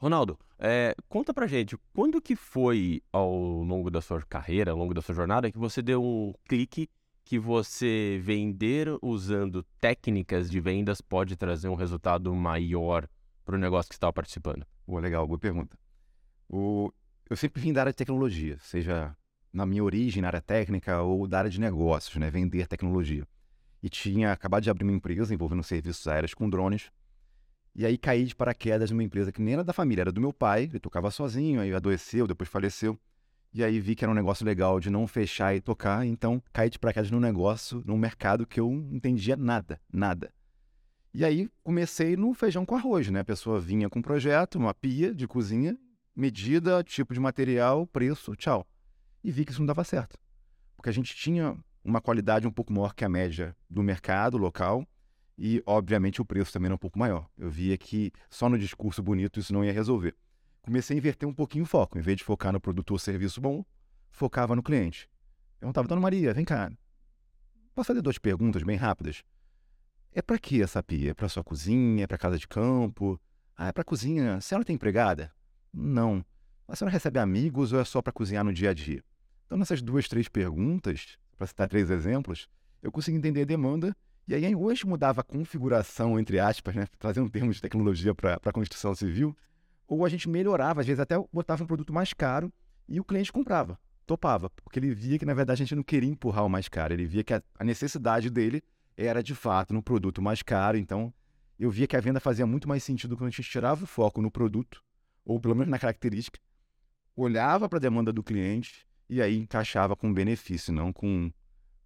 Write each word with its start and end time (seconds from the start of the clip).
Ronaldo, 0.00 0.38
é, 0.58 0.94
conta 1.10 1.34
pra 1.34 1.46
gente, 1.46 1.76
quando 1.92 2.22
que 2.22 2.34
foi 2.34 3.02
ao 3.12 3.30
longo 3.62 3.90
da 3.90 4.00
sua 4.00 4.22
carreira, 4.22 4.70
ao 4.70 4.76
longo 4.78 4.94
da 4.94 5.02
sua 5.02 5.14
jornada, 5.14 5.52
que 5.52 5.58
você 5.58 5.82
deu 5.82 6.02
um 6.02 6.32
clique 6.48 6.88
que 7.22 7.38
você 7.38 8.18
vender 8.22 8.88
usando 9.02 9.62
técnicas 9.78 10.50
de 10.50 10.58
vendas 10.58 11.02
pode 11.02 11.36
trazer 11.36 11.68
um 11.68 11.74
resultado 11.74 12.34
maior 12.34 13.06
para 13.44 13.56
o 13.56 13.58
negócio 13.58 13.90
que 13.90 13.94
você 13.94 13.98
estava 13.98 14.12
participando? 14.14 14.66
Pô, 14.86 14.98
legal, 14.98 15.26
boa 15.26 15.38
pergunta. 15.38 15.76
O... 16.48 16.90
Eu 17.28 17.36
sempre 17.36 17.60
vim 17.60 17.70
da 17.70 17.82
área 17.82 17.92
de 17.92 17.96
tecnologia, 17.96 18.56
seja 18.62 19.14
na 19.52 19.66
minha 19.66 19.84
origem 19.84 20.22
na 20.22 20.28
área 20.28 20.40
técnica 20.40 21.02
ou 21.02 21.28
da 21.28 21.40
área 21.40 21.50
de 21.50 21.60
negócios, 21.60 22.16
né? 22.16 22.30
Vender 22.30 22.66
tecnologia. 22.66 23.28
E 23.82 23.90
tinha 23.90 24.32
acabado 24.32 24.62
de 24.62 24.70
abrir 24.70 24.84
uma 24.84 24.94
empresa 24.94 25.34
envolvendo 25.34 25.62
serviços 25.62 26.08
aéreos 26.08 26.32
com 26.32 26.48
drones. 26.48 26.90
E 27.74 27.86
aí 27.86 27.96
caí 27.96 28.24
de 28.24 28.34
paraquedas 28.34 28.90
numa 28.90 29.04
empresa 29.04 29.30
que 29.30 29.40
nem 29.40 29.54
era 29.54 29.64
da 29.64 29.72
família, 29.72 30.02
era 30.02 30.12
do 30.12 30.20
meu 30.20 30.32
pai, 30.32 30.64
ele 30.64 30.80
tocava 30.80 31.10
sozinho, 31.10 31.60
aí 31.60 31.72
adoeceu, 31.72 32.26
depois 32.26 32.48
faleceu. 32.48 32.98
E 33.52 33.64
aí 33.64 33.80
vi 33.80 33.94
que 33.94 34.04
era 34.04 34.10
um 34.10 34.14
negócio 34.14 34.44
legal 34.44 34.78
de 34.78 34.90
não 34.90 35.06
fechar 35.06 35.54
e 35.54 35.60
tocar, 35.60 36.06
então 36.06 36.42
caí 36.52 36.70
de 36.70 36.78
paraquedas 36.78 37.10
num 37.10 37.20
negócio, 37.20 37.82
num 37.84 37.96
mercado 37.96 38.46
que 38.46 38.60
eu 38.60 38.70
não 38.70 38.94
entendia 38.94 39.36
nada, 39.36 39.80
nada. 39.92 40.32
E 41.12 41.24
aí 41.24 41.48
comecei 41.64 42.16
no 42.16 42.32
feijão 42.32 42.64
com 42.64 42.76
arroz, 42.76 43.08
né? 43.10 43.20
A 43.20 43.24
pessoa 43.24 43.58
vinha 43.60 43.88
com 43.88 43.98
um 43.98 44.02
projeto, 44.02 44.56
uma 44.56 44.72
pia 44.72 45.12
de 45.12 45.26
cozinha, 45.26 45.76
medida, 46.14 46.84
tipo 46.84 47.12
de 47.12 47.18
material, 47.18 47.86
preço, 47.86 48.36
tchau. 48.36 48.64
E 49.22 49.30
vi 49.32 49.44
que 49.44 49.50
isso 49.50 49.60
não 49.60 49.66
dava 49.66 49.82
certo. 49.82 50.16
Porque 50.76 50.88
a 50.88 50.92
gente 50.92 51.14
tinha 51.16 51.56
uma 51.84 52.00
qualidade 52.00 52.46
um 52.46 52.52
pouco 52.52 52.72
maior 52.72 52.94
que 52.94 53.04
a 53.04 53.08
média 53.08 53.56
do 53.68 53.82
mercado 53.82 54.38
local 54.38 54.86
e, 55.40 55.62
obviamente, 55.66 56.20
o 56.20 56.24
preço 56.24 56.52
também 56.52 56.66
era 56.66 56.74
um 56.74 56.78
pouco 56.78 56.98
maior. 56.98 57.28
Eu 57.36 57.50
via 57.50 57.76
que 57.76 58.12
só 58.28 58.48
no 58.48 58.58
discurso 58.58 59.02
bonito 59.02 59.40
isso 59.40 59.52
não 59.52 59.64
ia 59.64 59.72
resolver 59.72 60.14
comecei 60.62 60.96
a 60.96 60.98
inverter 60.98 61.28
um 61.28 61.32
pouquinho 61.32 61.64
o 61.64 61.66
foco. 61.66 61.98
Em 61.98 62.00
vez 62.00 62.18
de 62.18 62.24
focar 62.24 62.52
no 62.52 62.60
produto 62.60 62.92
ou 62.92 62.98
serviço 62.98 63.40
bom, 63.40 63.64
focava 64.10 64.54
no 64.54 64.62
cliente. 64.62 65.08
Perguntava, 65.58 65.88
Dona 65.88 66.00
Maria, 66.00 66.32
vem 66.32 66.44
cá. 66.44 66.70
Posso 67.74 67.88
fazer 67.88 68.02
duas 68.02 68.18
perguntas 68.18 68.62
bem 68.62 68.76
rápidas? 68.76 69.22
É 70.12 70.20
para 70.20 70.38
que 70.38 70.62
essa 70.62 70.82
pia? 70.82 71.10
É 71.10 71.14
para 71.14 71.28
sua 71.28 71.44
cozinha? 71.44 72.04
É 72.04 72.06
para 72.06 72.18
casa 72.18 72.38
de 72.38 72.48
campo? 72.48 73.20
Ah, 73.56 73.68
é 73.68 73.72
para 73.72 73.84
cozinha. 73.84 74.36
A 74.36 74.40
senhora 74.40 74.64
tem 74.64 74.74
empregada? 74.74 75.32
Não. 75.72 76.24
A 76.66 76.74
senhora 76.74 76.92
recebe 76.92 77.18
amigos 77.18 77.72
ou 77.72 77.80
é 77.80 77.84
só 77.84 78.00
para 78.02 78.12
cozinhar 78.12 78.44
no 78.44 78.52
dia 78.52 78.70
a 78.70 78.74
dia? 78.74 79.02
Então, 79.46 79.58
nessas 79.58 79.82
duas, 79.82 80.08
três 80.08 80.28
perguntas, 80.28 81.18
para 81.36 81.46
citar 81.46 81.68
três 81.68 81.90
exemplos, 81.90 82.48
eu 82.82 82.92
consegui 82.92 83.18
entender 83.18 83.42
a 83.42 83.44
demanda 83.44 83.96
e 84.38 84.46
aí 84.46 84.54
hoje 84.54 84.86
mudava 84.86 85.22
a 85.22 85.24
configuração, 85.24 86.18
entre 86.18 86.38
aspas, 86.38 86.74
né, 86.74 86.86
trazendo 86.98 87.26
um 87.26 87.28
termo 87.28 87.52
de 87.52 87.60
tecnologia 87.60 88.14
para 88.14 88.38
a 88.44 88.52
construção 88.52 88.94
civil, 88.94 89.36
ou 89.88 90.04
a 90.04 90.08
gente 90.08 90.28
melhorava, 90.28 90.80
às 90.80 90.86
vezes 90.86 91.00
até 91.00 91.16
botava 91.32 91.64
um 91.64 91.66
produto 91.66 91.92
mais 91.92 92.12
caro 92.12 92.52
e 92.88 93.00
o 93.00 93.04
cliente 93.04 93.32
comprava, 93.32 93.76
topava, 94.06 94.48
porque 94.50 94.78
ele 94.78 94.94
via 94.94 95.18
que 95.18 95.26
na 95.26 95.34
verdade 95.34 95.62
a 95.62 95.64
gente 95.64 95.74
não 95.74 95.82
queria 95.82 96.08
empurrar 96.08 96.46
o 96.46 96.48
mais 96.48 96.68
caro, 96.68 96.92
ele 96.92 97.06
via 97.06 97.24
que 97.24 97.34
a, 97.34 97.42
a 97.58 97.64
necessidade 97.64 98.30
dele 98.30 98.62
era 98.96 99.20
de 99.20 99.34
fato 99.34 99.74
no 99.74 99.82
produto 99.82 100.22
mais 100.22 100.42
caro, 100.42 100.78
então 100.78 101.12
eu 101.58 101.68
via 101.68 101.88
que 101.88 101.96
a 101.96 102.00
venda 102.00 102.20
fazia 102.20 102.46
muito 102.46 102.68
mais 102.68 102.84
sentido 102.84 103.16
quando 103.16 103.28
a 103.28 103.30
gente 103.30 103.50
tirava 103.50 103.82
o 103.82 103.86
foco 103.86 104.22
no 104.22 104.30
produto, 104.30 104.80
ou 105.24 105.40
pelo 105.40 105.56
menos 105.56 105.70
na 105.70 105.78
característica, 105.78 106.38
olhava 107.16 107.68
para 107.68 107.78
a 107.78 107.80
demanda 107.80 108.12
do 108.12 108.22
cliente 108.22 108.86
e 109.08 109.20
aí 109.20 109.38
encaixava 109.38 109.96
com 109.96 110.14
benefício, 110.14 110.72
não 110.72 110.92
com 110.92 111.32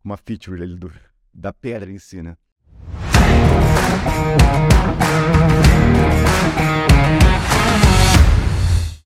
uma 0.04 0.18
feature 0.18 0.62
ali 0.62 0.76
do, 0.76 0.92
da 1.34 1.52
pedra 1.52 1.90
em 1.90 1.98
si, 1.98 2.22
né? 2.22 2.36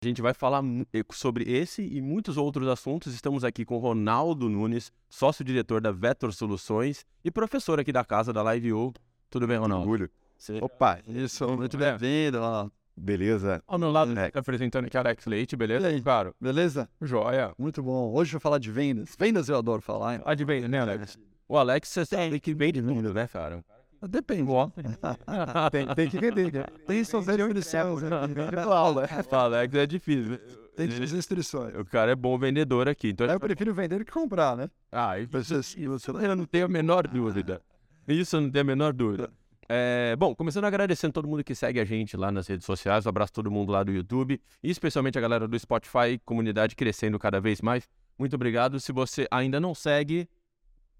A 0.01 0.07
gente 0.07 0.23
vai 0.23 0.33
falar 0.33 0.63
eh, 0.93 1.03
sobre 1.13 1.45
esse 1.51 1.83
e 1.83 2.01
muitos 2.01 2.37
outros 2.37 2.69
assuntos. 2.69 3.13
Estamos 3.15 3.43
aqui 3.43 3.65
com 3.65 3.79
Ronaldo 3.79 4.49
Nunes, 4.49 4.93
sócio-diretor 5.09 5.81
da 5.81 5.91
Vetor 5.91 6.33
Soluções 6.33 7.05
e 7.25 7.31
professor 7.31 7.81
aqui 7.81 7.93
da 7.93 8.05
casa 8.05 8.33
da 8.33 8.43
Live 8.43 8.73
U. 8.73 8.93
Tudo 9.29 9.47
bem, 9.47 9.59
Ronaldo? 9.59 9.83
Orgulho. 9.91 10.11
Você... 10.39 10.59
Opa, 10.63 11.01
isso, 11.07 11.49
muito 11.57 11.77
bem-vindo. 11.77 12.39
Beleza. 12.97 13.63
Ao 13.67 13.79
meu 13.79 13.91
lado, 13.91 14.17
é. 14.19 14.31
apresentando 14.35 14.87
aqui 14.87 14.97
Alex 14.97 15.27
Leite, 15.27 15.57
beleza? 15.57 15.89
E 15.89 15.95
aí, 15.95 16.03
claro. 16.03 16.35
Beleza? 16.41 16.89
Joia. 17.01 17.53
Muito 17.59 17.83
bom. 17.83 18.13
Hoje 18.13 18.31
eu 18.31 18.33
vou 18.39 18.41
falar 18.41 18.59
de 18.59 18.71
vendas. 18.71 19.15
Vendas 19.19 19.49
eu 19.49 19.57
adoro 19.57 19.83
falar. 19.83 20.15
Hein? 20.15 20.23
Ah, 20.25 20.35
de 20.35 20.45
vendas, 20.45 20.71
né, 20.71 20.81
Alex? 20.81 21.19
O 21.49 21.57
Alex, 21.57 21.89
você 21.89 22.05
sabe 22.05 22.39
que 22.39 22.53
vende 22.53 22.81
vendas, 22.81 23.15
né, 23.15 23.27
cara? 23.27 23.65
Depende. 24.03 24.49
tem, 25.73 25.87
tem 25.95 26.11
que 26.11 26.21
vender. 26.21 26.53
Né? 26.53 26.65
Tem 26.87 27.03
suas 27.03 27.27
restrições. 27.27 28.03
O 29.31 29.35
Alex 29.35 29.75
é 29.75 29.87
difícil. 29.87 30.39
Tem 30.77 30.87
restrições. 30.87 31.75
O 31.75 31.85
cara 31.85 32.13
é 32.13 32.15
bom 32.15 32.39
vendedor 32.39 32.89
aqui. 32.89 33.09
Então... 33.09 33.27
Eu 33.27 33.41
prefiro 33.41 33.75
vender 33.75 33.99
do 33.99 34.05
que 34.05 34.13
comprar, 34.13 34.57
né? 34.57 34.71
Ah, 34.93 35.19
isso, 35.19 35.77
eu 35.81 36.37
não 36.37 36.45
tenho 36.45 36.67
a 36.67 36.69
menor 36.69 37.09
dúvida. 37.09 37.61
Isso 38.07 38.37
eu 38.37 38.43
não 38.43 38.51
tenho 38.51 38.63
a 38.63 38.67
menor 38.67 38.93
dúvida. 38.93 39.31
É, 39.71 40.17
bom, 40.17 40.35
começando 40.35 40.65
agradecendo 40.65 41.13
todo 41.13 41.29
mundo 41.29 41.45
que 41.45 41.55
segue 41.55 41.79
a 41.79 41.85
gente 41.85 42.17
lá 42.17 42.33
nas 42.33 42.47
redes 42.47 42.65
sociais, 42.65 43.05
um 43.05 43.11
abraço 43.11 43.35
todo 43.35 43.51
mundo 43.51 43.71
lá 43.71 43.83
do 43.83 43.93
YouTube, 43.93 44.41
e 44.63 44.71
especialmente 44.71 45.19
a 45.19 45.21
galera 45.21 45.47
do 45.47 45.59
Spotify, 45.59 46.19
comunidade 46.25 46.75
crescendo 46.75 47.19
cada 47.19 47.39
vez 47.39 47.61
mais. 47.61 47.87
Muito 48.19 48.35
obrigado. 48.35 48.81
Se 48.81 48.93
você 48.93 49.29
ainda 49.31 49.61
não 49.61 49.75
segue, 49.75 50.27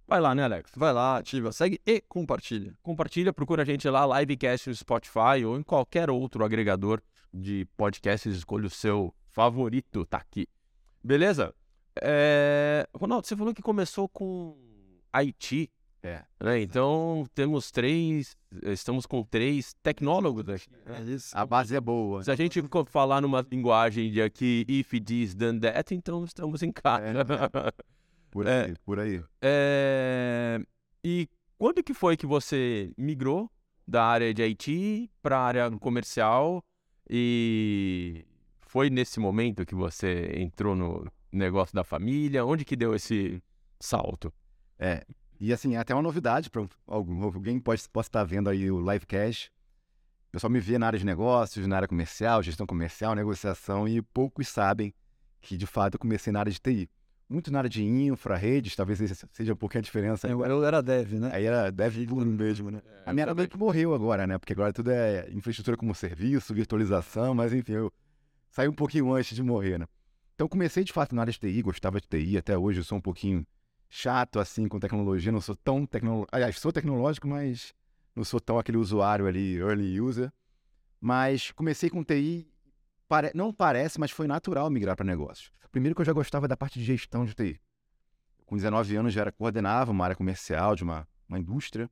Vai 0.09 0.23
lá, 0.23 0.35
né, 0.35 0.43
Alex? 0.43 0.71
Vai 0.75 0.91
lá, 0.91 1.19
ativa, 1.19 1.53
segue 1.53 1.79
e 1.85 2.01
compartilha. 2.01 2.73
Compartilha, 2.83 3.31
procura 3.31 3.61
a 3.61 3.65
gente 3.67 3.87
lá, 3.91 4.19
Livecast 4.19 4.71
no 4.71 4.75
Spotify 4.75 5.45
ou 5.47 5.59
em 5.59 5.63
qualquer 5.63 6.09
outro 6.09 6.43
agregador 6.43 7.03
de 7.33 7.69
podcasts. 7.77 8.35
Escolha 8.35 8.69
o 8.69 8.71
seu 8.71 9.15
favorito, 9.29 10.07
tá 10.07 10.17
aqui. 10.17 10.49
Beleza? 11.05 11.55
É... 12.01 12.89
Ronaldo, 12.95 13.27
você 13.27 13.37
falou 13.37 13.53
que 13.53 13.61
começou 13.61 14.09
com 14.09 14.57
Haiti. 15.13 15.71
É. 16.03 16.23
Né? 16.41 16.63
Então, 16.63 17.27
temos 17.35 17.71
três, 17.71 18.35
estamos 18.63 19.05
com 19.05 19.23
três 19.25 19.75
tecnólogos 19.83 20.49
aqui. 20.49 20.71
Né? 20.87 21.01
É 21.01 21.03
isso. 21.03 21.37
A 21.37 21.45
base 21.45 21.77
é 21.77 21.81
boa. 21.83 22.23
Se 22.23 22.31
a 22.31 22.35
gente 22.35 22.65
falar 22.87 23.21
numa 23.21 23.47
linguagem 23.51 24.11
de 24.11 24.23
aqui, 24.23 24.65
if 24.67 24.91
this, 25.05 25.35
then 25.35 25.61
that, 25.61 25.95
então 25.95 26.25
estamos 26.25 26.63
em 26.63 26.73
casa. 26.73 27.05
É. 27.05 27.89
Por 28.31 28.47
é, 28.47 28.65
aí, 28.65 28.71
é, 28.71 28.75
por 28.85 28.99
aí. 28.99 29.23
É... 29.41 30.61
E 31.03 31.29
quando 31.59 31.83
que 31.83 31.95
foi 31.95 32.17
que 32.17 32.27
você 32.27 32.93
migrou 32.97 33.51
da 33.87 34.05
área 34.05 34.33
de 34.35 34.43
IT 34.43 35.11
para 35.23 35.39
a 35.39 35.43
área 35.43 35.71
comercial 35.79 36.63
e 37.09 38.27
foi 38.61 38.91
nesse 38.91 39.19
momento 39.19 39.65
que 39.65 39.75
você 39.75 40.31
entrou 40.37 40.77
no 40.77 41.11
negócio 41.33 41.75
da 41.75 41.83
família? 41.83 42.45
Onde 42.45 42.65
que 42.65 42.77
deu 42.77 42.95
esse 42.95 43.43
salto? 43.81 44.33
É, 44.79 45.05
e 45.41 45.53
assim, 45.53 45.75
é 45.75 45.79
até 45.79 45.95
uma 45.95 46.03
novidade 46.03 46.51
para 46.51 46.67
alguém 46.87 47.59
pode, 47.59 47.89
pode 47.89 48.07
estar 48.07 48.25
vendo 48.25 48.51
aí 48.51 48.71
o 48.71 48.79
Livecast. 48.79 49.51
O 50.29 50.33
pessoal 50.33 50.51
me 50.51 50.61
vê 50.61 50.79
na 50.79 50.87
área 50.87 50.99
de 50.99 51.07
negócios, 51.07 51.67
na 51.67 51.77
área 51.77 51.89
comercial, 51.89 52.43
gestão 52.43 52.67
comercial, 52.67 53.15
negociação, 53.15 53.89
e 53.89 54.03
poucos 54.03 54.49
sabem 54.49 54.93
que, 55.41 55.57
de 55.57 55.67
fato, 55.67 55.95
eu 55.95 55.99
comecei 55.99 56.33
na 56.33 56.41
área 56.41 56.53
de 56.53 56.61
TI 56.61 56.91
muito 57.29 57.53
na 57.53 57.59
área 57.59 57.71
de 57.71 57.85
infra, 57.85 58.37
redes, 58.37 58.75
talvez 58.75 58.99
seja 59.33 59.53
um 59.53 59.57
pouquinho 59.57 59.81
a 59.81 59.83
diferença. 59.83 60.27
Eu, 60.27 60.45
eu 60.45 60.65
era 60.65 60.83
dev, 60.83 61.13
né? 61.15 61.31
Aí 61.33 61.45
era 61.45 61.71
dev 61.71 62.07
puro 62.07 62.25
mesmo, 62.25 62.71
né? 62.71 62.81
É, 63.05 63.11
a 63.11 63.13
minha 63.13 63.25
era 63.25 63.35
meio 63.35 63.49
que 63.49 63.59
morreu 63.59 63.93
agora, 63.95 64.27
né? 64.27 64.39
Porque 64.39 64.53
agora 64.55 64.73
tudo 64.73 64.91
é 64.91 65.29
infraestrutura 65.31 65.77
como 65.77 65.95
serviço, 65.95 66.55
virtualização, 66.55 67.35
mas 67.35 67.53
enfim, 67.53 67.73
eu 67.73 67.93
saí 68.51 68.67
um 68.67 68.73
pouquinho 68.73 69.13
antes 69.13 69.37
de 69.37 69.43
morrer, 69.43 69.79
né? 69.79 69.87
Então 70.35 70.49
comecei 70.49 70.85
de 70.85 70.93
fato 70.93 71.15
na 71.15 71.23
área 71.23 71.33
de 71.33 71.39
TI, 71.39 71.61
gostava 71.63 72.01
de 72.01 72.07
TI, 72.07 72.39
até 72.39 72.57
hoje 72.57 72.81
eu 72.81 72.85
sou 72.85 72.97
um 72.97 73.01
pouquinho 73.01 73.47
chato 73.91 74.39
assim 74.39 74.67
com 74.67 74.79
tecnologia, 74.79 75.33
não 75.33 75.41
sou 75.41 75.57
tão 75.57 75.85
tecnológico, 75.85 76.35
aliás, 76.35 76.59
sou 76.59 76.73
tecnológico, 76.73 77.29
mas 77.29 77.75
não 78.15 78.25
sou 78.25 78.41
tão 78.41 78.59
aquele 78.59 78.79
usuário 78.79 79.27
ali, 79.27 79.57
early 79.57 80.01
user. 80.01 80.33
Mas 81.01 81.51
comecei 81.53 81.91
com 81.91 82.03
TI 82.03 82.51
Pare... 83.09 83.33
Não 83.35 83.53
parece, 83.53 83.99
mas 83.99 84.11
foi 84.11 84.27
natural 84.27 84.69
migrar 84.69 84.95
para 84.95 85.07
negócios. 85.07 85.51
Primeiro 85.73 85.95
que 85.95 86.03
eu 86.03 86.05
já 86.05 86.13
gostava 86.13 86.47
da 86.47 86.57
parte 86.57 86.79
de 86.79 86.85
gestão 86.85 87.25
de 87.25 87.35
TI. 87.35 87.61
Com 88.45 88.57
19 88.57 88.97
anos 88.97 89.13
já 89.13 89.23
era, 89.23 89.33
coordenava 89.33 89.91
uma 89.91 90.05
área 90.05 90.17
comercial 90.17 90.77
de 90.77 90.85
uma, 90.85 91.09
uma 91.29 91.39
indústria 91.39 91.91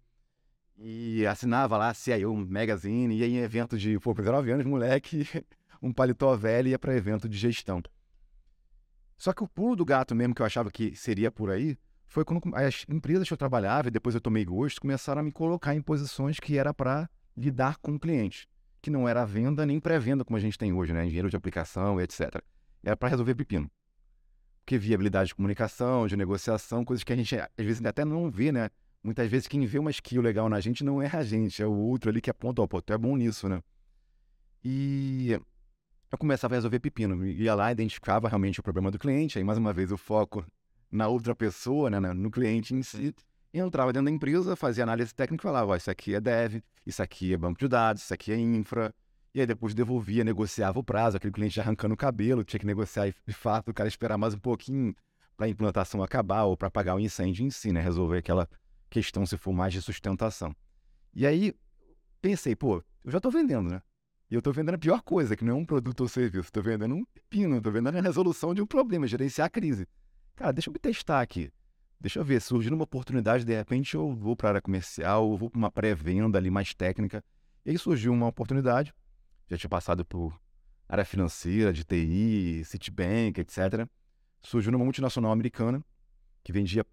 e 0.78 1.26
assinava 1.26 1.78
lá 1.78 1.94
CIO 1.94 2.34
Magazine, 2.36 3.16
ia 3.16 3.26
em 3.26 3.38
evento 3.38 3.78
de, 3.78 3.98
pô, 3.98 4.14
com 4.14 4.20
19 4.20 4.50
anos, 4.50 4.66
moleque, 4.66 5.26
um 5.80 5.92
paletó 5.92 6.36
velho 6.36 6.68
ia 6.68 6.78
para 6.78 6.94
evento 6.94 7.28
de 7.28 7.36
gestão. 7.36 7.82
Só 9.16 9.32
que 9.32 9.42
o 9.42 9.48
pulo 9.48 9.76
do 9.76 9.84
gato 9.84 10.14
mesmo 10.14 10.34
que 10.34 10.42
eu 10.42 10.46
achava 10.46 10.70
que 10.70 10.94
seria 10.94 11.30
por 11.30 11.50
aí 11.50 11.78
foi 12.06 12.24
quando 12.24 12.42
as 12.54 12.84
empresas 12.88 13.26
que 13.26 13.32
eu 13.32 13.38
trabalhava 13.38 13.88
e 13.88 13.90
depois 13.90 14.14
eu 14.14 14.20
tomei 14.20 14.44
gosto 14.44 14.80
começaram 14.82 15.20
a 15.20 15.24
me 15.24 15.32
colocar 15.32 15.74
em 15.74 15.80
posições 15.80 16.38
que 16.38 16.58
era 16.58 16.74
para 16.74 17.08
lidar 17.34 17.78
com 17.78 17.94
o 17.94 17.98
cliente 17.98 18.46
que 18.86 18.90
não 18.90 19.08
era 19.08 19.24
venda 19.24 19.66
nem 19.66 19.80
pré-venda 19.80 20.24
como 20.24 20.36
a 20.36 20.40
gente 20.40 20.56
tem 20.56 20.72
hoje, 20.72 20.92
né? 20.92 21.04
Engenheiro 21.04 21.28
de 21.28 21.34
aplicação, 21.34 22.00
etc. 22.00 22.40
Era 22.84 22.96
para 22.96 23.08
resolver 23.08 23.34
pepino. 23.34 23.68
Porque 24.60 24.78
viabilidade 24.78 25.30
de 25.30 25.34
comunicação, 25.34 26.06
de 26.06 26.16
negociação, 26.16 26.84
coisas 26.84 27.02
que 27.02 27.12
a 27.12 27.16
gente 27.16 27.36
às 27.36 27.48
vezes 27.56 27.84
até 27.84 28.04
não 28.04 28.30
vê, 28.30 28.52
né? 28.52 28.70
Muitas 29.02 29.28
vezes 29.28 29.48
quem 29.48 29.66
vê 29.66 29.80
uma 29.80 29.90
skill 29.90 30.22
legal 30.22 30.48
na 30.48 30.60
gente 30.60 30.84
não 30.84 31.02
é 31.02 31.08
a 31.12 31.24
gente, 31.24 31.60
é 31.60 31.66
o 31.66 31.72
outro 31.72 32.10
ali 32.10 32.20
que 32.20 32.30
aponta, 32.30 32.62
ó, 32.62 32.66
pô, 32.68 32.80
tu 32.80 32.92
é 32.92 32.98
bom 32.98 33.16
nisso, 33.16 33.48
né? 33.48 33.60
E 34.64 35.32
eu 36.12 36.16
começava 36.16 36.54
a 36.54 36.58
resolver 36.58 36.78
pepino. 36.78 37.26
Ia 37.26 37.56
lá, 37.56 37.72
identificava 37.72 38.28
realmente 38.28 38.60
o 38.60 38.62
problema 38.62 38.92
do 38.92 39.00
cliente, 39.00 39.36
aí 39.36 39.42
mais 39.42 39.58
uma 39.58 39.72
vez 39.72 39.90
o 39.90 39.96
foco 39.96 40.46
na 40.92 41.08
outra 41.08 41.34
pessoa, 41.34 41.90
né, 41.90 41.98
no 41.98 42.30
cliente 42.30 42.72
em 42.72 42.84
si. 42.84 43.12
Entrava 43.58 43.92
dentro 43.92 44.06
da 44.06 44.10
empresa, 44.10 44.54
fazia 44.54 44.84
análise 44.84 45.14
técnica 45.14 45.42
e 45.42 45.46
falava, 45.46 45.72
ó, 45.72 45.76
isso 45.76 45.90
aqui 45.90 46.14
é 46.14 46.20
dev, 46.20 46.62
isso 46.84 47.02
aqui 47.02 47.32
é 47.32 47.36
banco 47.36 47.58
de 47.58 47.68
dados, 47.68 48.02
isso 48.02 48.12
aqui 48.12 48.32
é 48.32 48.36
infra. 48.36 48.94
E 49.34 49.40
aí 49.40 49.46
depois 49.46 49.74
devolvia, 49.74 50.24
negociava 50.24 50.78
o 50.78 50.84
prazo, 50.84 51.16
aquele 51.16 51.32
cliente 51.32 51.60
arrancando 51.60 51.94
o 51.94 51.96
cabelo, 51.96 52.44
tinha 52.44 52.60
que 52.60 52.66
negociar 52.66 53.08
e 53.08 53.14
de 53.26 53.34
fato 53.34 53.70
o 53.70 53.74
cara 53.74 53.88
esperar 53.88 54.18
mais 54.18 54.34
um 54.34 54.38
pouquinho 54.38 54.94
para 55.36 55.46
a 55.46 55.48
implantação 55.48 56.02
acabar 56.02 56.44
ou 56.44 56.56
para 56.56 56.70
pagar 56.70 56.94
o 56.94 57.00
incêndio 57.00 57.44
em 57.44 57.50
si, 57.50 57.72
né? 57.72 57.80
Resolver 57.80 58.18
aquela 58.18 58.48
questão 58.88 59.26
se 59.26 59.36
for 59.36 59.52
mais 59.52 59.72
de 59.72 59.82
sustentação. 59.82 60.54
E 61.14 61.26
aí 61.26 61.54
pensei, 62.20 62.56
pô, 62.56 62.82
eu 63.04 63.10
já 63.10 63.18
estou 63.18 63.30
vendendo, 63.30 63.70
né? 63.70 63.82
E 64.30 64.34
eu 64.34 64.38
estou 64.38 64.52
vendendo 64.52 64.74
a 64.74 64.78
pior 64.78 65.02
coisa, 65.02 65.36
que 65.36 65.44
não 65.44 65.52
é 65.52 65.56
um 65.56 65.64
produto 65.64 66.00
ou 66.00 66.08
serviço. 66.08 66.48
Estou 66.48 66.62
vendendo 66.62 66.94
um 66.94 67.04
pepino, 67.04 67.58
estou 67.58 67.72
vendendo 67.72 67.96
a 67.96 68.00
resolução 68.00 68.54
de 68.54 68.60
um 68.60 68.66
problema, 68.66 69.06
gerenciar 69.06 69.46
a 69.46 69.50
crise. 69.50 69.86
Cara, 70.34 70.52
deixa 70.52 70.68
eu 70.68 70.72
me 70.72 70.78
testar 70.78 71.20
aqui. 71.20 71.50
Deixa 71.98 72.18
eu 72.18 72.24
ver, 72.24 72.40
surgindo 72.40 72.74
uma 72.74 72.84
oportunidade, 72.84 73.44
de 73.44 73.54
repente 73.54 73.94
eu 73.94 74.14
vou 74.14 74.36
para 74.36 74.48
a 74.48 74.50
área 74.50 74.60
comercial, 74.60 75.30
eu 75.30 75.36
vou 75.36 75.50
para 75.50 75.58
uma 75.58 75.70
pré-venda 75.70 76.38
ali 76.38 76.50
mais 76.50 76.74
técnica. 76.74 77.24
E 77.64 77.70
aí 77.70 77.78
surgiu 77.78 78.12
uma 78.12 78.26
oportunidade, 78.26 78.94
já 79.48 79.56
tinha 79.56 79.70
passado 79.70 80.04
por 80.04 80.38
área 80.88 81.04
financeira, 81.04 81.72
de 81.72 81.84
TI, 81.84 82.62
Citibank, 82.64 83.40
etc. 83.40 83.88
Surgiu 84.42 84.70
numa 84.72 84.84
multinacional 84.84 85.32
americana, 85.32 85.82
que 86.44 86.52
vendia 86.52 86.84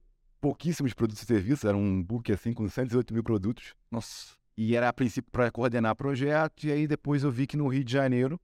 pouquíssimos 0.42 0.94
produtos 0.94 1.22
e 1.24 1.26
serviços, 1.26 1.66
era 1.66 1.78
um 1.78 2.02
book 2.02 2.32
assim 2.32 2.54
com 2.54 2.68
118 2.68 3.14
mil 3.14 3.24
produtos. 3.24 3.76
Nossa. 3.92 4.34
E 4.58 4.76
era 4.76 4.90
a 4.90 4.94
princípio 4.94 5.32
para 5.32 5.52
coordenar 5.52 5.96
projeto, 5.96 6.66
e 6.66 6.72
aí 6.72 6.88
depois 6.88 7.24
eu 7.24 7.32
vi 7.32 7.46
que 7.46 7.58
no 7.58 7.68
Rio 7.68 7.84
de 7.84 7.92
Janeiro, 7.92 8.40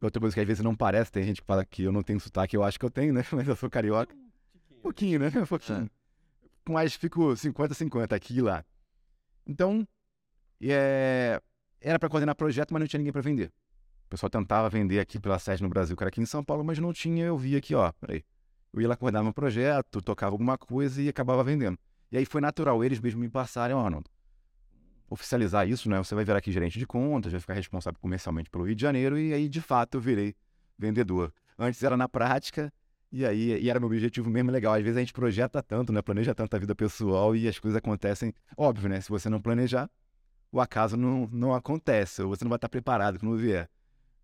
outra 0.00 0.20
coisa 0.20 0.34
que 0.34 0.40
às 0.40 0.46
vezes 0.46 0.62
não 0.62 0.74
parece, 0.74 1.10
tem 1.10 1.24
gente 1.24 1.40
que 1.40 1.46
fala 1.46 1.64
que 1.64 1.82
eu 1.82 1.92
não 1.92 2.02
tenho 2.02 2.20
sotaque, 2.20 2.56
eu 2.56 2.62
acho 2.62 2.78
que 2.78 2.84
eu 2.84 2.90
tenho, 2.90 3.12
né? 3.12 3.24
Mas 3.32 3.48
eu 3.48 3.56
sou 3.56 3.68
carioca. 3.68 4.14
Um 4.80 4.80
pouquinho, 4.80 5.18
né? 5.18 5.28
Um 5.34 5.46
pouquinho. 5.46 5.90
Mas 6.68 6.94
fico 6.94 7.32
50-50 7.32 8.12
aqui 8.12 8.36
e 8.36 8.40
lá. 8.40 8.64
Então, 9.46 9.86
é... 10.62 11.40
era 11.80 11.98
para 11.98 12.08
coordenar 12.08 12.34
projeto, 12.34 12.72
mas 12.72 12.80
não 12.80 12.86
tinha 12.86 12.98
ninguém 12.98 13.12
para 13.12 13.22
vender. 13.22 13.52
O 14.06 14.08
pessoal 14.08 14.30
tentava 14.30 14.68
vender 14.70 15.00
aqui 15.00 15.18
pela 15.18 15.38
sede 15.38 15.62
no 15.62 15.68
Brasil, 15.68 15.96
que 15.96 16.02
era 16.02 16.08
aqui 16.08 16.20
em 16.20 16.26
São 16.26 16.44
Paulo, 16.44 16.64
mas 16.64 16.78
não 16.78 16.92
tinha. 16.92 17.26
Eu 17.26 17.36
via 17.36 17.58
aqui, 17.58 17.74
ó, 17.74 17.92
peraí. 17.92 18.24
Eu 18.72 18.80
ia 18.80 18.88
lá 18.88 18.96
coordenar 18.96 19.24
meu 19.24 19.32
projeto, 19.32 20.00
tocava 20.00 20.32
alguma 20.32 20.56
coisa 20.56 21.02
e 21.02 21.08
acabava 21.08 21.42
vendendo. 21.42 21.78
E 22.10 22.16
aí 22.16 22.24
foi 22.24 22.40
natural 22.40 22.82
eles 22.84 23.00
mesmos 23.00 23.22
me 23.22 23.28
passarem, 23.28 23.74
ó, 23.74 23.84
Arnold, 23.84 24.06
oficializar 25.10 25.68
isso, 25.68 25.88
né? 25.88 25.98
Você 25.98 26.14
vai 26.14 26.24
virar 26.24 26.38
aqui 26.38 26.52
gerente 26.52 26.78
de 26.78 26.86
contas, 26.86 27.32
vai 27.32 27.40
ficar 27.40 27.54
responsável 27.54 27.98
comercialmente 28.00 28.50
pelo 28.50 28.64
Rio 28.64 28.74
de 28.74 28.82
Janeiro, 28.82 29.18
e 29.18 29.32
aí 29.32 29.48
de 29.48 29.60
fato 29.60 29.96
eu 29.96 30.00
virei 30.00 30.34
vendedor. 30.78 31.32
Antes 31.58 31.82
era 31.82 31.96
na 31.96 32.08
prática, 32.08 32.72
e 33.10 33.24
aí 33.24 33.60
e 33.60 33.70
era 33.70 33.80
meu 33.80 33.88
objetivo 33.88 34.28
mesmo 34.30 34.50
legal. 34.50 34.74
Às 34.74 34.82
vezes 34.82 34.96
a 34.96 35.00
gente 35.00 35.12
projeta 35.12 35.62
tanto, 35.62 35.92
né? 35.92 36.02
Planeja 36.02 36.34
tanto 36.34 36.54
a 36.54 36.58
vida 36.58 36.74
pessoal 36.74 37.34
e 37.34 37.48
as 37.48 37.58
coisas 37.58 37.76
acontecem. 37.76 38.32
Óbvio, 38.56 38.88
né? 38.88 39.00
Se 39.00 39.08
você 39.08 39.28
não 39.28 39.40
planejar, 39.40 39.90
o 40.52 40.60
acaso 40.60 40.96
não, 40.96 41.28
não 41.32 41.54
acontece, 41.54 42.22
ou 42.22 42.28
você 42.28 42.44
não 42.44 42.50
vai 42.50 42.56
estar 42.56 42.68
preparado 42.68 43.18
quando 43.18 43.36
vier. 43.36 43.68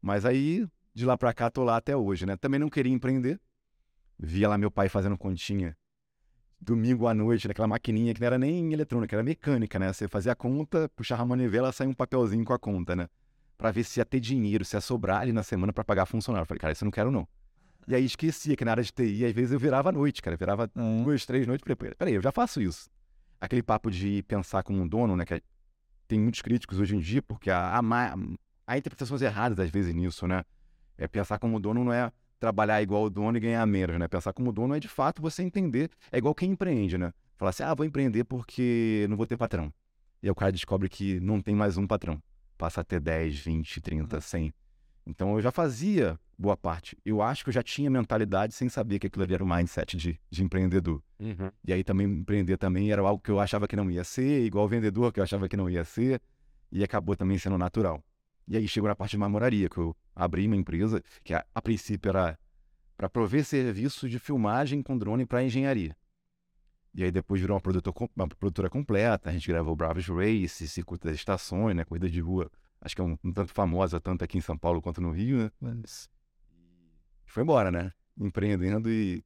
Mas 0.01 0.25
aí, 0.25 0.67
de 0.93 1.07
lá 1.07 1.17
para 1.17 1.33
cá, 1.33 1.51
tô 1.51 1.65
lá 1.65 1.77
até 1.77 1.97
hoje, 1.97 2.27
né? 2.27 2.37
Também 2.37 2.61
não 2.61 2.69
queria 2.69 2.93
empreender. 2.93 3.41
Via 4.19 4.49
lá 4.49 4.57
meu 4.57 4.71
pai 4.71 4.89
fazendo 4.89 5.19
continha 5.19 5.77
domingo 6.65 7.07
à 7.07 7.15
noite, 7.15 7.47
naquela 7.47 7.69
maquininha 7.69 8.15
que 8.15 8.21
não 8.21 8.27
era 8.27 8.39
nem 8.39 8.73
eletrônica, 8.73 9.15
era 9.15 9.23
mecânica, 9.23 9.79
né? 9.79 9.93
Você 9.93 10.09
fazia 10.09 10.33
a 10.33 10.35
conta, 10.35 10.89
puxava 10.97 11.23
a 11.23 11.27
manivela, 11.27 11.71
saía 11.71 11.91
um 11.91 11.95
papelzinho 11.95 12.45
com 12.45 12.53
a 12.53 12.59
conta, 12.59 12.97
né? 12.97 13.09
Pra 13.57 13.71
ver 13.71 13.85
se 13.85 14.01
ia 14.01 14.05
ter 14.05 14.19
dinheiro, 14.19 14.65
se 14.65 14.77
ia 14.77 14.81
sobrar 14.81 15.21
ali 15.21 15.33
na 15.33 15.43
semana 15.43 15.73
para 15.73 15.85
pagar 15.85 16.07
funcionário. 16.07 16.43
Eu 16.43 16.47
falei, 16.47 16.59
cara, 16.59 16.73
isso 16.73 16.83
eu 16.83 16.87
não 16.87 16.91
quero 16.91 17.11
não. 17.11 17.29
E 17.87 17.95
aí 17.95 18.05
esquecia 18.05 18.57
que 18.57 18.65
na 18.65 18.71
área 18.71 18.83
de 18.83 18.93
TI, 18.93 19.25
às 19.25 19.33
vezes 19.33 19.53
eu 19.53 19.59
virava 19.59 19.91
à 19.91 19.93
noite, 19.93 20.23
cara. 20.23 20.37
Virava 20.37 20.71
Hum. 20.77 21.05
duas, 21.05 21.27
três 21.27 21.47
noites. 21.47 21.65
Falei, 21.67 21.95
peraí, 21.95 22.15
eu 22.15 22.23
já 22.23 22.33
faço 22.33 22.61
isso. 22.61 22.89
Aquele 23.41 23.63
papo 23.63 23.91
de 23.91 24.23
pensar 24.23 24.63
como 24.63 24.81
um 24.81 24.89
dono, 24.89 25.17
né? 25.17 25.25
Que 25.25 25.43
tem 26.09 26.19
muitos 26.19 26.41
críticos 26.43 26.79
hoje 26.81 26.97
em 26.97 27.01
dia, 27.01 27.21
porque 27.23 27.51
há, 27.51 27.79
há, 27.79 28.15
há 28.67 28.79
interpretações 28.79 29.23
erradas 29.23 29.59
às 29.59 29.71
vezes 29.71 29.95
nisso, 29.95 30.27
né? 30.27 30.45
É 30.97 31.07
pensar 31.09 31.39
como 31.39 31.59
dono 31.61 31.85
não 31.85 31.93
é 31.93 32.11
trabalhar 32.39 32.83
igual 32.83 33.05
o 33.05 33.11
dono 33.11 33.37
e 33.37 33.41
ganhar 33.41 33.65
menos, 33.67 33.99
né? 33.99 34.09
Pensar 34.09 34.33
como 34.33 34.53
dono 34.53 34.75
é 34.75 34.81
de 34.81 34.89
fato 34.89 35.21
você 35.21 35.43
entender. 35.43 35.91
É 36.11 36.19
igual 36.19 36.35
quem 36.35 36.53
empreende, 36.53 36.97
né? 36.97 37.13
Falar 37.37 37.51
assim, 37.51 37.63
ah, 37.65 37.75
vou 37.75 37.85
empreender 37.85 38.25
porque 38.25 39.07
não 39.09 39.17
vou 39.17 39.27
ter 39.27 39.37
patrão. 39.37 39.73
E 40.23 40.27
aí 40.27 40.31
o 40.31 40.35
cara 40.35 40.53
descobre 40.53 40.89
que 40.89 41.21
não 41.21 41.41
tem 41.41 41.55
mais 41.55 41.77
um 41.77 41.87
patrão. 41.87 42.23
Passa 42.57 42.81
a 42.81 42.85
ter 42.85 43.01
10, 43.01 43.39
20, 43.41 43.81
30, 43.81 44.21
100. 44.21 44.55
Então 45.07 45.35
eu 45.35 45.43
já 45.43 45.51
fazia 45.51 46.19
boa 46.39 46.57
parte. 46.57 46.97
Eu 47.05 47.23
acho 47.23 47.45
que 47.45 47.51
eu 47.51 47.53
já 47.53 47.63
tinha 47.63 47.91
mentalidade 47.91 48.55
sem 48.55 48.69
saber 48.69 48.99
que 48.99 49.07
aquilo 49.07 49.25
ali 49.25 49.35
era 49.35 49.45
o 49.45 49.47
mindset 49.47 49.97
de, 49.97 50.21
de 50.31 50.43
empreendedor. 50.43 51.03
Uhum. 51.19 51.51
E 51.65 51.73
aí 51.73 51.85
também 51.85 52.07
empreender 52.07 52.57
também 52.57 52.91
era 52.91 53.03
algo 53.03 53.23
que 53.23 53.31
eu 53.31 53.39
achava 53.39 53.69
que 53.69 53.77
não 53.77 53.91
ia 53.91 54.05
ser, 54.05 54.45
igual 54.45 54.67
vendedor 54.67 55.13
que 55.13 55.21
eu 55.21 55.25
achava 55.25 55.49
que 55.49 55.57
não 55.57 55.69
ia 55.69 55.85
ser, 55.85 56.21
e 56.73 56.83
acabou 56.83 57.17
também 57.17 57.39
sendo 57.39 57.59
natural. 57.59 58.03
E 58.47 58.57
aí 58.57 58.67
chegou 58.67 58.89
na 58.89 58.97
parte 58.97 59.13
de 59.13 59.19
marmoraria, 59.19 59.69
que 59.69 59.79
eu 59.79 59.97
abri 60.15 60.47
uma 60.47 60.57
empresa 60.57 61.03
que 61.23 61.33
a, 61.33 61.45
a 61.55 61.63
princípio 61.63 62.09
era 62.09 62.39
para 62.97 63.09
prover 63.09 63.45
serviço 63.45 64.09
de 64.09 64.19
filmagem 64.19 64.83
com 64.83 64.97
drone 64.97 65.27
para 65.27 65.43
engenharia. 65.43 65.97
E 66.95 67.03
aí 67.03 67.11
depois 67.11 67.41
virou 67.41 67.57
uma 67.57 67.61
produtora, 67.61 68.11
uma 68.15 68.29
produtora 68.29 68.71
completa, 68.71 69.29
a 69.29 69.33
gente 69.33 69.49
gravou 69.49 69.75
Bravos 69.75 70.07
Race, 70.07 70.69
Circuito 70.69 71.09
das 71.09 71.17
Estações, 71.17 71.75
né, 71.75 71.85
corrida 71.85 72.09
de 72.09 72.21
rua, 72.21 72.51
acho 72.85 72.95
que 72.95 73.01
é 73.01 73.05
um, 73.05 73.17
um 73.25 73.33
tanto 73.33 73.53
famosa, 73.53 73.99
tanto 73.99 74.23
aqui 74.23 74.37
em 74.39 74.43
São 74.43 74.57
Paulo 74.57 74.83
quanto 74.83 75.01
no 75.01 75.11
Rio, 75.11 75.39
né? 75.39 75.51
Mas... 75.61 76.09
foi 77.25 77.43
embora, 77.43 77.71
né? 77.71 77.91
Empreendendo 78.17 78.91
e, 78.91 79.25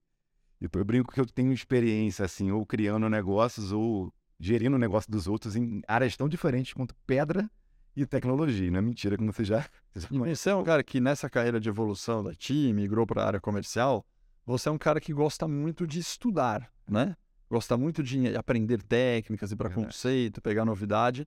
e 0.60 0.68
eu 0.72 0.84
brinco 0.84 1.12
que 1.12 1.20
eu 1.20 1.26
tenho 1.26 1.52
experiência, 1.52 2.24
assim, 2.24 2.50
ou 2.52 2.64
criando 2.64 3.08
negócios 3.08 3.72
ou 3.72 4.14
gerindo 4.38 4.76
o 4.76 4.78
negócio 4.78 5.10
dos 5.10 5.26
outros 5.26 5.56
em 5.56 5.82
áreas 5.88 6.16
tão 6.16 6.28
diferentes 6.28 6.72
quanto 6.72 6.94
pedra 7.04 7.50
e 7.96 8.06
tecnologia. 8.06 8.70
Não 8.70 8.78
é 8.78 8.82
mentira, 8.82 9.16
como 9.16 9.32
você 9.32 9.44
já... 9.44 9.68
E 10.12 10.16
você 10.16 10.50
é 10.50 10.54
um 10.54 10.62
cara 10.62 10.84
que 10.84 11.00
nessa 11.00 11.28
carreira 11.28 11.58
de 11.58 11.68
evolução 11.68 12.22
da 12.22 12.32
TIM, 12.32 12.72
migrou 12.72 13.04
para 13.04 13.24
a 13.24 13.26
área 13.26 13.40
comercial, 13.40 14.06
você 14.46 14.68
é 14.68 14.72
um 14.72 14.78
cara 14.78 15.00
que 15.00 15.12
gosta 15.12 15.48
muito 15.48 15.84
de 15.84 15.98
estudar, 15.98 16.72
né? 16.88 17.16
Gosta 17.50 17.76
muito 17.76 18.02
de 18.02 18.36
aprender 18.36 18.80
técnicas 18.82 19.50
e 19.50 19.56
para 19.56 19.70
conceito, 19.70 20.40
pegar 20.40 20.64
novidade, 20.64 21.26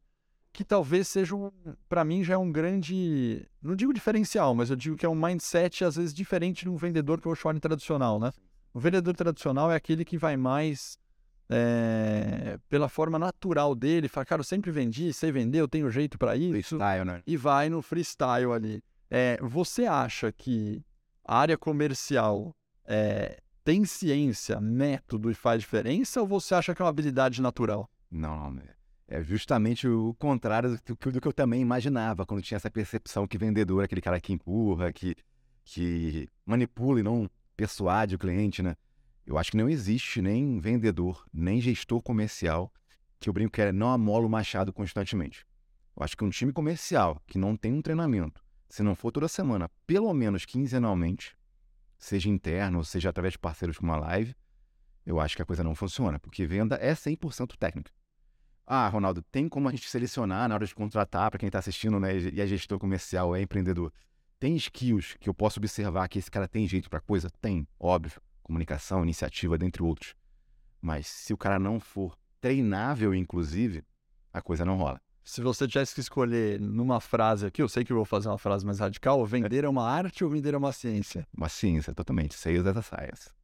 que 0.54 0.64
talvez 0.64 1.08
seja 1.08 1.36
um, 1.36 1.52
para 1.88 2.04
mim 2.04 2.24
já 2.24 2.34
é 2.34 2.38
um 2.38 2.52
grande, 2.52 3.48
não 3.62 3.76
digo 3.76 3.94
diferencial, 3.94 4.54
mas 4.54 4.70
eu 4.70 4.76
digo 4.76 4.98
que 4.98 5.06
é 5.06 5.10
um 5.10 5.16
mindset 5.16 5.86
às 5.86 5.96
vezes 5.96 6.14
diferente 6.14 6.64
de 6.64 6.70
um 6.70 6.76
vendedor 6.76 7.22
que 7.22 7.28
eu 7.28 7.36
chamo 7.36 7.56
de 7.56 7.60
tradicional, 7.60 8.20
né? 8.20 8.32
O 8.74 8.80
vendedor 8.80 9.16
tradicional 9.16 9.72
é 9.72 9.76
aquele 9.76 10.06
que 10.06 10.18
vai 10.18 10.38
mais 10.38 10.98
é, 11.50 12.58
pela 12.70 12.88
forma 12.88 13.20
natural 13.20 13.76
dele, 13.76 14.08
fala, 14.08 14.26
cara, 14.26 14.40
eu 14.40 14.46
sempre 14.46 14.72
vendi, 14.72 15.12
sei 15.12 15.32
vender, 15.32 15.60
eu 15.60 15.68
tenho 15.68 15.90
jeito 15.90 16.18
para 16.18 16.36
isso 16.36 16.78
freestyle, 16.78 17.06
né? 17.06 17.22
e 17.28 17.36
vai 17.36 17.70
no 17.70 17.82
freestyle 17.82 18.54
ali. 18.54 18.84
É, 19.10 19.38
você 19.42 19.86
acha 19.86 20.32
que 20.32 20.82
a 21.26 21.38
área 21.38 21.58
comercial 21.58 22.56
é, 22.86 23.42
tem 23.64 23.84
ciência, 23.84 24.60
método 24.62 25.30
e 25.30 25.34
faz 25.34 25.62
diferença 25.62 26.22
ou 26.22 26.28
você 26.28 26.56
acha 26.56 26.74
que 26.74 26.82
é 26.82 26.86
uma 26.86 26.90
habilidade 26.90 27.42
natural? 27.42 27.90
Não, 28.10 28.50
não. 28.52 28.64
É- 29.12 29.22
justamente 29.24 29.88
o 29.88 30.14
contrário 30.14 30.72
do 30.86 30.96
que, 30.96 31.12
do 31.12 31.20
que 31.22 31.28
eu 31.28 31.34
também 31.34 31.62
imaginava, 31.62 32.26
quando 32.26 32.42
tinha 32.42 32.56
essa 32.56 32.72
percepção 32.72 33.28
que 33.28 33.38
vendedor 33.38 33.82
é 33.82 33.86
aquele 33.86 34.02
cara 34.02 34.22
que 34.22 34.32
empurra, 34.32 34.94
que, 34.94 35.16
que 35.66 36.30
manipula 36.46 37.02
e 37.02 37.04
não 37.04 37.30
persuade 37.56 38.16
o 38.16 38.20
cliente, 38.20 38.64
né? 38.64 38.76
Eu 39.26 39.38
acho 39.38 39.52
que 39.52 39.58
não 39.58 39.70
existe 39.70 40.22
nem 40.22 40.60
vendedor, 40.60 41.26
nem 41.32 41.60
gestor 41.60 42.02
comercial 42.02 42.74
que 43.20 43.30
eu 43.30 43.34
brinco 43.34 43.52
que 43.52 43.62
é 43.62 43.72
não 43.72 43.92
amola 43.92 44.26
o 44.26 44.30
machado 44.30 44.74
constantemente. 44.74 45.46
Eu 45.96 46.04
acho 46.04 46.18
que 46.18 46.24
um 46.24 46.30
time 46.30 46.52
comercial 46.52 47.22
que 47.28 47.38
não 47.38 47.56
tem 47.56 47.72
um 47.74 47.82
treinamento, 47.82 48.42
se 48.70 48.82
não 48.82 48.96
for 48.96 49.12
toda 49.12 49.28
semana, 49.28 49.70
pelo 49.86 50.12
menos 50.14 50.46
quinzenalmente, 50.46 51.38
seja 52.00 52.30
interno, 52.30 52.80
ou 52.80 52.84
seja 52.84 53.10
através 53.10 53.34
de 53.34 53.40
parceiros 53.40 53.78
como 53.78 53.92
a 53.92 53.98
Live, 53.98 54.36
eu 55.06 55.20
acho 55.20 55.36
que 55.36 55.42
a 55.42 55.46
coisa 55.46 55.64
não 55.64 55.76
funciona, 55.76 56.18
porque 56.18 56.48
venda 56.48 56.76
é 56.82 56.96
100% 56.96 57.58
técnica. 57.58 57.92
Ah, 58.74 58.88
Ronaldo, 58.88 59.22
tem 59.24 59.50
como 59.50 59.68
a 59.68 59.72
gente 59.72 59.90
selecionar 59.90 60.48
na 60.48 60.56
hora 60.56 60.66
de 60.66 60.74
contratar 60.74 61.30
para 61.30 61.38
quem 61.38 61.48
está 61.48 61.60
assistindo, 61.60 62.00
né? 62.00 62.18
E 62.18 62.40
é 62.40 62.48
gestor 62.48 62.80
comercial, 62.80 63.36
é 63.36 63.42
empreendedor. 63.42 63.92
Tem 64.40 64.56
skills 64.56 65.18
que 65.20 65.28
eu 65.28 65.34
posso 65.34 65.60
observar 65.60 66.08
que 66.08 66.18
esse 66.18 66.32
cara 66.32 66.48
tem 66.48 66.66
jeito 66.66 66.90
para 66.90 67.02
coisa? 67.02 67.30
Tem, 67.42 67.68
óbvio. 67.78 68.22
Comunicação, 68.42 69.04
iniciativa, 69.04 69.58
dentre 69.58 69.84
outros. 69.84 70.16
Mas 70.82 71.06
se 71.06 71.34
o 71.34 71.38
cara 71.38 71.60
não 71.60 71.82
for 71.82 72.18
treinável, 72.40 73.14
inclusive, 73.14 73.84
a 74.32 74.42
coisa 74.42 74.64
não 74.64 74.78
rola. 74.78 75.02
Se 75.22 75.42
você 75.42 75.68
tivesse 75.68 75.94
que 75.94 76.00
escolher 76.00 76.58
numa 76.62 77.02
frase 77.02 77.48
aqui, 77.48 77.62
eu 77.62 77.68
sei 77.68 77.84
que 77.84 77.92
eu 77.92 77.98
vou 77.98 78.06
fazer 78.06 78.30
uma 78.30 78.38
frase 78.38 78.66
mais 78.66 78.80
radical, 78.80 79.26
vender 79.26 79.66
é 79.66 79.70
uma 79.70 79.86
arte 79.86 80.24
ou 80.24 80.30
vender 80.30 80.54
é 80.54 80.58
uma 80.58 80.72
ciência? 80.72 81.28
Uma 81.36 81.50
ciência, 81.50 81.94
totalmente. 81.94 82.36
Sales 82.36 82.66
as 82.66 82.78
a 82.78 82.82
science. 82.82 83.41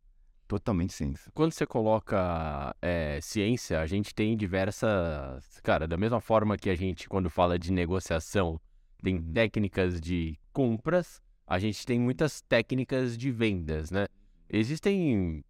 Totalmente 0.48 0.94
ciência. 0.94 1.30
Quando 1.34 1.51
você 1.51 1.66
coloca 1.66 2.74
é, 2.82 3.20
ciência, 3.22 3.82
a 3.82 3.86
gente 3.86 4.16
tem 4.16 4.38
diversas. 4.38 5.60
Cara, 5.62 5.86
da 5.86 5.98
mesma 5.98 6.22
forma 6.22 6.58
que 6.58 6.70
a 6.70 6.75
gente, 6.75 7.10
quando 7.10 7.30
fala 7.30 7.60
de 7.60 7.70
negociação, 7.72 8.60
tem 9.04 9.22
técnicas 9.22 10.00
de 10.00 10.39
compras, 10.54 11.22
a 11.46 11.60
gente 11.60 11.86
tem 11.86 12.00
muitas 12.00 12.42
técnicas 12.42 13.18
de 13.18 13.30
vendas, 13.30 13.92
né? 13.92 14.08
Existem 14.50 15.44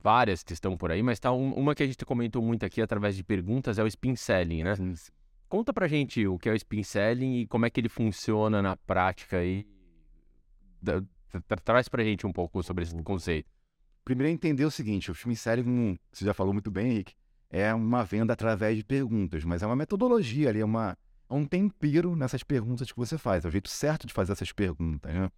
várias 0.00 0.42
que 0.42 0.54
estão 0.54 0.78
por 0.78 0.90
aí, 0.90 1.02
mas 1.02 1.20
tá 1.20 1.30
um- 1.30 1.52
uma 1.52 1.74
que 1.74 1.82
a 1.82 1.86
gente 1.86 2.02
comentou 2.06 2.40
muito 2.40 2.64
aqui 2.64 2.80
através 2.80 3.14
de 3.14 3.22
perguntas 3.22 3.78
é 3.78 3.82
o 3.82 3.86
spin 3.86 4.16
selling, 4.16 4.62
né? 4.64 4.74
Conta 5.46 5.74
pra 5.74 5.86
gente 5.88 6.26
o 6.26 6.38
que 6.38 6.48
é 6.48 6.52
o 6.52 6.56
spin 6.56 6.82
selling 6.82 7.40
e 7.40 7.46
como 7.46 7.66
é 7.66 7.70
que 7.70 7.80
ele 7.80 7.88
funciona 7.90 8.62
na 8.62 8.76
prática 8.76 9.38
aí. 9.38 9.66
Traz 11.64 11.88
pra 11.88 12.02
gente 12.02 12.26
um 12.26 12.32
pouco 12.32 12.62
sobre 12.62 12.84
esse 12.84 13.02
conceito. 13.02 13.57
Primeiro 14.08 14.30
é 14.30 14.32
entender 14.32 14.64
o 14.64 14.70
seguinte, 14.70 15.10
o 15.10 15.14
filme 15.14 15.36
série, 15.36 15.62
como 15.62 15.98
você 16.10 16.24
já 16.24 16.32
falou 16.32 16.54
muito 16.54 16.70
bem, 16.70 16.92
Henrique, 16.92 17.12
é 17.50 17.74
uma 17.74 18.02
venda 18.02 18.32
através 18.32 18.74
de 18.78 18.82
perguntas, 18.82 19.44
mas 19.44 19.62
é 19.62 19.66
uma 19.66 19.76
metodologia 19.76 20.48
ali, 20.48 20.60
é, 20.60 20.64
uma, 20.64 20.96
é 21.28 21.34
um 21.34 21.44
tempero 21.44 22.16
nessas 22.16 22.42
perguntas 22.42 22.90
que 22.90 22.96
você 22.96 23.18
faz, 23.18 23.44
é 23.44 23.48
o 23.48 23.50
jeito 23.50 23.68
certo 23.68 24.06
de 24.06 24.14
fazer 24.14 24.32
essas 24.32 24.50
perguntas, 24.50 25.12
né? 25.12 25.30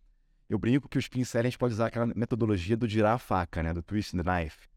Eu 0.48 0.56
brinco 0.56 0.88
que 0.88 0.98
os 0.98 1.04
selling 1.04 1.48
a 1.48 1.50
gente 1.50 1.58
pode 1.58 1.74
usar 1.74 1.86
aquela 1.86 2.06
metodologia 2.14 2.76
do 2.76 2.86
girar 2.86 3.14
a 3.14 3.18
faca, 3.18 3.60
né? 3.60 3.74
Do 3.74 3.82
twist 3.82 4.16
the 4.16 4.22
knife. 4.22 4.68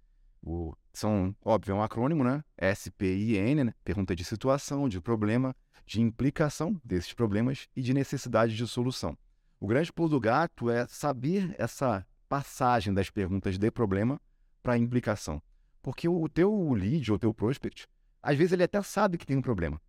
O, 0.41 0.75
são, 0.91 1.35
óbvio, 1.45 1.73
é 1.73 1.75
um 1.75 1.83
acrônimo, 1.83 2.23
né? 2.23 2.43
S-P-I-N, 2.57 3.65
né? 3.65 3.73
Pergunta 3.85 4.15
de 4.15 4.25
situação, 4.25 4.89
de 4.89 4.99
problema, 4.99 5.55
de 5.85 6.01
implicação 6.01 6.81
desses 6.83 7.13
problemas 7.13 7.67
e 7.75 7.81
de 7.83 7.93
necessidade 7.93 8.55
de 8.55 8.65
solução. 8.65 9.15
O 9.59 9.67
grande 9.67 9.93
pulo 9.93 10.09
do 10.09 10.19
gato 10.19 10.71
é 10.71 10.87
saber 10.87 11.53
essa 11.59 12.03
passagem 12.33 12.91
das 12.91 13.11
perguntas 13.11 13.59
de 13.59 13.69
problema 13.69 14.19
para 14.63 14.75
implicação. 14.75 15.39
Porque 15.83 16.09
o, 16.09 16.27
teu 16.27 16.73
lead 16.73 17.11
ou 17.11 17.17
o 17.17 17.19
teu 17.19 17.31
prospect, 17.31 17.87
às 18.23 18.35
vezes 18.35 18.53
ele 18.53 18.63
até 18.63 18.81
sabe 18.81 19.19
que 19.19 19.25
tem 19.25 19.37
um 19.37 19.41
problema, 19.41 19.79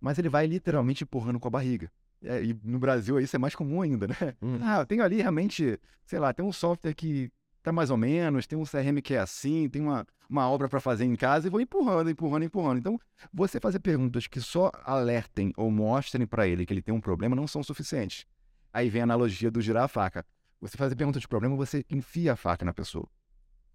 mas 0.00 0.18
ele 0.18 0.28
vai 0.28 0.48
literalmente 0.48 1.04
empurrando 1.04 1.38
com 1.38 1.46
a 1.46 1.50
barriga. 1.50 1.88
É, 2.20 2.42
e 2.42 2.58
no 2.64 2.80
Brasil 2.80 3.20
isso 3.20 3.36
é 3.36 3.38
mais 3.38 3.54
comum 3.54 3.82
ainda, 3.82 4.08
né? 4.08 4.16
Hum. 4.42 4.58
Ah, 4.62 4.80
eu 4.80 4.86
tenho 4.86 5.04
ali 5.04 5.22
realmente, 5.22 5.78
sei 6.04 6.18
lá, 6.18 6.32
tem 6.32 6.44
um 6.44 6.52
software 6.52 6.92
que 6.92 7.30
tá 7.62 7.70
mais 7.70 7.88
ou 7.88 7.96
menos, 7.96 8.48
tem 8.48 8.58
um 8.58 8.64
CRM 8.64 9.00
que 9.00 9.14
é 9.14 9.18
assim, 9.18 9.68
tem 9.68 9.80
uma, 9.80 10.04
uma 10.28 10.50
obra 10.50 10.68
para 10.68 10.80
fazer 10.80 11.04
em 11.04 11.14
casa 11.14 11.46
e 11.46 11.50
vou 11.50 11.60
empurrando, 11.60 12.10
empurrando, 12.10 12.42
empurrando. 12.42 12.78
Então, 12.78 12.98
você 13.32 13.60
fazer 13.60 13.78
perguntas 13.78 14.26
que 14.26 14.40
só 14.40 14.72
alertem 14.82 15.52
ou 15.56 15.70
mostrem 15.70 16.26
para 16.26 16.48
ele 16.48 16.66
que 16.66 16.72
ele 16.72 16.82
tem 16.82 16.92
um 16.92 17.00
problema 17.00 17.36
não 17.36 17.46
são 17.46 17.62
suficientes. 17.62 18.26
Aí 18.72 18.90
vem 18.90 19.02
a 19.02 19.04
analogia 19.04 19.52
do 19.52 19.60
girar 19.60 19.84
a 19.84 19.88
faca. 19.88 20.26
Você 20.60 20.76
fazer 20.76 20.96
pergunta 20.96 21.20
de 21.20 21.28
problema, 21.28 21.54
você 21.56 21.84
enfia 21.90 22.32
a 22.32 22.36
faca 22.36 22.64
na 22.64 22.72
pessoa. 22.72 23.08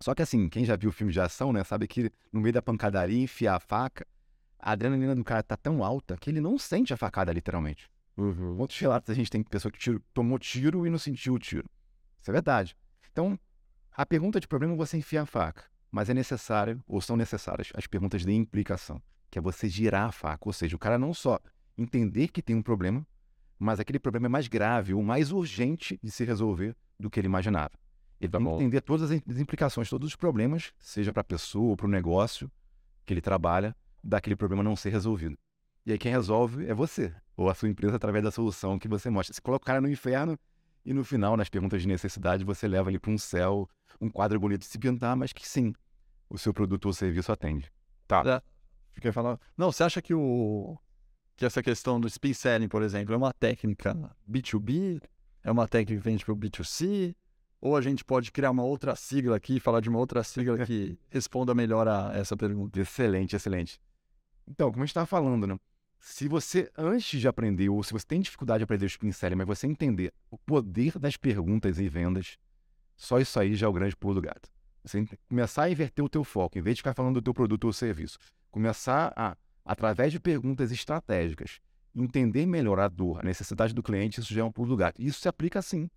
Só 0.01 0.15
que 0.15 0.21
assim, 0.21 0.50
quem 0.50 0.65
já 0.65 0.75
viu 0.75 0.91
filme 0.91 1.13
de 1.13 1.21
ação, 1.21 1.53
né, 1.53 1.63
sabe 1.63 1.88
que 1.88 2.11
no 2.33 2.41
meio 2.41 2.53
da 2.53 2.61
pancadaria, 2.61 3.21
enfiar 3.21 3.55
a 3.55 3.59
faca, 3.59 4.05
a 4.59 4.71
adrenalina 4.71 5.15
do 5.15 5.23
cara 5.23 5.43
tá 5.43 5.55
tão 5.55 5.83
alta 5.83 6.17
que 6.17 6.29
ele 6.29 6.41
não 6.41 6.57
sente 6.57 6.93
a 6.93 6.97
facada 6.97 7.31
literalmente. 7.31 7.89
Quantos 8.57 8.77
relatos 8.79 9.09
a 9.09 9.13
gente 9.13 9.29
tem 9.29 9.41
de 9.41 9.50
pessoa 9.50 9.71
que 9.71 9.77
tiro- 9.79 10.01
tomou 10.13 10.39
tiro 10.39 10.85
e 10.88 10.89
não 10.89 10.97
sentiu 10.97 11.35
o 11.35 11.39
tiro? 11.39 11.69
Isso 12.19 12.31
é 12.31 12.33
verdade. 12.33 12.75
Então, 13.11 13.39
a 13.91 14.05
pergunta 14.05 14.39
de 14.39 14.47
problema 14.47 14.75
você 14.75 14.97
enfia 14.97 15.21
a 15.21 15.25
faca, 15.25 15.65
mas 15.91 16.09
é 16.09 16.13
necessário, 16.13 16.83
ou 16.88 17.00
são 17.00 17.15
necessárias, 17.15 17.71
as 17.75 17.85
perguntas 17.85 18.25
de 18.25 18.31
implicação, 18.31 19.01
que 19.29 19.38
é 19.38 19.41
você 19.41 19.69
girar 19.69 20.07
a 20.07 20.11
faca, 20.11 20.47
ou 20.47 20.53
seja, 20.53 20.75
o 20.75 20.79
cara 20.79 20.97
não 20.97 21.13
só 21.13 21.39
entender 21.77 22.27
que 22.29 22.41
tem 22.41 22.55
um 22.55 22.61
problema, 22.61 23.05
mas 23.62 23.80
aquele 23.80 24.00
problema 24.00 24.25
é 24.25 24.30
mais 24.30 24.48
grave 24.48 24.94
ou 24.94 25.03
mais 25.03 25.32
urgente 25.32 26.00
de 26.01 26.10
se 26.12 26.25
resolver 26.25 26.75
do 27.00 27.10
que 27.10 27.20
ele 27.20 27.27
imaginava. 27.27 27.72
Ele 28.20 28.32
Tá 28.32 28.38
tem 28.38 28.46
bom. 28.46 28.58
que 28.58 28.63
entender 28.63 28.82
todas 28.82 29.03
as 29.10 29.18
im- 29.18 29.22
as 29.30 29.39
implicações, 29.39 29.89
todos 29.89 30.08
os 30.08 30.15
problemas, 30.15 30.74
seja 30.80 31.13
para 31.13 31.22
a 31.22 31.24
pessoa 31.24 31.70
ou 31.70 31.77
para 31.77 31.86
o 31.86 31.89
negócio 31.89 32.51
que 33.06 33.13
ele 33.13 33.22
trabalha, 33.22 33.75
daquele 34.03 34.36
problema 34.36 34.63
não 34.63 34.75
ser 34.75 34.89
resolvido. 34.89 35.38
E 35.86 35.91
aí 35.91 35.98
quem 35.98 36.12
resolve 36.12 36.65
é 36.68 36.74
você, 36.74 37.13
ou 37.36 37.50
a 37.50 37.53
sua 37.56 37.70
empresa 37.70 37.96
através 37.96 38.24
da 38.24 38.32
solução 38.32 38.77
que 38.80 38.88
você 38.88 39.10
mostra. 39.10 39.34
Você 39.34 39.41
coloca 39.41 39.63
o 39.63 39.65
cara 39.65 39.82
no 39.82 39.89
inferno 39.89 40.38
e 40.86 40.94
no 40.94 41.03
final, 41.03 41.38
nas 41.38 41.50
perguntas 41.50 41.82
de 41.82 41.88
necessidade, 41.88 42.44
você 42.44 42.68
leva 42.68 42.89
ele 42.89 43.00
para 43.00 43.12
um 43.12 43.18
céu, 43.18 43.70
um 44.00 44.10
quadro 44.10 44.39
bonito 44.39 44.62
de 44.62 44.68
se 44.68 44.77
pintar, 44.80 45.15
mas 45.15 45.32
que 45.34 45.48
sim, 45.48 45.74
o 46.30 46.38
seu 46.38 46.51
produto 46.53 46.86
ou 46.86 46.94
serviço 46.94 47.32
atende. 47.32 47.72
Fiquei 48.91 49.12
falando. 49.12 49.39
Não, 49.58 49.72
você 49.72 49.84
acha 49.84 50.01
que 50.01 50.13
o 50.13 50.77
que 51.41 51.45
essa 51.45 51.63
questão 51.63 52.00
do 52.00 52.07
spin 52.07 52.33
selling, 52.36 52.67
por 52.67 52.83
exemplo, 52.83 53.15
é 53.15 53.17
uma 53.17 53.33
técnica 53.33 53.98
B2B? 54.29 55.01
É 55.43 55.50
uma 55.50 55.67
técnica 55.67 56.00
que 56.00 56.07
vende 56.07 56.24
para 56.24 56.33
o 56.33 56.38
B2C? 56.38 57.15
Ou 57.60 57.75
a 57.75 57.81
gente 57.81 58.05
pode 58.05 58.31
criar 58.31 58.51
uma 58.51 58.63
outra 58.63 58.95
sigla 58.95 59.38
aqui, 59.38 59.60
falar 59.60 59.79
de 59.79 59.89
uma 59.89 59.98
outra 59.98 60.24
sigla 60.24 60.63
que 60.63 61.00
responda 61.10 61.55
melhor 61.55 61.88
a 61.88 62.12
essa 62.13 62.38
pergunta? 62.38 62.79
Excelente, 62.79 63.36
excelente. 63.36 63.81
Então, 64.48 64.69
como 64.69 64.83
a 64.83 64.86
gente 64.86 64.91
estava 64.91 65.07
falando, 65.07 65.48
né? 65.48 65.57
Se 66.00 66.27
você, 66.27 66.71
antes 66.77 67.19
de 67.19 67.27
aprender, 67.27 67.69
ou 67.69 67.81
se 67.81 67.91
você 67.91 68.05
tem 68.05 68.21
dificuldade 68.21 68.60
de 68.60 68.65
aprender 68.65 68.86
o 68.86 68.88
spin 68.88 69.12
selling, 69.12 69.36
mas 69.36 69.48
você 69.48 69.65
entender 69.65 70.13
o 70.29 70.38
poder 70.38 71.00
das 71.00 71.17
perguntas 71.17 71.79
e 71.79 71.89
vendas, 71.89 72.38
só 72.95 73.19
isso 73.19 73.39
aí 73.39 73.55
já 73.55 73.65
é 73.65 73.69
o 73.69 73.74
grande 73.74 73.95
pulo 73.95 74.13
do 74.13 74.21
gato. 74.21 74.48
Você 74.83 75.07
começar 75.27 75.63
a 75.63 75.71
inverter 75.71 76.05
o 76.05 76.10
teu 76.10 76.24
foco, 76.24 76.60
em 76.60 76.62
vez 76.62 76.75
de 76.75 76.81
ficar 76.81 76.93
falando 76.93 77.15
do 77.15 77.21
teu 77.24 77.33
produto 77.33 77.63
ou 77.63 77.74
serviço, 77.74 78.19
começar 78.51 79.12
a, 79.15 79.36
através 79.65 80.12
de 80.12 80.20
perguntas 80.20 80.72
estratégicas, 80.72 81.60
entender 81.96 82.46
melhor 82.46 82.80
a 82.80 82.88
dor, 82.88 83.20
a 83.20 83.24
necessidade 83.24 83.74
do 83.74 83.84
cliente, 83.84 84.20
isso 84.20 84.34
já 84.34 84.41
é 84.41 84.44
um 84.44 84.51
pulo 84.51 84.70
do 84.70 84.77
gato. 84.77 85.01
Isso 85.01 85.20
se 85.20 85.27
aplica 85.27 85.62
sim, 85.62 85.89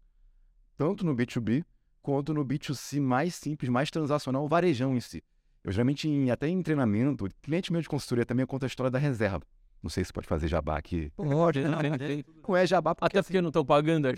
tanto 0.77 1.05
no 1.05 1.15
B2B 1.15 1.65
quanto 2.03 2.35
no 2.35 2.45
B2C 2.45 3.01
mais 3.01 3.35
simples, 3.35 3.71
mais 3.71 3.91
transacional, 3.91 4.45
o 4.45 4.49
varejão 4.49 4.95
em 4.95 5.01
si. 5.01 5.23
Eu 5.63 5.73
geralmente, 5.73 6.07
em- 6.09 6.31
até 6.31 6.47
em 6.49 6.63
treinamento, 6.63 7.27
cliente 7.41 7.73
meu 7.73 7.81
de 7.81 7.89
consultoria 7.89 8.27
também 8.27 8.45
conta 8.45 8.67
a 8.67 8.69
história 8.69 8.91
da 8.91 8.99
reserva. 8.99 9.41
Não 9.83 9.91
sei 9.91 10.03
se 10.03 10.13
pode 10.13 10.27
fazer 10.27 10.49
jabá 10.49 10.79
aqui. 10.79 11.13
Pode, 11.15 11.61
Não 12.49 12.57
é 12.57 12.67
jabá 12.67 12.95
porque 12.95 13.07
Até 13.07 13.23
porque 13.23 13.41
não 13.43 13.49
estão 13.49 13.65
pagando 13.65 14.09
é, 14.09 14.15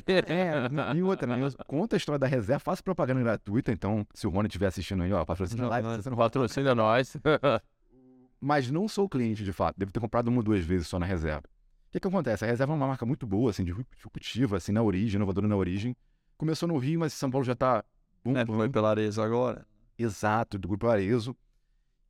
e 0.96 1.02
outra, 1.02 1.26
né? 1.26 1.36
Conta 1.66 1.96
a 1.96 1.98
história 1.98 2.18
da 2.20 2.26
reserva, 2.26 2.60
faço 2.60 2.84
propaganda 2.84 3.20
gratuita, 3.20 3.72
então 3.72 4.06
se 4.14 4.26
o 4.26 4.30
Rony 4.30 4.46
estiver 4.46 4.66
assistindo 4.66 5.02
aí, 5.02 5.12
ó, 5.12 5.24
patrocina 5.24 5.64
a 5.66 5.68
live, 5.68 5.88
não 6.08 6.16
Patrocina 6.16 6.74
nós. 6.74 7.16
mas 8.40 8.70
não 8.70 8.88
sou 8.88 9.08
cliente 9.08 9.44
de 9.44 9.52
fato, 9.52 9.76
devo 9.78 9.90
ter 9.90 10.00
comprado 10.00 10.28
uma 10.28 10.38
ou 10.38 10.42
duas 10.42 10.64
vezes 10.64 10.86
só 10.86 10.98
na 10.98 11.06
reserva. 11.06 11.44
O 11.88 11.92
que, 11.92 12.00
que 12.00 12.08
acontece? 12.08 12.44
A 12.44 12.48
reserva 12.48 12.72
é 12.72 12.76
uma 12.76 12.86
marca 12.86 13.06
muito 13.06 13.26
boa, 13.26 13.50
assim, 13.50 13.64
disruptiva, 13.64 14.56
assim, 14.56 14.72
na 14.72 14.82
origem, 14.82 15.16
inovadora 15.16 15.48
na 15.48 15.56
origem. 15.56 15.96
Começou 16.36 16.68
no 16.68 16.76
Rio, 16.76 17.00
mas 17.00 17.12
São 17.12 17.30
Paulo 17.30 17.44
já 17.44 17.54
tá. 17.54 17.84
bum, 18.22 18.36
É, 18.36 18.44
bum, 18.44 18.54
foi 18.54 18.68
pela 18.68 18.90
Arezzo 18.90 19.22
agora. 19.22 19.66
Exato, 19.98 20.58
do 20.58 20.68
Grupo 20.68 20.86
Arezo. 20.86 21.34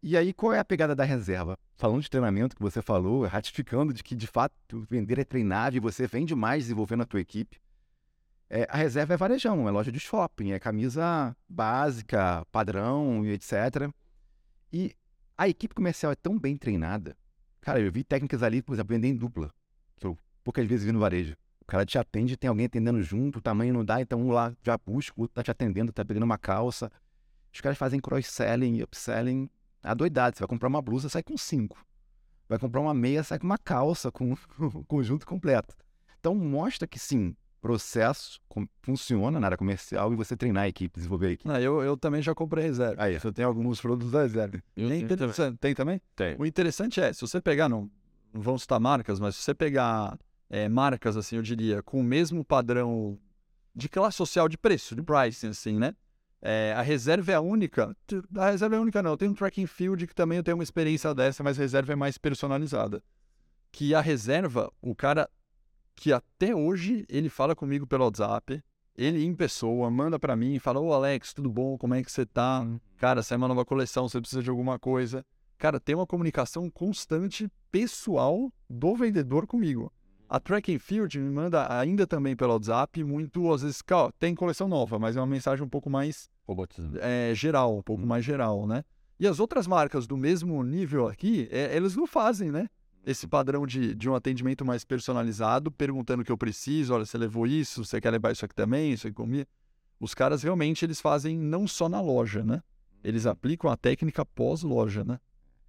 E 0.03 0.17
aí, 0.17 0.33
qual 0.33 0.53
é 0.53 0.59
a 0.59 0.65
pegada 0.65 0.95
da 0.95 1.05
reserva? 1.05 1.59
Falando 1.77 2.03
de 2.03 2.11
treinamento 2.11 2.57
que 2.57 2.63
você 2.63 2.83
falou, 2.83 3.25
ratificando 3.27 3.93
de 3.93 4.03
que, 4.03 4.15
de 4.15 4.27
fato, 4.27 4.55
vender 4.89 5.19
é 5.19 5.25
treinável 5.25 5.79
e 5.79 5.81
você 5.81 6.07
vende 6.07 6.35
mais 6.35 6.65
desenvolvendo 6.65 7.03
a 7.03 7.07
tua 7.07 7.21
equipe. 7.21 7.61
É, 8.49 8.67
a 8.71 8.77
reserva 8.77 9.15
é 9.15 9.17
varejão, 9.17 9.69
é 9.69 9.71
loja 9.71 9.91
de 9.91 9.99
shopping, 9.99 10.53
é 10.53 10.59
camisa 10.59 11.37
básica, 11.49 12.47
padrão 12.53 13.25
e 13.25 13.31
etc. 13.31 13.91
E 14.73 14.95
a 15.37 15.49
equipe 15.49 15.75
comercial 15.75 16.13
é 16.13 16.15
tão 16.15 16.39
bem 16.39 16.57
treinada. 16.57 17.17
Cara, 17.61 17.81
eu 17.81 17.91
vi 17.91 18.05
técnicas 18.05 18.43
ali, 18.43 18.63
por 18.63 18.75
exemplo, 18.75 18.95
vender 18.95 19.09
em 19.09 19.17
dupla, 19.17 19.53
que 19.97 20.07
eu 20.07 20.17
poucas 20.43 20.67
vezes 20.67 20.85
vi 20.85 20.93
no 20.93 21.01
varejo. 21.01 21.37
O 21.61 21.65
cara 21.67 21.85
te 21.85 21.99
atende, 21.99 22.37
tem 22.37 22.49
alguém 22.49 22.67
atendendo 22.67 23.03
junto, 23.03 23.41
o 23.41 23.43
tamanho 23.43 23.75
não 23.75 23.85
dá, 23.85 24.01
então 24.01 24.21
um 24.21 24.31
lá 24.31 24.55
já 24.63 24.79
busca, 24.79 25.13
o 25.17 25.23
outro 25.23 25.35
tá 25.35 25.43
te 25.43 25.51
atendendo, 25.51 25.93
tá 25.93 26.05
pegando 26.05 26.23
uma 26.23 26.39
calça. 26.39 26.91
Os 27.53 27.61
caras 27.61 27.77
fazem 27.77 27.99
cross-selling 27.99 28.83
upselling 28.83 29.51
adoidado. 29.83 30.37
Você 30.37 30.41
vai 30.41 30.49
comprar 30.49 30.69
uma 30.69 30.81
blusa, 30.81 31.09
sai 31.09 31.23
com 31.23 31.37
cinco. 31.37 31.85
Vai 32.49 32.59
comprar 32.59 32.81
uma 32.81 32.95
meia, 32.95 33.25
sai 33.25 33.39
com 33.39 33.47
uma 33.47 33.59
calça, 33.59 34.13
com 34.13 34.33
o 34.33 34.85
conjunto 34.87 35.27
completo. 35.27 35.75
Então 36.21 36.35
mostra 36.35 36.87
que 36.87 36.99
sim, 36.99 37.37
processo 37.67 38.41
funciona 38.81 39.41
na 39.41 39.49
área 39.49 39.57
comercial 39.57 40.13
e 40.13 40.17
você 40.17 40.37
treinar 40.37 40.65
a 40.65 40.69
equipe, 40.69 40.95
desenvolver 40.97 41.27
a 41.27 41.31
equipe. 41.33 41.51
Ah, 41.51 41.61
eu, 41.61 41.83
eu 41.83 41.97
também 41.97 42.23
já 42.23 42.33
comprei 42.33 42.63
reserva. 42.63 43.03
Aí, 43.03 43.19
Eu 43.23 43.33
tenho 43.33 43.49
alguns 43.49 43.81
produtos 43.81 44.13
da 44.13 44.23
reserva. 44.23 44.63
Eu 44.77 44.89
É 44.89 44.97
interessante. 44.97 45.59
Tem 45.59 45.75
também? 45.75 46.01
Tem. 46.15 46.37
O 46.39 46.47
interessante 46.47 47.01
é, 47.01 47.13
se 47.13 47.21
você 47.21 47.41
pegar, 47.41 47.69
não, 47.69 47.91
não 48.33 48.41
vamos 48.41 48.63
citar 48.63 48.79
marcas, 48.79 49.19
mas 49.19 49.35
se 49.35 49.43
você 49.43 49.53
pegar 49.53 50.17
é, 50.49 50.69
marcas, 50.69 51.17
assim, 51.17 51.37
eu 51.37 51.43
diria, 51.43 51.83
com 51.83 51.99
o 51.99 52.05
mesmo 52.05 52.45
padrão 52.45 53.19
de 53.75 53.89
classe 53.89 54.17
social 54.17 54.49
de 54.49 54.57
preço, 54.57 54.95
de 54.95 55.03
pricing, 55.03 55.49
assim, 55.49 55.77
né? 55.77 55.93
É, 56.41 56.73
a 56.77 56.83
reserva 56.83 57.33
é 57.33 57.35
a 57.35 57.41
única. 57.41 57.97
A 58.37 58.51
reserva 58.51 58.77
é 58.77 58.79
a 58.79 58.81
única, 58.81 59.03
não. 59.03 59.17
Tem 59.17 59.29
um 59.29 59.35
tracking 59.35 59.67
field 59.67 60.07
que 60.07 60.15
também 60.15 60.39
eu 60.39 60.45
tenho 60.45 60.57
uma 60.57 60.63
experiência 60.63 61.13
dessa, 61.13 61.43
mas 61.43 61.59
a 61.59 61.63
reserva 61.63 61.93
é 61.93 61.97
mais 61.97 62.17
personalizada. 62.17 63.03
Que 63.73 63.93
a 63.93 64.01
reserva, 64.01 64.73
o 64.81 64.95
cara 64.95 65.29
que 65.97 66.13
até 66.13 66.55
hoje 66.55 67.05
ele 67.09 67.29
fala 67.29 67.57
comigo 67.57 67.87
pelo 67.87 68.05
WhatsApp, 68.05 68.63
ele 68.97 69.25
em 69.25 69.35
pessoa, 69.35 69.91
manda 69.91 70.19
pra 70.19 70.37
mim, 70.37 70.59
fala: 70.59 70.79
Ô 70.79 70.93
Alex, 70.93 71.33
tudo 71.33 71.51
bom? 71.51 71.77
Como 71.77 71.95
é 71.95 72.03
que 72.03 72.13
você 72.13 72.25
tá? 72.25 72.67
Cara, 72.99 73.23
saiu 73.23 73.39
uma 73.39 73.49
nova 73.49 73.65
coleção, 73.65 74.09
você 74.09 74.21
precisa 74.21 74.43
de 74.43 74.51
alguma 74.51 74.79
coisa. 74.79 75.25
Cara, 75.59 75.81
tem 75.81 75.95
uma 75.95 76.07
comunicação 76.07 76.71
constante 76.71 77.51
pessoal 77.73 78.53
do 78.69 78.95
vendedor 78.95 79.47
comigo. 79.47 79.91
A 80.29 80.41
Track 80.41 80.75
and 80.75 80.79
Field 80.79 81.19
me 81.19 81.31
manda 81.31 81.73
ainda 81.73 82.07
também 82.07 82.35
pelo 82.35 82.53
WhatsApp, 82.53 83.03
muito, 83.05 83.53
às 83.53 83.63
vezes, 83.63 83.83
ó, 83.91 84.11
tem 84.19 84.35
coleção 84.35 84.67
nova, 84.67 84.99
mas 84.99 85.17
é 85.17 85.21
uma 85.21 85.27
mensagem 85.27 85.65
um 85.65 85.69
pouco 85.69 85.89
mais 85.89 86.29
é, 87.01 87.33
geral, 87.35 87.79
um 87.79 87.83
pouco 87.83 88.05
mais 88.05 88.25
geral, 88.25 88.67
né? 88.67 88.83
E 89.19 89.27
as 89.27 89.41
outras 89.41 89.67
marcas 89.67 90.07
do 90.07 90.17
mesmo 90.17 90.63
nível 90.63 91.09
aqui, 91.09 91.49
é, 91.51 91.75
eles 91.75 91.97
não 91.97 92.07
fazem, 92.07 92.51
né? 92.51 92.69
Esse 93.07 93.29
padrão 93.29 93.65
de, 93.65 93.95
de 93.95 94.11
um 94.11 94.17
atendimento 94.17 94.65
mais 94.65 94.85
personalizado, 94.85 95.71
perguntando 95.71 96.23
o 96.23 96.25
que 96.25 96.33
eu 96.33 96.37
preciso, 96.37 96.93
olha, 96.93 97.07
você 97.07 97.17
levou 97.17 97.47
isso, 97.47 97.85
você 97.85 98.01
quer 98.01 98.11
levar 98.11 98.33
isso 98.33 98.45
aqui 98.45 98.55
também, 98.55 98.93
isso 98.93 99.07
aqui 99.07 99.15
comigo. 99.15 99.49
Os 100.01 100.13
caras 100.13 100.43
realmente 100.43 100.85
eles 100.85 101.01
fazem 101.01 101.39
não 101.39 101.69
só 101.69 101.89
na 101.89 102.01
loja, 102.01 102.43
né? 102.43 102.61
Eles 103.05 103.25
aplicam 103.25 103.71
a 103.71 103.77
técnica 103.77 104.27
pós-loja, 104.27 105.05
né? 105.05 105.21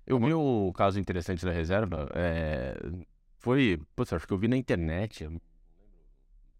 Eu 0.05 0.19
vi 0.19 0.33
um 0.33 0.71
caso 0.71 0.99
interessante 0.99 1.45
da 1.45 1.51
reserva. 1.51 2.09
É... 2.15 2.75
Foi. 3.37 3.79
Putz, 3.95 4.11
acho 4.13 4.25
que 4.25 4.33
eu 4.33 4.37
vi 4.37 4.47
na 4.47 4.57
internet. 4.57 5.29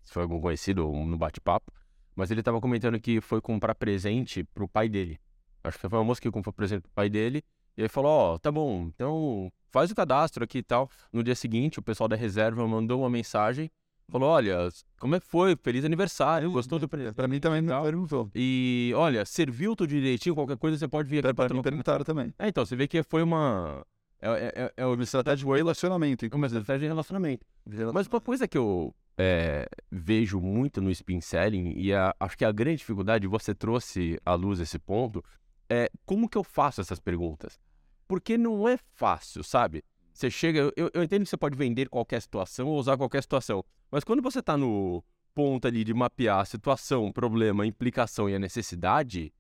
Se 0.04 0.14
foi 0.14 0.22
algum 0.22 0.40
conhecido 0.40 0.86
no 0.88 1.18
bate-papo. 1.18 1.72
Mas 2.16 2.30
ele 2.30 2.44
tava 2.44 2.62
comentando 2.62 3.00
que 3.00 3.20
foi 3.20 3.42
comprar 3.42 3.74
presente 3.74 4.44
pro 4.44 4.68
pai 4.68 4.88
dele. 4.88 5.20
Acho 5.64 5.80
que 5.80 5.90
foi 5.90 5.98
uma 5.98 6.06
moça 6.06 6.22
que 6.22 6.30
comprou 6.30 6.54
presente 6.54 6.82
pro 6.82 6.92
pai 6.92 7.10
dele. 7.10 7.44
E 7.76 7.82
ele 7.82 7.90
falou: 7.90 8.12
Ó, 8.12 8.34
oh, 8.34 8.40
tá 8.40 8.52
bom, 8.52 8.84
então 8.94 9.52
faz 9.78 9.92
o 9.92 9.96
cadastro 9.96 10.44
aqui 10.44 10.60
e 10.60 10.64
tal. 10.64 10.90
No 11.14 11.24
dia 11.24 11.36
seguinte, 11.36 11.80
o 11.80 11.82
pessoal 11.82 12.08
da 12.08 12.16
reserva 12.16 12.68
mandou 12.68 13.02
uma 13.02 13.10
mensagem. 13.10 13.70
Falou: 14.10 14.30
Olha, 14.30 14.70
como 15.00 15.16
é 15.16 15.20
que 15.20 15.28
foi? 15.28 15.56
Feliz 15.56 15.86
aniversário. 15.86 16.50
Gostou 16.52 16.80
do 16.80 16.88
presente? 16.88 17.14
Pra 17.14 17.28
mim 17.28 17.40
também 17.40 17.62
não 17.62 17.84
perguntou. 17.84 18.32
E 18.34 18.92
olha, 18.96 19.26
serviu 19.26 19.76
tudo 19.76 19.90
direitinho, 19.90 20.34
qualquer 20.34 20.58
coisa 20.58 20.78
você 20.78 20.88
pode 20.88 21.10
vir 21.10 21.20
aqui. 21.20 21.34
Pra, 21.34 21.48
pra 21.48 21.56
mim 21.56 21.62
perguntaram 21.62 22.04
também. 22.04 22.34
É, 22.40 22.48
então, 22.48 22.66
você 22.66 22.76
vê 22.76 22.88
que 22.88 23.04
foi 23.04 23.22
uma. 23.22 23.86
É, 24.20 24.30
é, 24.30 24.54
é, 24.56 24.74
é 24.78 24.86
uma 24.86 25.04
estratégia 25.04 25.46
de 25.46 25.54
relacionamento. 25.54 26.26
Uma 26.34 26.48
estratégia 26.48 26.80
de 26.80 26.88
relacionamento. 26.88 27.46
Mas 27.94 28.08
uma 28.08 28.22
coisa 28.22 28.48
que 28.48 28.58
eu 28.58 28.96
é, 29.18 29.68
vejo 29.92 30.40
muito 30.40 30.82
no 30.82 30.90
spin 30.90 31.22
selling, 31.22 31.74
e 31.76 31.94
a, 31.94 32.16
acho 32.20 32.38
que 32.38 32.46
a 32.46 32.52
grande 32.52 32.78
dificuldade, 32.78 33.28
você 33.28 33.54
trouxe 33.54 34.20
à 34.26 34.34
luz 34.34 34.60
esse 34.60 34.80
ponto, 34.80 35.24
é 35.70 35.92
como 36.06 36.30
que 36.30 36.38
eu 36.38 36.44
faço 36.44 36.82
essas 36.82 37.00
perguntas? 37.00 37.60
Porque 38.08 38.38
não 38.38 38.68
é 38.68 38.78
fácil, 38.96 39.44
sabe? 39.44 39.84
Você 40.14 40.32
chega, 40.32 40.72
eu, 40.76 40.90
eu 40.94 41.04
entendo 41.04 41.24
que 41.24 41.30
você 41.30 41.38
pode 41.38 41.56
vender 41.56 41.90
qualquer 41.90 42.22
situação 42.22 42.68
ou 42.68 42.80
usar 42.80 42.98
qualquer 42.98 43.22
situação, 43.22 43.64
mas 43.92 44.04
quando 44.04 44.22
você 44.22 44.40
está 44.40 44.58
no 44.58 45.04
ponto 45.36 45.68
ali 45.68 45.84
de 45.84 45.94
mapear 45.94 46.40
a 46.40 46.46
situação, 46.46 47.12
problema, 47.12 47.64
a 47.64 47.68
implicação 47.68 48.28
e 48.28 48.34
a 48.34 48.40
necessidade, 48.40 49.32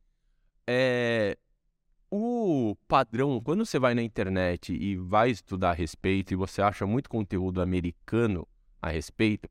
é, 0.67 1.35
o 2.11 2.75
padrão, 2.87 3.41
quando 3.41 3.65
você 3.65 3.79
vai 3.79 3.95
na 3.95 4.03
internet 4.03 4.73
e 4.73 4.95
vai 4.95 5.31
estudar 5.31 5.71
a 5.71 5.73
respeito 5.73 6.31
e 6.31 6.35
você 6.35 6.61
acha 6.61 6.85
muito 6.85 7.09
conteúdo 7.09 7.61
americano 7.61 8.47
a 8.81 8.89
respeito, 8.89 9.49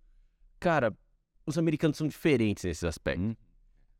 cara, 0.61 0.97
os 1.45 1.59
americanos 1.59 1.97
são 1.97 2.07
diferentes 2.07 2.65
nesses 2.65 2.85
aspectos. 2.85 3.31
Hum. 3.31 3.37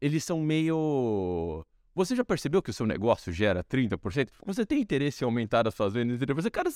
Eles 0.01 0.25
são 0.25 0.41
meio 0.41 1.65
você 1.97 2.15
já 2.15 2.23
percebeu 2.23 2.61
que 2.61 2.69
o 2.69 2.75
seu 2.75 2.85
negócio 2.85 3.33
gera 3.33 3.65
30%? 3.65 4.29
Você 4.45 4.67
tem 4.67 4.83
interesse 4.83 5.25
em 5.25 5.27
aumentar 5.27 5.67
as 5.67 5.75
suas 5.75 5.95
vendas 5.95 6.19
30%? 6.19 6.51
Cara, 6.51 6.69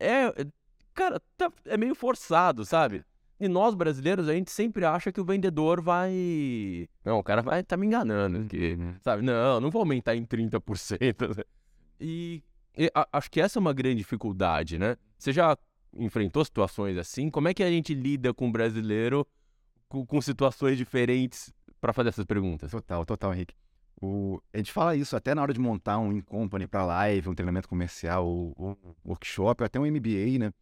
é, 0.00 0.24
é, 0.24 0.46
cara, 0.94 1.20
tá, 1.36 1.52
é 1.66 1.76
meio 1.76 1.94
forçado, 1.94 2.64
sabe? 2.64 3.04
E 3.38 3.48
nós, 3.48 3.74
brasileiros, 3.74 4.28
a 4.28 4.32
gente 4.32 4.50
sempre 4.50 4.86
acha 4.86 5.12
que 5.12 5.20
o 5.20 5.24
vendedor 5.24 5.82
vai. 5.82 6.88
Não, 7.04 7.18
o 7.18 7.22
cara 7.22 7.42
vai 7.42 7.62
tá 7.62 7.76
me 7.76 7.86
enganando. 7.86 8.46
Que, 8.46 8.78
sabe? 9.02 9.22
Não, 9.22 9.60
não 9.60 9.70
vou 9.70 9.80
aumentar 9.80 10.16
em 10.16 10.24
30%. 10.24 11.44
E, 12.00 12.42
e 12.74 12.90
a, 12.94 13.06
acho 13.12 13.30
que 13.30 13.42
essa 13.42 13.58
é 13.58 13.60
uma 13.60 13.74
grande 13.74 13.96
dificuldade, 13.96 14.78
né? 14.78 14.96
Você 15.18 15.34
já 15.34 15.56
enfrentou 15.94 16.42
situações 16.44 16.96
assim? 16.96 17.28
Como 17.28 17.46
é 17.46 17.52
que 17.52 17.62
a 17.62 17.68
gente 17.68 17.92
lida 17.92 18.32
com 18.32 18.48
o 18.48 18.52
brasileiro 18.52 19.26
com, 19.86 20.06
com 20.06 20.20
situações 20.22 20.78
diferentes 20.78 21.52
para 21.78 21.92
fazer 21.92 22.08
essas 22.08 22.24
perguntas? 22.24 22.70
Total, 22.70 23.04
total, 23.04 23.34
Henrique. 23.34 23.54
O, 24.04 24.42
a 24.52 24.58
gente 24.58 24.72
fala 24.72 24.96
isso 24.96 25.14
até 25.14 25.32
na 25.32 25.42
hora 25.42 25.54
de 25.54 25.60
montar 25.60 25.96
um 26.00 26.12
in-company 26.12 26.66
para 26.66 26.84
live, 26.84 27.28
um 27.28 27.34
treinamento 27.36 27.68
comercial, 27.68 28.26
ou, 28.26 28.52
ou 28.56 28.96
workshop, 29.04 29.62
até 29.62 29.78
um 29.78 29.86
MBA, 29.86 30.40
né? 30.40 30.52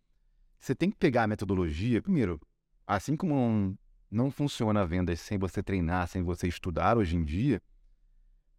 Você 0.59 0.75
tem 0.75 0.91
que 0.91 0.99
pegar 0.99 1.23
a 1.23 1.27
metodologia, 1.27 2.03
primeiro, 2.03 2.39
assim 2.87 3.17
como 3.17 3.35
não, 3.35 3.79
não 4.11 4.31
funciona 4.31 4.83
a 4.83 4.85
venda 4.85 5.17
sem 5.17 5.39
você 5.39 5.63
treinar, 5.63 6.07
sem 6.07 6.23
você 6.23 6.49
estudar 6.49 6.99
hoje 6.99 7.17
em 7.17 7.25
dia, 7.25 7.63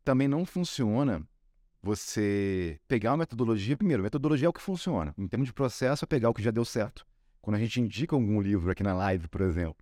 também 0.04 0.28
não 0.28 0.48
funciona 0.48 1.22
você 1.80 2.80
pegar 2.88 3.12
uma 3.12 3.18
metodologia. 3.18 3.78
Primeiro, 3.78 4.02
metodologia 4.02 4.48
é 4.48 4.50
o 4.50 4.54
que 4.54 4.62
funciona. 4.62 5.14
Em 5.16 5.28
termos 5.28 5.48
de 5.48 5.54
processo, 5.54 6.06
é 6.06 6.08
pegar 6.08 6.32
o 6.32 6.34
que 6.34 6.42
já 6.42 6.50
deu 6.50 6.66
certo. 6.66 7.06
Quando 7.40 7.56
a 7.56 7.60
gente 7.60 7.80
indica 7.80 8.16
algum 8.16 8.42
livro 8.42 8.72
aqui 8.72 8.82
na 8.82 8.96
live, 8.96 9.28
por 9.28 9.42
exemplo, 9.42 9.78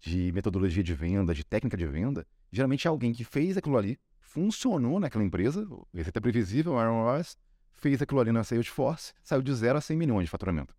de 0.00 0.32
metodologia 0.32 0.82
de 0.82 0.92
venda, 0.92 1.32
de 1.32 1.44
técnica 1.44 1.76
de 1.76 1.86
venda, 1.86 2.26
geralmente 2.50 2.88
é 2.88 2.90
alguém 2.90 3.12
que 3.12 3.22
fez 3.22 3.56
aquilo 3.56 3.78
ali, 3.78 3.96
funcionou 4.34 4.98
naquela 4.98 5.22
empresa, 5.22 5.64
receita 5.94 6.20
previsível, 6.20 6.76
Aaron 6.76 7.04
Ross, 7.04 7.38
fez 7.72 8.02
aquilo 8.02 8.18
ali 8.18 8.32
na 8.32 8.42
Salesforce, 8.42 9.12
saiu 9.22 9.40
de 9.40 9.54
0 9.54 9.78
a 9.78 9.80
100 9.80 9.96
milhões 9.96 10.24
de 10.24 10.30
faturamento. 10.30 10.74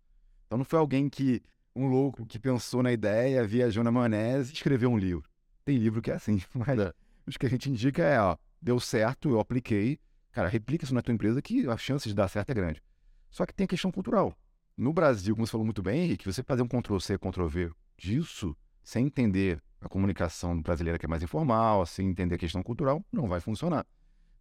Então 0.46 0.58
não 0.58 0.64
foi 0.64 0.78
alguém 0.78 1.08
que, 1.08 1.42
um 1.74 1.86
louco 1.86 2.26
que 2.26 2.38
pensou 2.38 2.82
na 2.82 2.92
ideia, 2.92 3.46
viajou 3.46 3.82
na 3.82 3.90
maionese 3.90 4.50
e 4.50 4.54
escreveu 4.54 4.90
um 4.90 4.98
livro. 4.98 5.24
Tem 5.64 5.78
livro 5.78 6.02
que 6.02 6.10
é 6.10 6.14
assim, 6.14 6.42
mas 6.54 6.78
é. 6.78 6.92
o 7.26 7.30
que 7.30 7.46
a 7.46 7.48
gente 7.48 7.70
indica 7.70 8.02
é, 8.02 8.20
ó, 8.20 8.36
deu 8.60 8.78
certo, 8.78 9.30
eu 9.30 9.40
apliquei, 9.40 9.98
cara, 10.32 10.48
replica 10.48 10.84
isso 10.84 10.94
na 10.94 11.00
tua 11.00 11.14
empresa 11.14 11.40
que 11.40 11.66
a 11.66 11.78
chance 11.78 12.06
de 12.06 12.14
dar 12.14 12.28
certo 12.28 12.50
é 12.50 12.54
grande. 12.54 12.82
Só 13.30 13.46
que 13.46 13.54
tem 13.54 13.64
a 13.64 13.68
questão 13.68 13.90
cultural. 13.90 14.36
No 14.76 14.92
Brasil, 14.92 15.34
como 15.34 15.46
você 15.46 15.52
falou 15.52 15.64
muito 15.64 15.82
bem, 15.82 16.04
Henrique, 16.04 16.30
você 16.30 16.42
fazer 16.42 16.60
um 16.60 16.68
Ctrl-C, 16.68 17.16
Ctrl-V 17.16 17.70
disso, 17.96 18.54
sem 18.84 19.06
entender 19.06 19.62
a 19.86 19.88
comunicação 19.88 20.60
brasileira 20.60 20.98
que 20.98 21.06
é 21.06 21.08
mais 21.08 21.22
informal, 21.22 21.80
assim, 21.80 22.04
entender 22.04 22.34
a 22.34 22.38
questão 22.38 22.62
cultural, 22.62 23.04
não 23.10 23.26
vai 23.26 23.40
funcionar. 23.40 23.86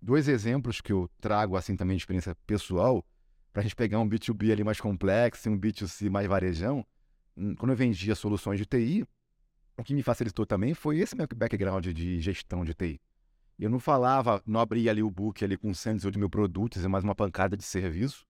Dois 0.01 0.27
exemplos 0.27 0.81
que 0.81 0.91
eu 0.91 1.09
trago, 1.19 1.55
assim, 1.55 1.75
também 1.75 1.95
de 1.95 2.01
experiência 2.01 2.35
pessoal, 2.45 3.05
para 3.53 3.61
a 3.61 3.63
gente 3.63 3.75
pegar 3.75 3.99
um 3.99 4.09
B2B 4.09 4.51
ali 4.51 4.63
mais 4.63 4.79
complexo 4.81 5.47
e 5.47 5.51
um 5.51 5.57
B2C 5.57 6.09
mais 6.09 6.27
varejão, 6.27 6.85
hum, 7.37 7.55
quando 7.55 7.71
eu 7.71 7.77
vendia 7.77 8.13
soluções 8.13 8.59
de 8.59 8.65
TI, 8.65 9.07
o 9.77 9.83
que 9.83 9.93
me 9.93 10.03
facilitou 10.03 10.45
também 10.45 10.73
foi 10.73 10.99
esse 10.99 11.15
meu 11.15 11.27
background 11.35 11.87
de 11.87 12.19
gestão 12.19 12.65
de 12.65 12.73
TI. 12.73 12.99
Eu 13.57 13.69
não 13.69 13.79
falava, 13.79 14.41
não 14.45 14.59
abria 14.59 14.91
ali 14.91 15.01
o 15.01 15.09
book 15.09 15.43
ali 15.43 15.57
com 15.57 15.73
118 15.73 16.19
mil 16.19 16.29
produtos 16.29 16.83
e 16.83 16.87
mais 16.87 17.03
uma 17.03 17.15
pancada 17.15 17.55
de 17.55 17.63
serviço 17.63 18.25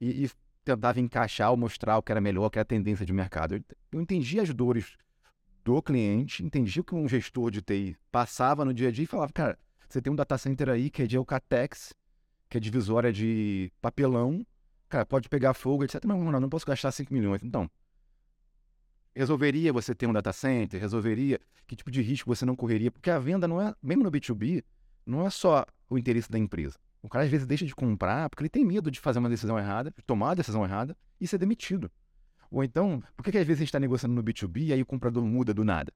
e, 0.00 0.24
e 0.24 0.30
tentava 0.64 0.98
encaixar 0.98 1.50
ou 1.50 1.56
mostrar 1.56 1.98
o 1.98 2.02
que 2.02 2.10
era 2.10 2.20
melhor, 2.20 2.46
o 2.46 2.50
que 2.50 2.58
era 2.58 2.62
a 2.62 2.66
tendência 2.66 3.06
de 3.06 3.12
mercado. 3.12 3.54
Eu, 3.54 3.64
eu 3.92 4.00
entendia 4.00 4.42
as 4.42 4.52
dores 4.52 4.96
do 5.64 5.82
cliente, 5.82 6.44
entendia 6.44 6.82
o 6.82 6.84
que 6.84 6.94
um 6.94 7.08
gestor 7.08 7.50
de 7.50 7.62
TI 7.62 7.96
passava 8.12 8.64
no 8.64 8.74
dia 8.74 8.88
a 8.88 8.92
dia 8.92 9.04
e 9.04 9.06
falava, 9.06 9.32
cara, 9.32 9.58
você 9.88 10.00
tem 10.00 10.12
um 10.12 10.16
data 10.16 10.36
center 10.36 10.68
aí 10.68 10.90
que 10.90 11.02
é 11.02 11.06
de 11.06 11.16
Eucatex, 11.16 11.94
que 12.50 12.58
é 12.58 12.60
divisória 12.60 13.12
de 13.12 13.72
papelão, 13.80 14.46
cara, 14.88 15.06
pode 15.06 15.28
pegar 15.28 15.54
fogo, 15.54 15.84
etc. 15.84 16.04
Mas 16.04 16.18
não, 16.18 16.40
não 16.40 16.48
posso 16.48 16.66
gastar 16.66 16.92
5 16.92 17.12
milhões. 17.12 17.42
Então, 17.42 17.70
resolveria 19.14 19.72
você 19.72 19.94
ter 19.94 20.06
um 20.06 20.12
data 20.12 20.32
center? 20.32 20.80
Resolveria? 20.80 21.40
Que 21.66 21.74
tipo 21.74 21.90
de 21.90 22.02
risco 22.02 22.34
você 22.34 22.44
não 22.44 22.54
correria? 22.54 22.90
Porque 22.90 23.10
a 23.10 23.18
venda 23.18 23.48
não 23.48 23.60
é, 23.60 23.74
mesmo 23.82 24.04
no 24.04 24.10
B2B, 24.10 24.62
não 25.06 25.26
é 25.26 25.30
só 25.30 25.64
o 25.88 25.96
interesse 25.96 26.30
da 26.30 26.38
empresa. 26.38 26.78
O 27.02 27.08
cara 27.08 27.24
às 27.24 27.30
vezes 27.30 27.46
deixa 27.46 27.64
de 27.64 27.74
comprar 27.74 28.28
porque 28.28 28.42
ele 28.42 28.50
tem 28.50 28.64
medo 28.64 28.90
de 28.90 29.00
fazer 29.00 29.18
uma 29.18 29.28
decisão 29.28 29.58
errada, 29.58 29.90
de 29.90 30.02
tomar 30.02 30.32
a 30.32 30.34
decisão 30.34 30.64
errada 30.64 30.96
e 31.20 31.26
ser 31.26 31.38
demitido. 31.38 31.90
Ou 32.54 32.62
então, 32.62 33.02
por 33.16 33.24
que, 33.24 33.32
que 33.32 33.38
às 33.38 33.44
vezes 33.44 33.58
a 33.58 33.64
gente 33.64 33.68
está 33.70 33.80
negociando 33.80 34.14
no 34.14 34.22
B2B 34.22 34.68
e 34.68 34.72
aí 34.72 34.80
o 34.80 34.86
comprador 34.86 35.24
muda 35.24 35.52
do 35.52 35.64
nada? 35.64 35.92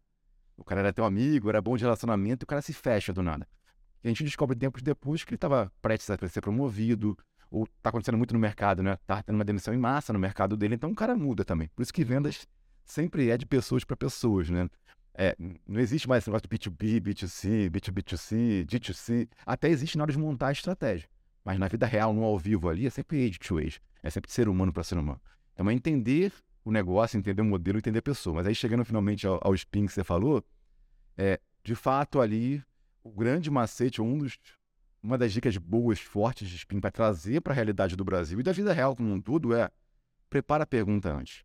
O 0.56 0.64
cara 0.64 0.80
era 0.80 0.92
teu 0.92 1.04
amigo, 1.04 1.48
era 1.48 1.62
bom 1.62 1.76
de 1.76 1.84
relacionamento 1.84 2.42
o 2.42 2.46
cara 2.48 2.60
se 2.60 2.72
fecha 2.72 3.12
do 3.12 3.22
nada. 3.22 3.46
E 4.02 4.08
a 4.08 4.10
gente 4.10 4.24
descobre 4.24 4.56
tempos 4.56 4.82
depois 4.82 5.22
que 5.22 5.30
ele 5.30 5.36
estava 5.36 5.70
prestes 5.80 6.10
a 6.10 6.28
ser 6.28 6.40
promovido, 6.40 7.16
ou 7.48 7.62
está 7.62 7.90
acontecendo 7.90 8.18
muito 8.18 8.34
no 8.34 8.40
mercado, 8.40 8.82
né? 8.82 8.98
Tá 9.06 9.22
tendo 9.22 9.36
uma 9.36 9.44
demissão 9.44 9.72
em 9.72 9.78
massa 9.78 10.12
no 10.12 10.18
mercado 10.18 10.56
dele, 10.56 10.74
então 10.74 10.90
o 10.90 10.96
cara 10.96 11.14
muda 11.14 11.44
também. 11.44 11.68
Por 11.76 11.82
isso 11.82 11.92
que 11.92 12.02
vendas 12.02 12.44
sempre 12.84 13.30
é 13.30 13.38
de 13.38 13.46
pessoas 13.46 13.84
para 13.84 13.96
pessoas, 13.96 14.50
né? 14.50 14.68
É, 15.14 15.36
não 15.64 15.78
existe 15.78 16.08
mais 16.08 16.24
esse 16.24 16.30
negócio 16.30 16.48
de 16.48 16.58
B2B, 16.58 17.00
B2C, 17.00 17.70
B2B2C, 17.70 18.66
D2C. 18.66 19.28
Até 19.46 19.68
existe 19.68 19.96
na 19.96 20.02
hora 20.02 20.12
de 20.12 20.18
montar 20.18 20.48
a 20.48 20.52
estratégia. 20.52 21.08
Mas 21.44 21.56
na 21.56 21.68
vida 21.68 21.86
real, 21.86 22.12
no 22.12 22.24
ao 22.24 22.36
vivo 22.36 22.68
ali, 22.68 22.84
é 22.84 22.90
sempre 22.90 23.24
age 23.24 23.38
to 23.38 23.58
age. 23.58 23.80
É 24.02 24.10
sempre 24.10 24.26
de 24.26 24.34
ser 24.34 24.48
humano 24.48 24.72
para 24.72 24.82
ser 24.82 24.98
humano. 24.98 25.20
Então 25.54 25.70
é 25.70 25.72
entender 25.72 26.32
o 26.68 26.72
negócio, 26.72 27.18
entender 27.18 27.42
o 27.42 27.44
modelo, 27.44 27.78
entender 27.78 27.98
a 27.98 28.02
pessoa. 28.02 28.36
Mas 28.36 28.46
aí 28.46 28.54
chegando 28.54 28.84
finalmente 28.84 29.26
ao, 29.26 29.40
ao 29.42 29.54
spin 29.54 29.86
que 29.86 29.92
você 29.92 30.04
falou, 30.04 30.44
é, 31.16 31.40
de 31.64 31.74
fato 31.74 32.20
ali, 32.20 32.62
o 33.02 33.10
grande 33.10 33.50
macete, 33.50 34.00
um 34.02 34.18
dos, 34.18 34.38
uma 35.02 35.16
das 35.16 35.32
dicas 35.32 35.56
boas, 35.56 35.98
fortes 35.98 36.48
de 36.48 36.56
spin 36.56 36.80
para 36.80 36.90
trazer 36.90 37.40
para 37.40 37.52
a 37.52 37.56
realidade 37.56 37.96
do 37.96 38.04
Brasil 38.04 38.38
e 38.38 38.42
da 38.42 38.52
vida 38.52 38.72
real 38.72 38.94
como 38.94 39.12
um 39.12 39.20
todo 39.20 39.54
é 39.54 39.70
prepara 40.28 40.64
a 40.64 40.66
pergunta 40.66 41.12
antes. 41.12 41.44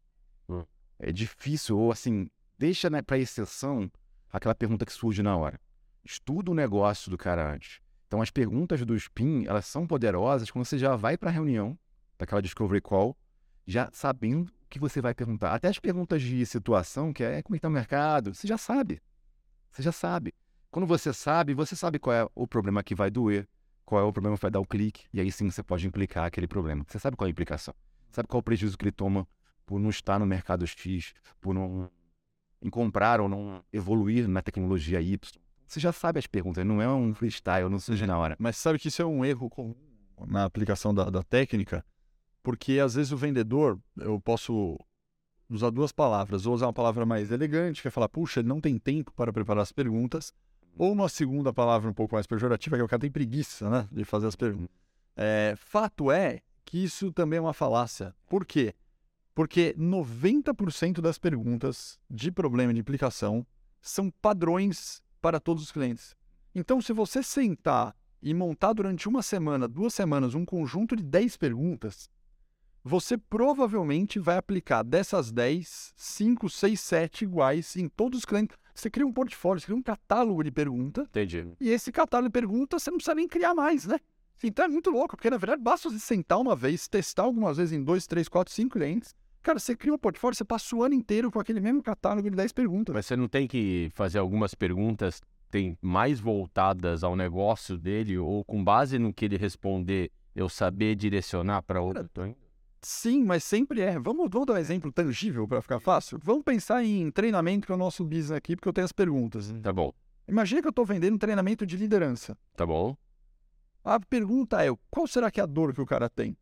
Hum. 0.50 0.66
É 1.00 1.12
difícil, 1.12 1.78
ou 1.78 1.92
assim, 1.92 2.30
deixa 2.58 2.90
né, 2.90 3.02
para 3.02 3.18
exceção 3.18 3.90
aquela 4.32 4.54
pergunta 4.54 4.86
que 4.86 4.92
surge 4.92 5.24
na 5.24 5.38
hora. 5.38 5.60
Estuda 6.04 6.52
o 6.52 6.56
negócio 6.56 7.10
do 7.10 7.18
cara 7.18 7.54
antes. 7.54 7.80
Então 8.08 8.22
as 8.22 8.30
perguntas 8.30 8.86
do 8.86 8.96
spin, 8.96 9.46
elas 9.48 9.66
são 9.66 9.88
poderosas 9.88 10.52
quando 10.52 10.66
você 10.66 10.78
já 10.78 10.96
vai 10.96 11.18
para 11.18 11.30
a 11.30 11.34
reunião, 11.34 11.78
daquela 12.18 12.42
discovery 12.42 12.82
call, 12.82 13.18
já 13.66 13.90
sabendo 13.94 14.52
que 14.74 14.80
você 14.80 15.00
vai 15.00 15.14
perguntar. 15.14 15.54
Até 15.54 15.68
as 15.68 15.78
perguntas 15.78 16.20
de 16.20 16.44
situação, 16.48 17.14
que 17.14 17.24
é 17.24 17.44
como 17.44 17.56
está 17.56 17.68
o 17.68 17.72
mercado, 17.72 18.34
você 18.34 18.48
já 18.48 18.58
sabe. 18.58 19.00
Você 19.72 19.84
já 19.84 19.92
sabe. 19.92 20.34
Quando 20.72 20.88
você 20.88 21.14
sabe, 21.14 21.54
você 21.54 21.76
sabe 21.76 22.00
qual 22.00 22.16
é 22.16 22.28
o 22.34 22.48
problema 22.48 22.82
que 22.82 22.96
vai 22.96 23.12
doer, 23.12 23.48
qual 23.86 24.02
é 24.02 24.04
o 24.04 24.12
problema 24.12 24.36
que 24.36 24.42
vai 24.42 24.50
dar 24.50 24.60
o 24.60 24.66
clique, 24.66 25.06
e 25.14 25.22
aí 25.22 25.32
sim 25.32 25.48
você 25.50 25.62
pode 25.62 25.86
implicar 25.86 26.26
aquele 26.26 26.48
problema. 26.48 26.84
Você 26.88 26.98
sabe 26.98 27.16
qual 27.16 27.28
é 27.28 27.30
a 27.30 27.32
implicação. 27.32 27.76
Sabe 28.12 28.28
qual 28.28 28.40
é 28.40 28.42
o 28.42 28.44
prejuízo 28.44 28.76
que 28.76 28.86
ele 28.86 28.92
toma 28.92 29.28
por 29.64 29.80
não 29.80 29.92
estar 29.92 30.18
no 30.18 30.26
mercado 30.26 30.66
X, 30.66 31.14
por 31.40 31.54
não 31.54 31.88
em 32.60 32.70
comprar 32.70 33.22
ou 33.22 33.30
não 33.30 33.64
evoluir 33.72 34.28
na 34.28 34.42
tecnologia 34.42 35.00
Y. 35.00 35.40
Você 35.68 35.80
já 35.80 35.92
sabe 35.92 36.18
as 36.18 36.26
perguntas, 36.26 36.66
não 36.66 36.82
é 36.82 36.88
um 36.88 37.14
freestyle, 37.14 37.70
não 37.70 37.78
surge 37.78 38.08
na 38.08 38.18
hora. 38.18 38.36
Mas 38.40 38.58
sabe 38.58 38.80
que 38.80 38.88
isso 38.88 39.04
é 39.04 39.06
um 39.06 39.24
erro 39.24 39.50
comum 39.52 39.76
na 40.26 40.46
aplicação 40.46 40.94
da, 40.94 41.12
da 41.12 41.22
técnica, 41.22 41.86
porque 42.44 42.80
às 42.80 42.96
vezes 42.96 43.12
o 43.12 43.18
vendedor, 43.18 43.80
eu 43.98 44.20
posso 44.20 44.78
usar 45.50 45.70
duas 45.70 45.92
palavras, 45.92 46.46
ou 46.46 46.54
usar 46.54 46.68
uma 46.68 46.74
palavra 46.74 47.06
mais 47.06 47.32
elegante, 47.32 47.82
que 47.82 47.88
é 47.88 47.92
falar, 47.92 48.10
puxa, 48.10 48.42
ele 48.42 48.50
não 48.50 48.60
tem 48.60 48.78
tempo 48.78 49.12
para 49.14 49.32
preparar 49.32 49.64
as 49.64 49.72
perguntas, 49.72 50.34
ou 50.78 50.92
uma 50.92 51.08
segunda 51.08 51.54
palavra 51.54 51.90
um 51.90 51.94
pouco 51.94 52.16
mais 52.16 52.28
pejorativa, 52.28 52.76
que 52.76 52.82
é 52.82 52.86
o 52.86 52.88
cara 52.88 53.00
tem 53.00 53.12
preguiça, 53.12 53.70
né, 53.70 53.88
de 53.92 54.04
fazer 54.04 54.28
as 54.28 54.36
perguntas. 54.36 54.76
É, 55.16 55.54
fato 55.58 56.12
é 56.12 56.42
que 56.66 56.84
isso 56.84 57.12
também 57.12 57.38
é 57.38 57.42
uma 57.42 57.54
falácia. 57.54 58.14
Por 58.28 58.46
quê? 58.46 58.74
Porque 59.36 59.76
90% 59.78 61.02
das 61.02 61.18
perguntas 61.18 62.00
de 62.10 62.32
problema 62.32 62.74
de 62.74 62.80
implicação 62.80 63.46
são 63.82 64.10
padrões 64.22 65.02
para 65.22 65.40
todos 65.40 65.64
os 65.64 65.72
clientes. 65.72 66.16
Então, 66.56 66.82
se 66.82 66.94
você 66.94 67.24
sentar 67.24 67.96
e 68.22 68.34
montar 68.34 68.74
durante 68.74 69.08
uma 69.08 69.22
semana, 69.22 69.68
duas 69.68 69.94
semanas, 69.94 70.34
um 70.34 70.46
conjunto 70.46 70.96
de 70.96 71.04
10 71.04 71.36
perguntas, 71.38 72.10
você 72.84 73.18
provavelmente 73.18 74.20
vai 74.20 74.38
aplicar 74.38 74.84
dessas 74.84 75.32
10, 75.32 75.94
5, 75.96 76.50
6, 76.50 76.80
7 76.80 77.24
iguais 77.24 77.76
em 77.76 77.88
todos 77.88 78.20
os 78.20 78.26
clientes. 78.26 78.58
Você 78.76 78.90
cria 78.90 79.06
um 79.06 79.14
portfólio, 79.14 79.62
você 79.62 79.66
cria 79.68 79.78
um 79.78 79.82
catálogo 79.82 80.44
de 80.44 80.52
perguntas. 80.52 81.06
Entendi. 81.08 81.48
E 81.62 81.70
esse 81.70 81.92
catálogo 81.92 82.30
de 82.30 82.34
perguntas 82.34 82.84
você 82.84 82.92
não 82.92 82.98
precisa 82.98 83.16
nem 83.16 83.28
criar 83.28 83.54
mais, 83.54 83.86
né? 83.86 84.00
Então 84.44 84.66
é 84.66 84.68
muito 84.68 84.90
louco, 84.90 85.16
porque 85.16 85.30
na 85.30 85.38
verdade 85.38 85.62
basta 85.62 85.90
você 85.90 86.00
sentar 86.00 86.40
uma 86.40 86.56
vez, 86.56 86.88
testar 86.88 87.24
algumas 87.24 87.58
vezes 87.58 87.72
em 87.72 87.82
2, 87.82 88.06
3, 88.06 88.28
4, 88.28 88.54
5 88.54 88.70
clientes. 88.72 89.16
Cara, 89.42 89.60
você 89.60 89.76
cria 89.76 89.94
um 89.94 89.98
portfólio, 89.98 90.36
você 90.36 90.44
passa 90.44 90.76
o 90.76 90.84
ano 90.84 90.96
inteiro 90.96 91.32
com 91.32 91.40
aquele 91.40 91.62
mesmo 91.62 91.82
catálogo 91.82 92.30
de 92.30 92.36
10 92.36 92.52
perguntas. 92.52 92.94
Mas 92.94 93.06
você 93.06 93.16
não 93.16 93.28
tem 93.28 93.48
que 93.48 93.90
fazer 93.94 94.20
algumas 94.20 94.54
perguntas 94.54 95.22
tem 95.54 95.78
mais 95.80 96.20
voltadas 96.20 97.04
ao 97.04 97.16
negócio 97.16 97.78
dele 97.78 98.18
ou 98.18 98.44
com 98.44 98.64
base 98.64 98.98
no 98.98 99.14
que 99.14 99.26
ele 99.26 99.38
responder, 99.38 100.10
eu 100.36 100.50
saber 100.50 100.96
direcionar 100.96 101.62
para 101.62 101.80
outro? 101.80 102.10
Sim, 102.84 103.24
mas 103.24 103.44
sempre 103.44 103.82
é. 103.82 103.98
Vamos, 103.98 104.30
vamos 104.30 104.46
dar 104.46 104.54
um 104.54 104.58
exemplo 104.58 104.92
tangível 104.92 105.48
para 105.48 105.62
ficar 105.62 105.80
fácil? 105.80 106.20
Vamos 106.22 106.44
pensar 106.44 106.84
em 106.84 107.10
treinamento, 107.12 107.66
que 107.66 107.72
é 107.72 107.76
o 107.76 107.78
nosso 107.78 108.04
business 108.04 108.32
aqui, 108.32 108.56
porque 108.56 108.68
eu 108.68 108.74
tenho 108.74 108.86
as 108.86 108.92
perguntas. 108.92 109.54
Tá 109.62 109.72
bom. 109.72 109.94
Imagina 110.28 110.62
que 110.62 110.68
eu 110.68 110.72
estou 110.72 110.86
vendendo 110.86 111.16
um 111.16 111.18
treinamento 111.18 111.66
de 111.66 111.78
liderança. 111.78 112.38
Tá 112.56 112.66
bom. 112.66 112.96
A 113.84 114.00
pergunta 114.00 114.64
é, 114.66 114.70
qual 114.90 115.08
será 115.08 115.30
que 115.30 115.40
é 115.40 115.44
a 115.44 115.46
dor 115.46 115.74
que 115.74 115.82
o 115.82 115.86
cara 115.86 116.10
tem? 116.10 116.38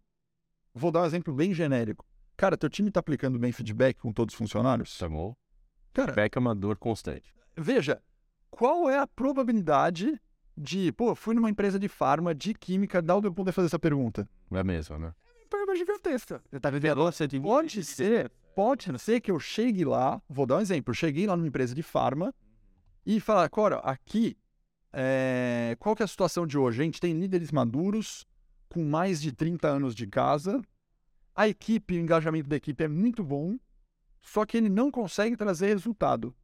Vou 0.74 0.92
dar 0.92 1.02
um 1.02 1.06
exemplo 1.06 1.34
bem 1.34 1.54
genérico. 1.54 2.06
Cara, 2.38 2.58
teu 2.58 2.70
time 2.70 2.90
está 2.90 3.00
aplicando 3.00 3.38
bem 3.38 3.52
feedback 3.52 3.98
com 3.98 4.12
todos 4.12 4.34
os 4.34 4.38
funcionários? 4.38 4.98
Tá 4.98 5.08
bom. 5.10 5.36
Cara, 5.94 6.08
Feedback 6.14 6.38
é 6.38 6.40
uma 6.40 6.56
dor 6.56 6.78
constante. 6.78 7.34
veja, 7.58 8.02
qual 8.50 8.90
é 8.90 8.98
a 8.98 9.06
probabilidade 9.06 10.20
de, 10.58 10.92
pô, 10.94 11.14
fui 11.16 11.36
numa 11.36 11.50
empresa 11.50 11.78
de 11.78 11.88
farma, 11.88 12.34
de 12.34 12.54
química, 12.54 13.02
dá 13.02 13.16
o 13.18 13.22
eu 13.24 13.34
poder 13.34 13.52
fazer 13.52 13.68
essa 13.68 13.80
pergunta? 13.80 14.28
É 14.52 14.60
a 14.60 14.64
mesma, 14.64 14.98
né? 14.98 15.14
Pergunta 15.72 15.76
gigantesca. 15.76 16.42
Você 16.50 16.60
tá 16.60 16.70
vivendo 16.70 17.02
Pode 17.42 17.84
ser, 17.84 18.32
pode 18.56 19.00
ser 19.00 19.22
que 19.22 19.32
eu 19.32 19.40
chegue 19.40 19.86
lá, 19.86 20.22
vou 20.28 20.46
dar 20.46 20.58
um 20.58 20.62
exemplo, 20.62 20.92
eu 20.92 20.96
cheguei 20.96 21.26
lá 21.26 21.36
numa 21.36 21.48
empresa 21.48 21.74
de 21.74 21.84
farma 21.84 22.34
e 23.06 23.20
falar, 23.20 23.50
Cora, 23.50 23.78
aqui, 23.78 24.38
é, 24.92 25.76
qual 25.80 25.96
que 25.96 26.04
é 26.04 26.06
a 26.06 26.08
situação 26.08 26.46
de 26.46 26.58
hoje? 26.58 26.82
A 26.82 26.86
gente 26.86 27.00
tem 27.00 27.18
líderes 27.18 27.52
maduros, 27.52 28.26
com 28.70 28.84
mais 28.84 29.22
de 29.22 29.32
30 29.32 29.68
anos 29.68 29.96
de 29.96 30.08
casa, 30.08 30.62
a 31.36 31.48
equipe, 31.48 31.96
o 31.96 32.00
engajamento 32.00 32.50
da 32.50 32.58
equipe 32.58 32.84
é 32.84 32.88
muito 32.88 33.24
bom, 33.24 33.58
só 34.22 34.46
que 34.46 34.58
ele 34.58 34.70
não 34.70 34.92
consegue 34.92 35.36
trazer 35.36 35.68
resultado. 35.68 36.36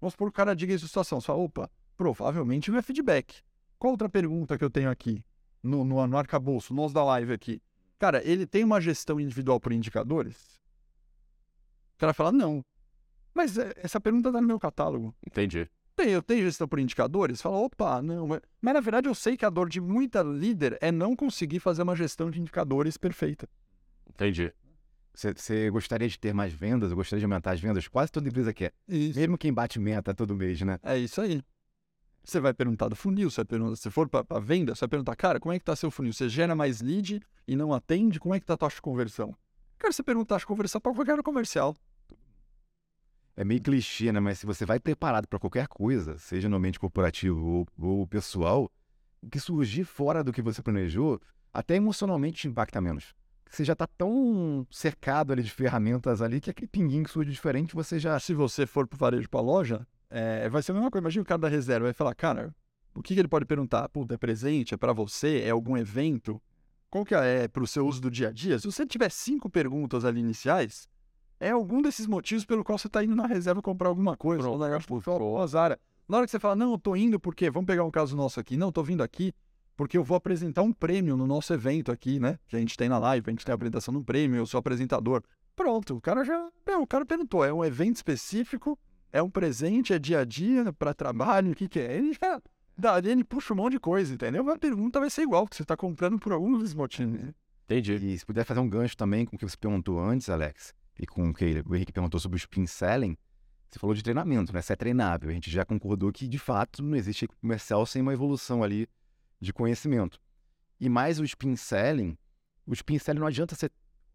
Vamos 0.00 0.12
supor 0.12 0.28
o 0.28 0.32
cara 0.32 0.54
diga 0.54 0.74
essa 0.74 0.86
situação, 0.86 1.20
você 1.20 1.26
fala, 1.26 1.38
opa, 1.38 1.70
provavelmente 1.96 2.70
não 2.70 2.78
é 2.78 2.82
feedback. 2.82 3.42
Qual 3.78 3.92
outra 3.92 4.08
pergunta 4.08 4.58
que 4.58 4.64
eu 4.64 4.70
tenho 4.70 4.90
aqui, 4.90 5.24
no, 5.62 5.84
no, 5.84 6.06
no 6.06 6.16
arcabouço, 6.16 6.74
nós 6.74 6.92
da 6.92 7.02
live 7.04 7.32
aqui? 7.32 7.62
Cara, 7.98 8.22
ele 8.24 8.46
tem 8.46 8.64
uma 8.64 8.80
gestão 8.80 9.20
individual 9.20 9.60
por 9.60 9.72
indicadores? 9.72 10.36
O 11.94 11.98
cara 11.98 12.12
fala, 12.12 12.32
não. 12.32 12.64
Mas 13.32 13.58
é, 13.58 13.72
essa 13.76 14.00
pergunta 14.00 14.28
está 14.28 14.40
no 14.40 14.46
meu 14.46 14.58
catálogo. 14.58 15.14
Entendi. 15.26 15.68
Tem, 15.96 16.10
eu 16.10 16.22
tenho 16.22 16.44
gestão 16.44 16.66
por 16.66 16.78
indicadores? 16.78 17.40
Fala, 17.40 17.56
opa, 17.56 18.02
não. 18.02 18.26
Mas, 18.26 18.40
mas 18.60 18.74
na 18.74 18.80
verdade 18.80 19.08
eu 19.08 19.14
sei 19.14 19.36
que 19.36 19.44
a 19.44 19.50
dor 19.50 19.68
de 19.68 19.80
muita 19.80 20.22
líder 20.22 20.76
é 20.80 20.90
não 20.90 21.14
conseguir 21.14 21.60
fazer 21.60 21.82
uma 21.82 21.94
gestão 21.94 22.30
de 22.30 22.40
indicadores 22.40 22.96
perfeita. 22.96 23.48
Entendi. 24.08 24.52
Você, 25.14 25.32
você 25.32 25.70
gostaria 25.70 26.08
de 26.08 26.18
ter 26.18 26.34
mais 26.34 26.52
vendas, 26.52 26.90
eu 26.90 26.96
gostaria 26.96 27.20
de 27.20 27.24
aumentar 27.24 27.52
as 27.52 27.60
vendas? 27.60 27.86
Quase 27.86 28.10
toda 28.10 28.28
empresa 28.28 28.52
quer. 28.52 28.72
Isso. 28.88 29.18
Mesmo 29.18 29.38
quem 29.38 29.52
bate 29.52 29.78
meta 29.78 30.12
todo 30.12 30.34
mês, 30.34 30.60
né? 30.62 30.80
É 30.82 30.98
isso 30.98 31.20
aí. 31.20 31.40
Você 32.24 32.40
vai 32.40 32.54
perguntar 32.54 32.88
do 32.88 32.96
funil, 32.96 33.30
você 33.30 33.42
vai 33.42 33.44
perguntar, 33.44 33.76
se 33.76 33.90
for 33.90 34.08
para 34.08 34.40
venda, 34.40 34.74
você 34.74 34.80
vai 34.80 34.88
perguntar, 34.88 35.14
cara, 35.14 35.38
como 35.38 35.52
é 35.52 35.58
que 35.58 35.64
tá 35.64 35.76
seu 35.76 35.90
funil? 35.90 36.10
Você 36.12 36.26
gera 36.26 36.54
mais 36.54 36.80
lead 36.80 37.20
e 37.46 37.54
não 37.54 37.74
atende? 37.74 38.18
Como 38.18 38.34
é 38.34 38.40
que 38.40 38.46
tá 38.46 38.54
a 38.54 38.56
taxa 38.56 38.76
de 38.76 38.82
conversão? 38.82 39.36
Cara, 39.78 39.92
você 39.92 40.02
pergunta 40.02 40.32
a 40.32 40.36
taxa 40.36 40.44
de 40.44 40.46
conversão 40.46 40.80
para 40.80 40.94
qualquer 40.94 41.22
comercial. 41.22 41.76
É 43.36 43.44
meio 43.44 43.60
clichê, 43.60 44.10
né? 44.10 44.20
Mas 44.20 44.38
se 44.38 44.46
você 44.46 44.64
vai 44.64 44.80
preparado 44.80 45.28
para 45.28 45.38
qualquer 45.38 45.68
coisa, 45.68 46.16
seja 46.16 46.48
no 46.48 46.56
ambiente 46.56 46.80
corporativo 46.80 47.44
ou, 47.44 47.68
ou 47.78 48.06
pessoal, 48.06 48.70
o 49.20 49.28
que 49.28 49.38
surgir 49.38 49.84
fora 49.84 50.24
do 50.24 50.32
que 50.32 50.40
você 50.40 50.62
planejou, 50.62 51.20
até 51.52 51.76
emocionalmente 51.76 52.42
te 52.42 52.48
impacta 52.48 52.80
menos. 52.80 53.14
Você 53.50 53.64
já 53.64 53.74
está 53.74 53.86
tão 53.86 54.66
cercado 54.70 55.32
ali 55.32 55.42
de 55.42 55.50
ferramentas 55.50 56.22
ali 56.22 56.40
que 56.40 56.48
aquele 56.48 56.68
pinguinho 56.68 57.04
que 57.04 57.10
surge 57.10 57.30
diferente, 57.30 57.74
você 57.74 57.98
já. 57.98 58.18
Se 58.18 58.32
você 58.32 58.66
for 58.66 58.86
pro 58.86 58.98
varejo 58.98 59.28
para 59.28 59.40
loja, 59.40 59.86
é, 60.14 60.48
vai 60.48 60.62
ser 60.62 60.70
a 60.72 60.74
mesma 60.74 60.90
coisa. 60.90 61.02
Imagina 61.02 61.22
o 61.22 61.26
cara 61.26 61.40
da 61.40 61.48
reserva 61.48 61.86
vai 61.86 61.92
falar, 61.92 62.14
cara, 62.14 62.54
o 62.94 63.02
que, 63.02 63.14
que 63.14 63.20
ele 63.20 63.28
pode 63.28 63.44
perguntar? 63.44 63.88
Puta, 63.88 64.14
é 64.14 64.16
presente? 64.16 64.72
É 64.72 64.76
para 64.76 64.92
você? 64.92 65.40
É 65.40 65.50
algum 65.50 65.76
evento? 65.76 66.40
Qual 66.88 67.04
que 67.04 67.14
é 67.14 67.48
para 67.48 67.64
o 67.64 67.66
seu 67.66 67.84
uso 67.84 68.00
do 68.00 68.10
dia 68.10 68.28
a 68.28 68.32
dia? 68.32 68.56
Se 68.58 68.66
você 68.66 68.86
tiver 68.86 69.10
cinco 69.10 69.50
perguntas 69.50 70.04
ali 70.04 70.20
iniciais, 70.20 70.88
é 71.40 71.50
algum 71.50 71.82
desses 71.82 72.06
motivos 72.06 72.44
pelo 72.44 72.62
qual 72.62 72.78
você 72.78 72.86
está 72.86 73.02
indo 73.02 73.16
na 73.16 73.26
reserva 73.26 73.60
comprar 73.60 73.88
alguma 73.88 74.16
coisa. 74.16 74.42
Pronto. 74.42 74.62
ou 74.62 74.68
negócio, 74.68 74.88
pô, 74.88 75.02
ó, 75.06 75.42
azar. 75.42 75.76
Na 76.08 76.18
hora 76.18 76.26
que 76.26 76.30
você 76.30 76.38
fala, 76.38 76.54
não, 76.54 76.72
eu 76.72 76.78
tô 76.78 76.94
indo 76.94 77.18
porque, 77.18 77.50
vamos 77.50 77.66
pegar 77.66 77.82
um 77.82 77.90
caso 77.90 78.14
nosso 78.16 78.38
aqui, 78.38 78.56
não, 78.56 78.68
eu 78.68 78.72
tô 78.72 78.84
vindo 78.84 79.02
aqui 79.02 79.32
porque 79.76 79.98
eu 79.98 80.04
vou 80.04 80.16
apresentar 80.16 80.62
um 80.62 80.72
prêmio 80.72 81.16
no 81.16 81.26
nosso 81.26 81.52
evento 81.52 81.90
aqui, 81.90 82.20
né? 82.20 82.38
Que 82.46 82.54
a 82.54 82.60
gente 82.60 82.76
tem 82.76 82.88
na 82.88 82.98
live, 82.98 83.24
a 83.26 83.30
gente 83.30 83.44
tem 83.44 83.52
a 83.52 83.56
apresentação 83.56 83.92
de 83.92 83.98
um 83.98 84.04
prêmio, 84.04 84.38
eu 84.38 84.46
sou 84.46 84.58
apresentador. 84.58 85.22
Pronto, 85.56 85.96
o 85.96 86.00
cara 86.00 86.24
já. 86.24 86.48
Meu, 86.64 86.82
o 86.82 86.86
cara 86.86 87.04
perguntou, 87.04 87.44
é 87.44 87.52
um 87.52 87.64
evento 87.64 87.96
específico, 87.96 88.78
é 89.14 89.22
um 89.22 89.30
presente, 89.30 89.92
é 89.92 89.98
dia 89.98 90.18
a 90.18 90.24
dia, 90.24 90.72
para 90.72 90.92
trabalho, 90.92 91.52
o 91.52 91.54
que, 91.54 91.68
que 91.68 91.78
é? 91.78 91.96
Ele 91.96 92.12
já. 92.12 92.42
Dali 92.76 93.08
ele 93.08 93.22
puxa 93.22 93.54
um 93.54 93.56
monte 93.56 93.74
de 93.74 93.78
coisa, 93.78 94.12
entendeu? 94.12 94.42
Mas 94.42 94.56
a 94.56 94.58
pergunta 94.58 94.98
vai 94.98 95.08
ser 95.08 95.22
igual, 95.22 95.44
porque 95.44 95.56
você 95.56 95.62
está 95.62 95.76
comprando 95.76 96.18
por 96.18 96.32
algum 96.32 96.58
desses 96.58 96.74
motivos. 96.74 97.32
Entendi. 97.64 97.94
E 97.94 98.18
se 98.18 98.26
puder 98.26 98.44
fazer 98.44 98.58
um 98.58 98.68
gancho 98.68 98.96
também 98.96 99.24
com 99.24 99.36
o 99.36 99.38
que 99.38 99.48
você 99.48 99.56
perguntou 99.56 100.00
antes, 100.00 100.28
Alex, 100.28 100.74
e 100.98 101.06
com 101.06 101.30
o 101.30 101.32
que 101.32 101.44
o 101.64 101.76
Henrique 101.76 101.92
perguntou 101.92 102.18
sobre 102.18 102.34
o 102.34 102.38
spin 102.38 102.66
selling, 102.66 103.16
você 103.70 103.78
falou 103.78 103.94
de 103.94 104.02
treinamento, 104.02 104.52
né? 104.52 104.60
Se 104.60 104.72
é 104.72 104.76
treinável. 104.76 105.30
A 105.30 105.32
gente 105.32 105.48
já 105.48 105.64
concordou 105.64 106.12
que, 106.12 106.26
de 106.26 106.38
fato, 106.38 106.82
não 106.82 106.96
existe 106.96 107.28
comercial 107.40 107.86
sem 107.86 108.02
uma 108.02 108.12
evolução 108.12 108.64
ali 108.64 108.88
de 109.40 109.52
conhecimento. 109.52 110.20
E 110.80 110.88
mais 110.88 111.20
o 111.20 111.24
spin 111.24 111.54
selling, 111.54 112.18
o 112.66 112.72
spin 112.72 112.98
selling 112.98 113.20
não 113.20 113.28
adianta 113.28 113.54
você 113.54 113.70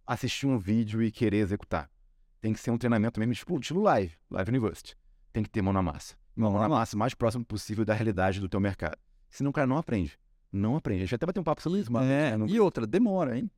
assistir 0.06 0.46
um 0.46 0.60
vídeo 0.60 1.02
e 1.02 1.10
querer 1.10 1.38
executar. 1.38 1.90
Tem 2.42 2.54
que 2.54 2.60
ser 2.60 2.72
um 2.72 2.78
treinamento 2.78 3.20
mesmo 3.20 3.34
tipo, 3.34 3.60
estilo 3.60 3.82
live, 3.82 4.14
live 4.32 4.50
university. 4.52 4.96
Tem 5.34 5.44
que 5.44 5.50
ter 5.50 5.62
mão 5.62 5.74
na 5.74 5.82
massa. 5.82 6.16
Mão 6.36 6.54
na 6.58 6.70
massa, 6.70 6.96
o 6.96 7.00
mais 7.00 7.14
próximo 7.14 7.44
possível 7.44 7.84
da 7.84 7.94
realidade 7.94 8.40
do 8.40 8.48
teu 8.48 8.60
mercado. 8.60 8.98
Senão 9.30 9.52
o 9.52 9.54
cara 9.54 9.68
não 9.68 9.78
aprende. 9.78 10.18
Não 10.52 10.76
aprende. 10.76 11.04
A 11.04 11.06
gente 11.06 11.16
até 11.16 11.26
vai 11.26 11.34
ter 11.34 11.40
um 11.40 11.44
papo 11.44 11.62
sobre 11.62 11.80
isso, 11.82 11.92
mas... 11.92 12.08
É, 12.10 12.38
não- 12.38 12.48
e 12.48 12.60
outra, 12.60 12.88
demora, 12.88 13.38
hein? 13.38 13.52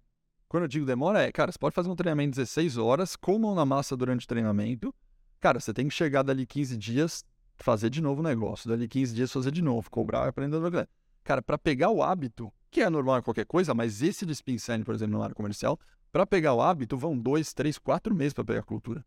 Quando 0.50 0.63
eu 0.63 0.67
digo 0.67 0.86
demora, 0.86 1.22
é, 1.22 1.32
cara, 1.32 1.52
você 1.52 1.58
pode 1.58 1.74
fazer 1.74 1.89
um 1.89 1.96
treinamento 1.96 2.32
de 2.32 2.38
16 2.38 2.78
horas, 2.78 3.15
com 3.15 3.39
mão 3.39 3.56
na 3.56 3.65
massa 3.65 3.96
durante 3.96 4.26
o 4.26 4.28
treinamento. 4.28 4.94
Cara, 5.39 5.60
você 5.60 5.74
tem 5.74 5.88
que 5.88 5.94
chegar 5.94 6.24
dali 6.24 6.46
15 6.46 6.76
dias, 6.76 7.24
fazer 7.56 7.89
de 7.89 8.02
novo 8.02 8.20
o 8.20 8.24
negócio. 8.24 8.67
Dali 8.70 8.88
15 8.88 9.15
dias, 9.15 9.32
fazer 9.32 9.52
de 9.52 9.62
novo, 9.62 9.89
cobrar, 9.89 10.28
aprender. 10.28 10.60
blá, 10.60 10.70
blá. 10.70 10.88
Cara, 11.24 11.41
para 11.41 11.58
pegar 11.58 11.89
o 11.91 12.04
hábito, 12.04 12.52
que 12.70 12.82
é 12.82 12.89
normal 12.89 13.20
em 13.20 13.22
qualquer 13.22 13.46
coisa, 13.46 13.74
mas 13.74 14.02
esse 14.02 14.26
do 14.26 14.32
spin 14.34 14.58
selling, 14.58 14.84
por 14.84 14.94
exemplo, 14.94 15.17
na 15.17 15.24
área 15.24 15.36
comercial, 15.36 15.80
para 16.12 16.26
pegar 16.26 16.54
o 16.54 16.62
hábito, 16.62 16.97
vão 16.97 17.17
dois, 17.17 17.54
três, 17.54 17.78
quatro 17.78 18.13
meses 18.13 18.34
para 18.34 18.43
pegar 18.43 18.60
a 18.60 18.63
cultura. 18.63 19.06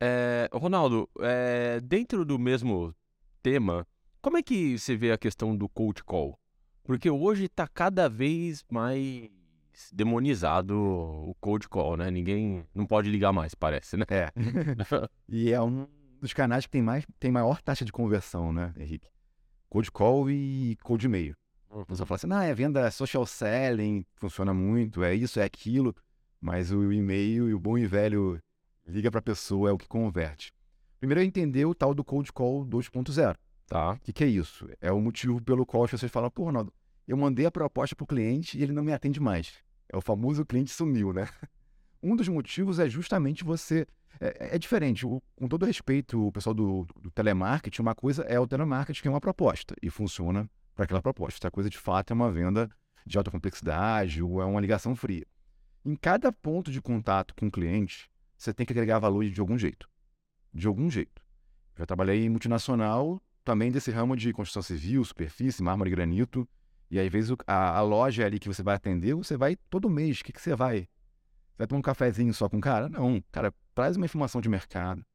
É, 0.00 0.48
Ronaldo, 0.52 1.08
é, 1.20 1.80
dentro 1.80 2.24
do 2.24 2.38
mesmo 2.38 2.94
tema, 3.42 3.86
como 4.20 4.36
é 4.36 4.42
que 4.42 4.78
você 4.78 4.96
vê 4.96 5.12
a 5.12 5.18
questão 5.18 5.56
do 5.56 5.68
cold 5.68 6.02
call? 6.04 6.38
Porque 6.82 7.08
hoje 7.08 7.44
está 7.44 7.66
cada 7.66 8.08
vez 8.08 8.64
mais 8.70 9.30
demonizado 9.92 10.74
o 10.76 11.34
cold 11.40 11.68
call, 11.68 11.96
né? 11.96 12.10
Ninguém 12.10 12.64
não 12.74 12.86
pode 12.86 13.10
ligar 13.10 13.32
mais, 13.32 13.54
parece, 13.54 13.96
né? 13.96 14.04
É. 14.08 14.30
E 15.28 15.52
é 15.52 15.60
um 15.60 15.86
dos 16.20 16.32
canais 16.32 16.64
que 16.64 16.70
tem, 16.70 16.82
mais, 16.82 17.06
tem 17.18 17.30
maior 17.30 17.60
taxa 17.60 17.84
de 17.84 17.92
conversão, 17.92 18.52
né, 18.52 18.72
Henrique? 18.76 19.08
Cold 19.68 19.90
call 19.90 20.30
e 20.30 20.76
cold 20.82 21.04
e-mail. 21.04 21.36
Você 21.88 22.06
fala 22.06 22.16
assim, 22.16 22.26
não, 22.26 22.40
é 22.40 22.54
venda 22.54 22.90
social 22.90 23.26
selling, 23.26 24.06
funciona 24.16 24.54
muito, 24.54 25.02
é 25.02 25.14
isso, 25.14 25.38
é 25.40 25.44
aquilo. 25.44 25.94
Mas 26.46 26.70
o 26.70 26.92
e-mail 26.92 27.48
e 27.48 27.54
o 27.54 27.58
bom 27.58 27.76
e 27.76 27.88
velho 27.88 28.38
Liga 28.86 29.10
para 29.10 29.18
a 29.18 29.22
pessoa 29.22 29.68
é 29.68 29.72
o 29.72 29.76
que 29.76 29.88
converte. 29.88 30.52
Primeiro 31.00 31.20
é 31.20 31.24
entender 31.24 31.64
o 31.64 31.74
tal 31.74 31.92
do 31.92 32.04
cold 32.04 32.32
call 32.32 32.64
2.0. 32.64 33.34
Tá. 33.66 33.94
O 33.94 33.98
que, 33.98 34.12
que 34.12 34.22
é 34.22 34.28
isso? 34.28 34.68
É 34.80 34.92
o 34.92 35.00
motivo 35.00 35.42
pelo 35.42 35.66
qual 35.66 35.82
as 35.82 35.90
pessoas 35.90 36.12
falam, 36.12 36.30
pô, 36.30 36.44
Ronaldo, 36.44 36.72
eu 37.04 37.16
mandei 37.16 37.46
a 37.46 37.50
proposta 37.50 37.96
para 37.96 38.04
o 38.04 38.06
cliente 38.06 38.56
e 38.56 38.62
ele 38.62 38.72
não 38.72 38.84
me 38.84 38.92
atende 38.92 39.18
mais. 39.18 39.54
É 39.88 39.96
o 39.96 40.00
famoso 40.00 40.46
cliente 40.46 40.70
sumiu, 40.70 41.12
né? 41.12 41.28
Um 42.00 42.14
dos 42.14 42.28
motivos 42.28 42.78
é 42.78 42.88
justamente 42.88 43.42
você. 43.42 43.84
É, 44.20 44.54
é 44.54 44.58
diferente. 44.58 45.04
O, 45.04 45.20
com 45.34 45.48
todo 45.48 45.66
respeito, 45.66 46.28
o 46.28 46.30
pessoal 46.30 46.54
do, 46.54 46.86
do 47.02 47.10
telemarketing, 47.10 47.82
uma 47.82 47.94
coisa 47.94 48.22
é 48.22 48.38
o 48.38 48.46
telemarketing, 48.46 49.02
que 49.02 49.08
é 49.08 49.10
uma 49.10 49.20
proposta 49.20 49.74
e 49.82 49.90
funciona 49.90 50.48
para 50.76 50.84
aquela 50.84 51.02
proposta. 51.02 51.38
Outra 51.38 51.50
coisa, 51.50 51.68
de 51.68 51.78
fato, 51.78 52.12
é 52.12 52.14
uma 52.14 52.30
venda 52.30 52.70
de 53.04 53.18
alta 53.18 53.32
complexidade 53.32 54.22
ou 54.22 54.40
é 54.40 54.44
uma 54.44 54.60
ligação 54.60 54.94
fria. 54.94 55.26
Em 55.86 55.94
cada 55.94 56.32
ponto 56.32 56.72
de 56.72 56.82
contato 56.82 57.32
com 57.36 57.46
o 57.46 57.50
cliente, 57.50 58.10
você 58.36 58.52
tem 58.52 58.66
que 58.66 58.72
agregar 58.72 58.98
valor 58.98 59.24
de 59.24 59.40
algum 59.40 59.56
jeito. 59.56 59.88
De 60.52 60.66
algum 60.66 60.90
jeito. 60.90 61.22
Já 61.78 61.86
trabalhei 61.86 62.24
em 62.24 62.28
multinacional, 62.28 63.22
também 63.44 63.70
desse 63.70 63.92
ramo 63.92 64.16
de 64.16 64.32
construção 64.32 64.62
civil, 64.62 65.04
superfície, 65.04 65.62
mármore 65.62 65.90
e 65.90 65.94
granito. 65.94 66.48
E 66.90 66.98
às 66.98 67.08
vezes 67.08 67.36
a, 67.46 67.78
a 67.78 67.82
loja 67.82 68.26
ali 68.26 68.40
que 68.40 68.48
você 68.48 68.64
vai 68.64 68.74
atender, 68.74 69.14
você 69.14 69.36
vai 69.36 69.54
todo 69.70 69.88
mês. 69.88 70.18
O 70.18 70.24
que, 70.24 70.32
que 70.32 70.40
você 70.40 70.56
vai? 70.56 70.88
Vai 71.56 71.68
tomar 71.68 71.78
um 71.78 71.82
cafezinho 71.82 72.34
só 72.34 72.48
com 72.48 72.58
o 72.58 72.60
cara? 72.60 72.88
Não. 72.88 73.22
Cara, 73.30 73.54
traz 73.72 73.96
uma 73.96 74.06
informação 74.06 74.40
de 74.40 74.48
mercado. 74.48 75.06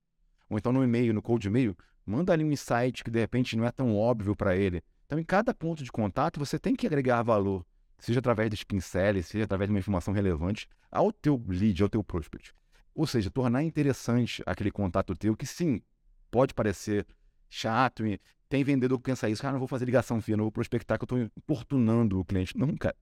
Ou 0.50 0.58
então 0.58 0.72
no 0.72 0.86
e-mail, 0.86 1.14
no 1.14 1.22
cold 1.22 1.46
e-mail, 1.46 1.76
manda 2.06 2.32
ali 2.32 2.46
um 2.46 2.52
insight 2.52 3.04
que 3.04 3.12
de 3.12 3.20
repente 3.20 3.58
não 3.58 3.66
é 3.66 3.72
tão 3.74 3.94
óbvio 3.94 4.38
para 4.38 4.56
ele. 4.56 4.82
Então, 5.06 5.20
em 5.20 5.26
cada 5.26 5.54
ponto 5.54 5.84
de 5.84 5.92
contato, 5.92 6.40
você 6.40 6.58
tem 6.58 6.78
que 6.78 6.88
agregar 6.88 7.22
valor, 7.24 7.66
seja 8.02 8.20
através 8.20 8.50
dos 8.50 8.64
pincéis, 8.64 9.28
seja 9.28 9.46
através 9.46 9.70
de 9.70 9.74
uma 9.74 9.80
informação 9.80 10.14
relevante 10.14 10.68
ao 10.92 11.14
teu 11.14 11.42
lead, 11.48 11.84
ao 11.84 11.90
teu 11.90 12.04
prospect. 12.04 12.52
Ou 12.94 13.08
seja, 13.08 13.30
tornar 13.30 13.64
interessante 13.64 14.44
aquele 14.46 14.72
contato 14.72 15.16
teu, 15.16 15.38
que 15.38 15.46
sim, 15.46 15.82
pode 16.30 16.54
parecer 16.54 17.06
chato, 17.50 18.06
e 18.06 18.20
tem 18.50 18.64
vendedor 18.64 18.98
que 18.98 19.04
pensa 19.04 19.30
isso, 19.30 19.42
cara, 19.42 19.54
não 19.54 19.60
vou 19.60 19.68
fazer 19.68 19.86
ligação 19.86 20.20
fia, 20.20 20.36
não 20.36 20.46
vou 20.46 20.52
prospectar 20.52 20.98
que 20.98 21.04
eu 21.04 21.06
estou 21.06 21.20
importunando 21.20 22.20
o 22.20 22.26
cliente. 22.26 22.58
Não, 22.58 22.76
cara. 22.76 22.96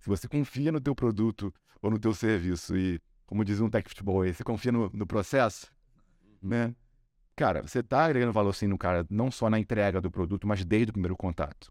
Se 0.00 0.08
você 0.08 0.26
confia 0.26 0.72
no 0.72 0.80
teu 0.80 0.94
produto 0.94 1.52
ou 1.82 1.90
no 1.90 1.98
teu 1.98 2.14
serviço 2.14 2.76
e, 2.76 3.00
como 3.26 3.44
diz 3.44 3.60
um 3.60 3.68
tech 3.68 3.88
futebol 3.88 4.22
aí, 4.22 4.32
você 4.32 4.42
confia 4.42 4.72
no, 4.72 4.90
no 4.92 5.06
processo, 5.06 5.70
uhum. 6.42 6.48
né? 6.48 6.74
Cara, 7.36 7.62
você 7.62 7.80
está 7.80 8.06
agregando 8.06 8.32
valor 8.32 8.54
sim 8.54 8.66
no 8.66 8.78
cara, 8.78 9.06
não 9.10 9.30
só 9.30 9.50
na 9.50 9.58
entrega 9.58 10.00
do 10.00 10.10
produto, 10.10 10.46
mas 10.46 10.64
desde 10.64 10.90
o 10.90 10.92
primeiro 10.94 11.16
contato. 11.16 11.70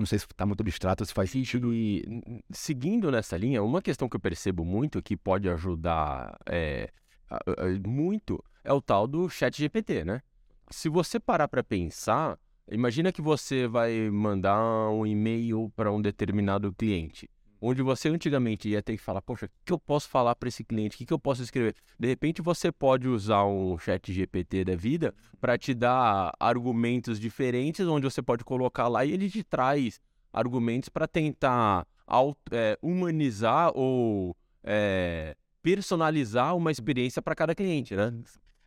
Não 0.00 0.06
sei 0.06 0.18
se 0.18 0.24
está 0.24 0.46
muito 0.46 0.62
abstrato, 0.62 1.04
se 1.04 1.12
faz 1.12 1.30
sentido. 1.30 1.74
E 1.74 2.02
seguindo 2.50 3.10
nessa 3.10 3.36
linha, 3.36 3.62
uma 3.62 3.82
questão 3.82 4.08
que 4.08 4.16
eu 4.16 4.20
percebo 4.20 4.64
muito 4.64 5.02
que 5.02 5.16
pode 5.16 5.48
ajudar 5.48 6.38
é, 6.46 6.90
muito 7.86 8.42
é 8.64 8.72
o 8.72 8.80
tal 8.80 9.06
do 9.06 9.28
chat 9.28 9.56
GPT, 9.56 10.04
né? 10.04 10.22
Se 10.70 10.88
você 10.88 11.20
parar 11.20 11.48
para 11.48 11.62
pensar, 11.62 12.38
imagina 12.70 13.12
que 13.12 13.20
você 13.20 13.66
vai 13.66 14.08
mandar 14.10 14.90
um 14.90 15.06
e-mail 15.06 15.70
para 15.76 15.92
um 15.92 16.00
determinado 16.00 16.72
cliente 16.72 17.28
onde 17.60 17.82
você 17.82 18.08
antigamente 18.08 18.68
ia 18.68 18.82
ter 18.82 18.96
que 18.96 19.02
falar, 19.02 19.20
poxa, 19.20 19.46
o 19.46 19.50
que 19.64 19.72
eu 19.72 19.78
posso 19.78 20.08
falar 20.08 20.34
para 20.34 20.48
esse 20.48 20.64
cliente? 20.64 20.96
O 20.96 20.98
que, 20.98 21.06
que 21.06 21.12
eu 21.12 21.18
posso 21.18 21.42
escrever? 21.42 21.74
De 21.98 22.08
repente 22.08 22.40
você 22.40 22.72
pode 22.72 23.06
usar 23.06 23.44
um 23.44 23.78
chat 23.78 24.12
GPT 24.12 24.64
da 24.64 24.74
vida 24.74 25.14
para 25.40 25.58
te 25.58 25.74
dar 25.74 26.32
argumentos 26.40 27.20
diferentes, 27.20 27.86
onde 27.86 28.04
você 28.04 28.22
pode 28.22 28.44
colocar 28.44 28.88
lá 28.88 29.04
e 29.04 29.12
ele 29.12 29.28
te 29.28 29.42
traz 29.42 30.00
argumentos 30.32 30.88
para 30.88 31.06
tentar 31.06 31.86
é, 32.50 32.78
humanizar 32.80 33.72
ou 33.74 34.36
é, 34.62 35.36
personalizar 35.62 36.56
uma 36.56 36.70
experiência 36.70 37.20
para 37.20 37.34
cada 37.34 37.54
cliente, 37.54 37.94
né? 37.94 38.12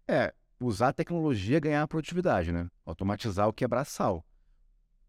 É, 0.08 0.34
usar 0.60 0.90
a 0.90 0.94
tecnologia 0.94 1.60
ganhar 1.60 1.88
produtividade, 1.88 2.52
né? 2.52 2.68
Automatizar 2.86 3.48
o 3.48 3.54
que 3.54 3.64
é 3.64 3.68
braçal. 3.68 4.24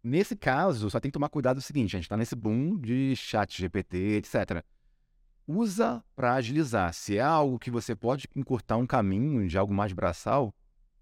Nesse 0.04 0.36
caso, 0.36 0.90
só 0.90 1.00
tem 1.00 1.10
que 1.10 1.14
tomar 1.14 1.30
cuidado 1.30 1.56
o 1.56 1.62
seguinte: 1.62 1.96
a 1.96 1.98
gente 1.98 2.04
está 2.04 2.16
nesse 2.16 2.36
boom 2.36 2.76
de 2.78 3.16
chat 3.16 3.58
GPT, 3.58 4.18
etc. 4.18 4.62
Usa 5.46 6.04
para 6.14 6.34
agilizar. 6.34 6.92
Se 6.92 7.16
é 7.16 7.22
algo 7.22 7.58
que 7.58 7.70
você 7.70 7.96
pode 7.96 8.28
encurtar 8.36 8.76
um 8.76 8.86
caminho 8.86 9.48
de 9.48 9.56
algo 9.56 9.72
mais 9.72 9.94
braçal, 9.94 10.54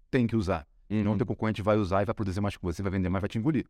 tem 0.09 0.25
que 0.25 0.37
usar. 0.37 0.65
Uhum. 0.89 1.03
Não 1.03 1.13
o 1.13 1.17
teu 1.17 1.25
concorrente 1.25 1.61
vai 1.61 1.75
usar 1.75 2.01
e 2.01 2.05
vai 2.05 2.15
produzir 2.15 2.39
mais 2.39 2.55
que 2.55 2.63
você, 2.63 2.81
vai 2.81 2.93
vender 2.93 3.09
mais, 3.09 3.21
vai 3.21 3.27
te 3.27 3.37
engolir. 3.37 3.65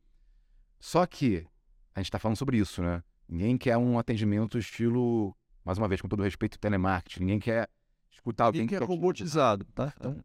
Só 0.80 1.04
que 1.08 1.48
a 1.96 2.00
gente 2.00 2.08
está 2.08 2.20
falando 2.20 2.38
sobre 2.38 2.58
isso, 2.58 2.84
né? 2.84 3.04
Ninguém 3.28 3.58
quer 3.58 3.78
um 3.78 3.98
atendimento 3.98 4.60
estilo, 4.60 5.36
mais 5.66 5.80
uma 5.80 5.88
vez, 5.88 6.00
com 6.00 6.08
todo 6.08 6.22
respeito, 6.22 6.60
telemarketing. 6.60 7.22
Ninguém 7.22 7.40
quer 7.40 7.68
escutar 8.12 8.46
alguém 8.46 8.68
que 8.68 8.76
é 8.76 8.80
robotizado, 8.80 9.66
tá? 9.74 9.92
Então, 9.98 10.24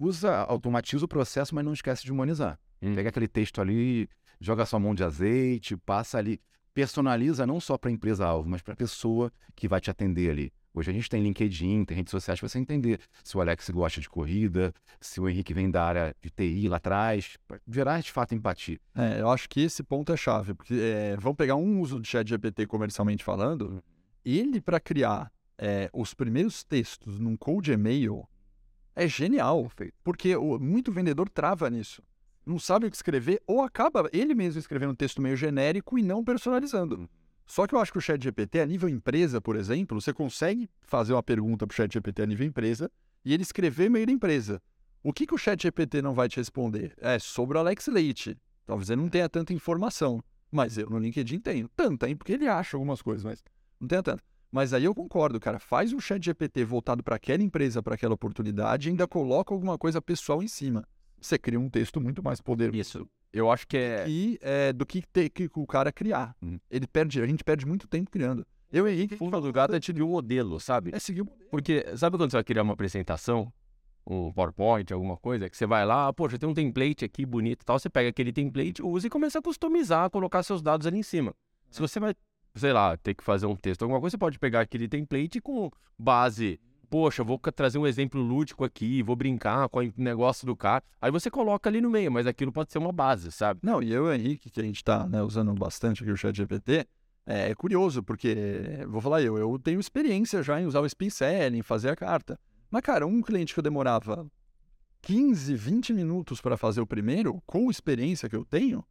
usa, 0.00 0.34
automatiza 0.34 1.04
o 1.04 1.08
processo, 1.08 1.54
mas 1.54 1.64
não 1.64 1.72
esquece 1.72 2.02
de 2.02 2.10
humanizar. 2.10 2.58
Hum. 2.82 2.94
Pega 2.94 3.10
aquele 3.10 3.28
texto 3.28 3.60
ali, 3.60 4.08
joga 4.40 4.66
sua 4.66 4.78
mão 4.78 4.94
de 4.94 5.04
azeite, 5.04 5.76
passa 5.76 6.18
ali, 6.18 6.40
personaliza 6.72 7.46
não 7.46 7.60
só 7.60 7.76
para 7.76 7.90
a 7.90 7.92
empresa-alvo, 7.92 8.48
mas 8.48 8.62
para 8.62 8.74
a 8.74 8.76
pessoa 8.76 9.32
que 9.54 9.66
vai 9.66 9.80
te 9.80 9.90
atender 9.90 10.30
ali. 10.30 10.52
Hoje 10.72 10.90
a 10.90 10.94
gente 10.94 11.08
tem 11.08 11.20
LinkedIn, 11.22 11.84
tem 11.84 11.96
redes 11.96 12.10
sociais 12.10 12.38
para 12.38 12.48
você 12.48 12.58
entender 12.58 13.00
se 13.24 13.36
o 13.36 13.40
Alex 13.40 13.68
gosta 13.70 14.00
de 14.00 14.08
corrida, 14.08 14.72
se 15.00 15.20
o 15.20 15.28
Henrique 15.28 15.52
vem 15.52 15.68
da 15.68 15.82
área 15.82 16.14
de 16.22 16.30
TI 16.30 16.68
lá 16.68 16.76
atrás, 16.76 17.36
para 17.48 17.58
gerar 17.66 18.00
de 18.00 18.12
fato 18.12 18.34
empatia. 18.34 18.78
É, 18.94 19.20
eu 19.20 19.28
acho 19.28 19.48
que 19.48 19.60
esse 19.60 19.82
ponto 19.82 20.12
é 20.12 20.16
chave, 20.16 20.54
porque 20.54 20.74
é, 20.74 21.16
vamos 21.18 21.36
pegar 21.36 21.56
um 21.56 21.80
uso 21.80 21.98
do 21.98 22.06
chat 22.06 22.28
GPT 22.28 22.66
comercialmente 22.66 23.24
falando, 23.24 23.62
uhum. 23.62 23.82
ele 24.24 24.60
para 24.60 24.78
criar 24.78 25.32
é, 25.58 25.90
os 25.92 26.14
primeiros 26.14 26.62
textos 26.62 27.18
num 27.18 27.36
cold 27.36 27.72
e-mail 27.72 28.28
é 28.94 29.08
genial, 29.08 29.68
porque 30.04 30.36
o, 30.36 30.60
muito 30.60 30.92
vendedor 30.92 31.28
trava 31.28 31.68
nisso 31.68 32.02
não 32.48 32.58
sabe 32.58 32.86
o 32.86 32.90
que 32.90 32.96
escrever 32.96 33.42
ou 33.46 33.62
acaba 33.62 34.08
ele 34.12 34.34
mesmo 34.34 34.58
escrevendo 34.58 34.92
um 34.92 34.96
texto 34.96 35.20
meio 35.20 35.36
genérico 35.36 35.98
e 35.98 36.02
não 36.02 36.24
personalizando. 36.24 36.96
Uhum. 36.96 37.08
Só 37.46 37.66
que 37.66 37.74
eu 37.74 37.78
acho 37.78 37.92
que 37.92 37.98
o 37.98 38.00
chat 38.00 38.22
GPT, 38.22 38.60
a 38.60 38.66
nível 38.66 38.88
empresa, 38.88 39.40
por 39.40 39.56
exemplo, 39.56 40.00
você 40.00 40.12
consegue 40.12 40.68
fazer 40.82 41.12
uma 41.12 41.22
pergunta 41.22 41.66
para 41.66 41.74
o 41.74 41.76
chat 41.76 41.92
GPT 41.92 42.22
a 42.22 42.26
nível 42.26 42.46
empresa 42.46 42.90
e 43.24 43.32
ele 43.32 43.42
escrever 43.42 43.90
meio 43.90 44.06
da 44.06 44.12
empresa. 44.12 44.60
O 45.02 45.12
que, 45.12 45.26
que 45.26 45.34
o 45.34 45.38
chat 45.38 45.62
GPT 45.62 46.02
não 46.02 46.14
vai 46.14 46.28
te 46.28 46.36
responder? 46.36 46.94
É 46.98 47.18
sobre 47.18 47.56
o 47.56 47.60
Alex 47.60 47.86
Leite. 47.86 48.36
Talvez 48.66 48.90
ele 48.90 49.00
não 49.00 49.08
tenha 49.08 49.28
tanta 49.28 49.52
informação. 49.52 50.22
Mas 50.50 50.76
eu 50.76 50.88
no 50.88 50.98
LinkedIn 50.98 51.40
tenho. 51.40 51.68
Tanta, 51.68 52.08
hein? 52.08 52.16
Porque 52.16 52.32
ele 52.32 52.48
acha 52.48 52.76
algumas 52.76 53.00
coisas, 53.00 53.24
mas 53.24 53.42
não 53.78 53.86
tenho 53.86 54.02
tanta. 54.02 54.22
Mas 54.50 54.72
aí 54.72 54.84
eu 54.84 54.94
concordo, 54.94 55.38
cara. 55.38 55.58
Faz 55.58 55.92
um 55.92 56.00
chat 56.00 56.24
GPT 56.24 56.64
voltado 56.64 57.02
para 57.02 57.16
aquela 57.16 57.42
empresa, 57.42 57.82
para 57.82 57.94
aquela 57.94 58.14
oportunidade 58.14 58.88
e 58.88 58.90
ainda 58.90 59.06
coloca 59.06 59.54
alguma 59.54 59.78
coisa 59.78 60.00
pessoal 60.00 60.42
em 60.42 60.48
cima 60.48 60.86
você 61.20 61.38
cria 61.38 61.58
um 61.58 61.68
texto 61.68 62.00
muito 62.00 62.22
mais 62.22 62.40
poderoso. 62.40 62.78
Isso. 62.78 63.08
Eu 63.32 63.50
acho 63.50 63.66
que 63.66 63.76
é. 63.76 64.08
E, 64.08 64.38
é 64.40 64.72
do 64.72 64.86
que 64.86 65.02
ter 65.02 65.28
que 65.28 65.50
o 65.54 65.66
cara 65.66 65.92
criar. 65.92 66.34
Hum. 66.42 66.58
Ele 66.70 66.86
perde, 66.86 67.20
a 67.20 67.26
gente 67.26 67.44
perde 67.44 67.66
muito 67.66 67.86
tempo 67.86 68.10
criando. 68.10 68.46
Eu 68.70 68.86
e 68.86 68.92
Henrique, 68.92 69.16
fundo 69.16 69.40
do 69.40 69.52
gato 69.52 69.74
é 69.74 69.80
seguir 69.80 70.02
o 70.02 70.08
modelo, 70.08 70.60
sabe? 70.60 70.90
É 70.94 70.98
seguir 70.98 71.22
o 71.22 71.24
modelo. 71.24 71.48
Porque 71.50 71.84
sabe 71.96 72.16
quando 72.18 72.30
você 72.30 72.36
vai 72.36 72.44
criar 72.44 72.62
uma 72.62 72.74
apresentação, 72.74 73.50
um 74.06 74.32
PowerPoint, 74.32 74.92
alguma 74.92 75.16
coisa, 75.16 75.48
que 75.48 75.56
você 75.56 75.66
vai 75.66 75.86
lá, 75.86 76.12
poxa, 76.12 76.38
tem 76.38 76.48
um 76.48 76.54
template 76.54 77.04
aqui 77.04 77.24
bonito 77.24 77.62
e 77.62 77.64
tal, 77.64 77.78
você 77.78 77.88
pega 77.88 78.10
aquele 78.10 78.32
template, 78.32 78.82
usa 78.82 79.06
e 79.06 79.10
começa 79.10 79.38
a 79.38 79.42
customizar, 79.42 80.10
colocar 80.10 80.42
seus 80.42 80.60
dados 80.60 80.86
ali 80.86 80.98
em 80.98 81.02
cima. 81.02 81.34
Se 81.70 81.80
você 81.80 81.98
vai, 81.98 82.14
sei 82.54 82.72
lá, 82.72 82.96
ter 82.96 83.14
que 83.14 83.24
fazer 83.24 83.46
um 83.46 83.56
texto, 83.56 83.82
alguma 83.82 84.00
coisa, 84.00 84.12
você 84.12 84.18
pode 84.18 84.38
pegar 84.38 84.60
aquele 84.60 84.88
template 84.88 85.40
com 85.40 85.70
base 85.98 86.60
poxa, 86.88 87.22
vou 87.22 87.38
trazer 87.38 87.78
um 87.78 87.86
exemplo 87.86 88.20
lúdico 88.20 88.64
aqui, 88.64 89.02
vou 89.02 89.16
brincar 89.16 89.68
com 89.68 89.80
o 89.80 89.92
negócio 89.96 90.46
do 90.46 90.56
cara. 90.56 90.82
Aí 91.00 91.10
você 91.10 91.30
coloca 91.30 91.68
ali 91.68 91.80
no 91.80 91.90
meio, 91.90 92.10
mas 92.10 92.26
aquilo 92.26 92.52
pode 92.52 92.72
ser 92.72 92.78
uma 92.78 92.92
base, 92.92 93.30
sabe? 93.30 93.60
Não, 93.62 93.82
e 93.82 93.92
eu 93.92 94.06
e 94.06 94.08
o 94.08 94.12
Henrique, 94.12 94.50
que 94.50 94.60
a 94.60 94.64
gente 94.64 94.76
está 94.76 95.06
né, 95.06 95.22
usando 95.22 95.52
bastante 95.54 96.02
aqui 96.02 96.10
o 96.10 96.16
chat 96.16 96.36
GPT, 96.36 96.86
é, 97.26 97.50
é, 97.50 97.54
curioso, 97.54 98.02
porque, 98.02 98.34
vou 98.88 99.00
falar 99.00 99.20
eu, 99.20 99.36
eu 99.36 99.58
tenho 99.58 99.78
experiência 99.78 100.42
já 100.42 100.60
em 100.60 100.66
usar 100.66 100.80
o 100.80 100.86
spin 100.86 101.08
em 101.52 101.62
fazer 101.62 101.90
a 101.90 101.96
carta. 101.96 102.40
Mas, 102.70 102.82
cara, 102.82 103.06
um 103.06 103.20
cliente 103.20 103.52
que 103.52 103.60
eu 103.60 103.64
demorava 103.64 104.26
15, 105.02 105.54
20 105.54 105.92
minutos 105.92 106.40
para 106.40 106.56
fazer 106.56 106.80
o 106.80 106.86
primeiro, 106.86 107.42
com 107.46 107.68
a 107.68 107.70
experiência 107.70 108.28
que 108.28 108.36
eu 108.36 108.44
tenho, 108.44 108.84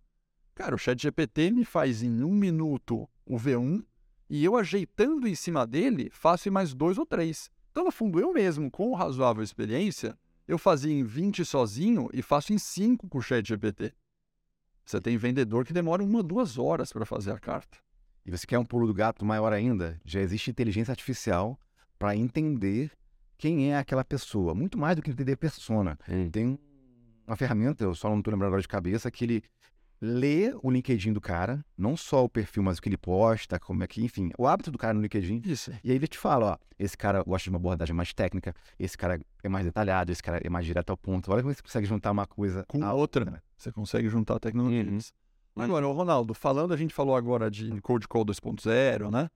cara, 0.53 0.75
o 0.75 0.77
chat 0.77 1.01
GPT 1.01 1.51
me 1.51 1.65
faz 1.65 2.03
em 2.03 2.23
um 2.23 2.33
minuto 2.33 3.09
o 3.25 3.37
V1 3.37 3.83
e 4.29 4.43
eu 4.43 4.55
ajeitando 4.55 5.27
em 5.27 5.35
cima 5.35 5.65
dele, 5.65 6.09
faço 6.11 6.47
em 6.47 6.51
mais 6.51 6.73
dois 6.73 6.97
ou 6.97 7.05
três. 7.05 7.49
Então, 7.77 7.85
no 7.85 7.91
fundo, 7.91 8.19
eu 8.19 8.33
mesmo, 8.33 8.71
com 8.71 8.95
razoável 8.95 9.43
experiência, 9.43 10.17
eu 10.47 10.57
fazia 10.57 10.91
em 10.91 11.03
20 11.03 11.45
sozinho 11.45 12.09
e 12.11 12.23
faço 12.23 12.51
em 12.51 12.57
5 12.57 13.07
com 13.07 13.19
o 13.19 13.21
chat 13.21 13.47
GPT. 13.47 13.93
Você 14.83 14.99
tem 14.99 15.15
vendedor 15.15 15.63
que 15.63 15.71
demora 15.71 16.03
uma, 16.03 16.23
duas 16.23 16.57
horas 16.57 16.91
para 16.91 17.05
fazer 17.05 17.33
a 17.33 17.37
carta. 17.37 17.77
E 18.25 18.31
você 18.31 18.47
quer 18.47 18.57
um 18.57 18.65
pulo 18.65 18.87
do 18.87 18.95
gato 18.95 19.23
maior 19.23 19.53
ainda? 19.53 20.01
Já 20.03 20.19
existe 20.19 20.49
inteligência 20.49 20.91
artificial 20.91 21.55
para 21.99 22.15
entender 22.15 22.89
quem 23.37 23.71
é 23.71 23.77
aquela 23.77 24.03
pessoa. 24.03 24.55
Muito 24.55 24.75
mais 24.75 24.95
do 24.95 25.03
que 25.03 25.11
entender 25.11 25.35
persona. 25.35 25.99
Hum. 26.09 26.31
Tem 26.31 26.59
uma 27.27 27.35
ferramenta, 27.35 27.83
eu 27.83 27.93
só 27.93 28.09
não 28.09 28.17
estou 28.17 28.31
lembrando 28.31 28.47
agora 28.47 28.61
de 28.63 28.67
cabeça, 28.67 29.11
que 29.11 29.23
ele 29.23 29.43
ler 30.01 30.55
o 30.61 30.69
LinkedIn 30.69 31.13
do 31.13 31.21
cara, 31.21 31.65
não 31.77 31.97
só 31.97 32.23
o 32.23 32.29
perfil, 32.29 32.63
mas 32.63 32.77
o 32.77 32.81
que 32.81 32.89
ele 32.89 32.97
posta, 32.97 33.59
como 33.59 33.83
é 33.83 33.87
que, 33.87 34.03
enfim, 34.03 34.31
o 34.37 34.47
hábito 34.47 34.71
do 34.71 34.77
cara 34.77 34.93
no 34.93 35.01
LinkedIn. 35.01 35.41
Isso. 35.45 35.71
E 35.83 35.89
aí 35.89 35.95
ele 35.95 36.07
te 36.07 36.17
fala, 36.17 36.53
ó, 36.53 36.57
esse 36.77 36.95
cara 36.97 37.23
gosta 37.23 37.45
de 37.45 37.49
uma 37.49 37.57
abordagem 37.57 37.95
mais 37.95 38.13
técnica, 38.13 38.53
esse 38.77 38.97
cara 38.97 39.19
é 39.43 39.49
mais 39.49 39.65
detalhado, 39.65 40.11
esse 40.11 40.21
cara 40.21 40.39
é 40.43 40.49
mais 40.49 40.65
direto 40.65 40.91
ao 40.91 40.97
ponto. 40.97 41.31
Olha 41.31 41.41
como 41.41 41.53
você 41.53 41.61
consegue 41.61 41.87
juntar 41.87 42.11
uma 42.11 42.25
coisa 42.25 42.63
Com 42.67 42.83
a 42.83 42.93
outra, 42.93 43.25
né? 43.25 43.41
Você 43.57 43.71
consegue 43.71 44.07
juntar 44.09 44.39
tecnologias. 44.39 45.13
Uhum. 45.55 45.63
Agora, 45.63 45.87
Ronaldo, 45.87 46.33
falando, 46.35 46.73
a 46.73 46.77
gente 46.77 46.93
falou 46.93 47.15
agora 47.15 47.49
de 47.49 47.81
Code 47.81 48.07
Call 48.07 48.23
2.0, 48.23 49.09
né? 49.09 49.29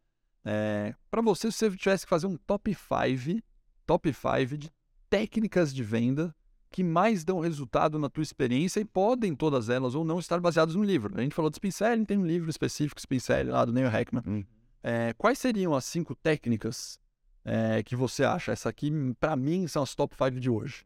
É, 0.45 0.93
para 1.09 1.21
você, 1.21 1.51
se 1.51 1.57
você 1.57 1.77
tivesse 1.77 2.05
que 2.05 2.09
fazer 2.09 2.27
um 2.27 2.37
top 2.37 2.73
5, 2.73 3.41
top 3.85 4.13
5 4.13 4.57
de 4.57 4.71
técnicas 5.09 5.73
de 5.73 5.83
venda 5.83 6.33
que 6.71 6.83
mais 6.83 7.23
dão 7.25 7.39
resultado 7.39 7.99
na 7.99 8.09
tua 8.09 8.23
experiência 8.23 8.79
e 8.79 8.85
podem 8.85 9.35
todas 9.35 9.67
elas 9.67 9.93
ou 9.93 10.05
não 10.05 10.19
estar 10.19 10.39
baseadas 10.39 10.73
no 10.73 10.83
livro. 10.83 11.13
A 11.17 11.21
gente 11.21 11.35
falou 11.35 11.51
de 11.51 11.57
Spin 11.57 11.69
Selling, 11.69 12.05
tem 12.05 12.17
um 12.17 12.25
livro 12.25 12.49
específico, 12.49 12.99
Spin 12.99 13.19
Selling, 13.19 13.51
lá 13.51 13.65
do 13.65 13.73
Neil 13.73 13.89
Heckman. 13.89 14.23
Hum. 14.25 14.45
É, 14.81 15.13
quais 15.13 15.37
seriam 15.37 15.75
as 15.75 15.83
cinco 15.83 16.15
técnicas 16.15 16.97
é, 17.43 17.83
que 17.83 17.95
você 17.95 18.23
acha? 18.23 18.53
Essa 18.53 18.69
aqui, 18.69 18.89
para 19.19 19.35
mim, 19.35 19.67
são 19.67 19.83
as 19.83 19.93
top 19.93 20.15
5 20.15 20.39
de 20.39 20.49
hoje. 20.49 20.85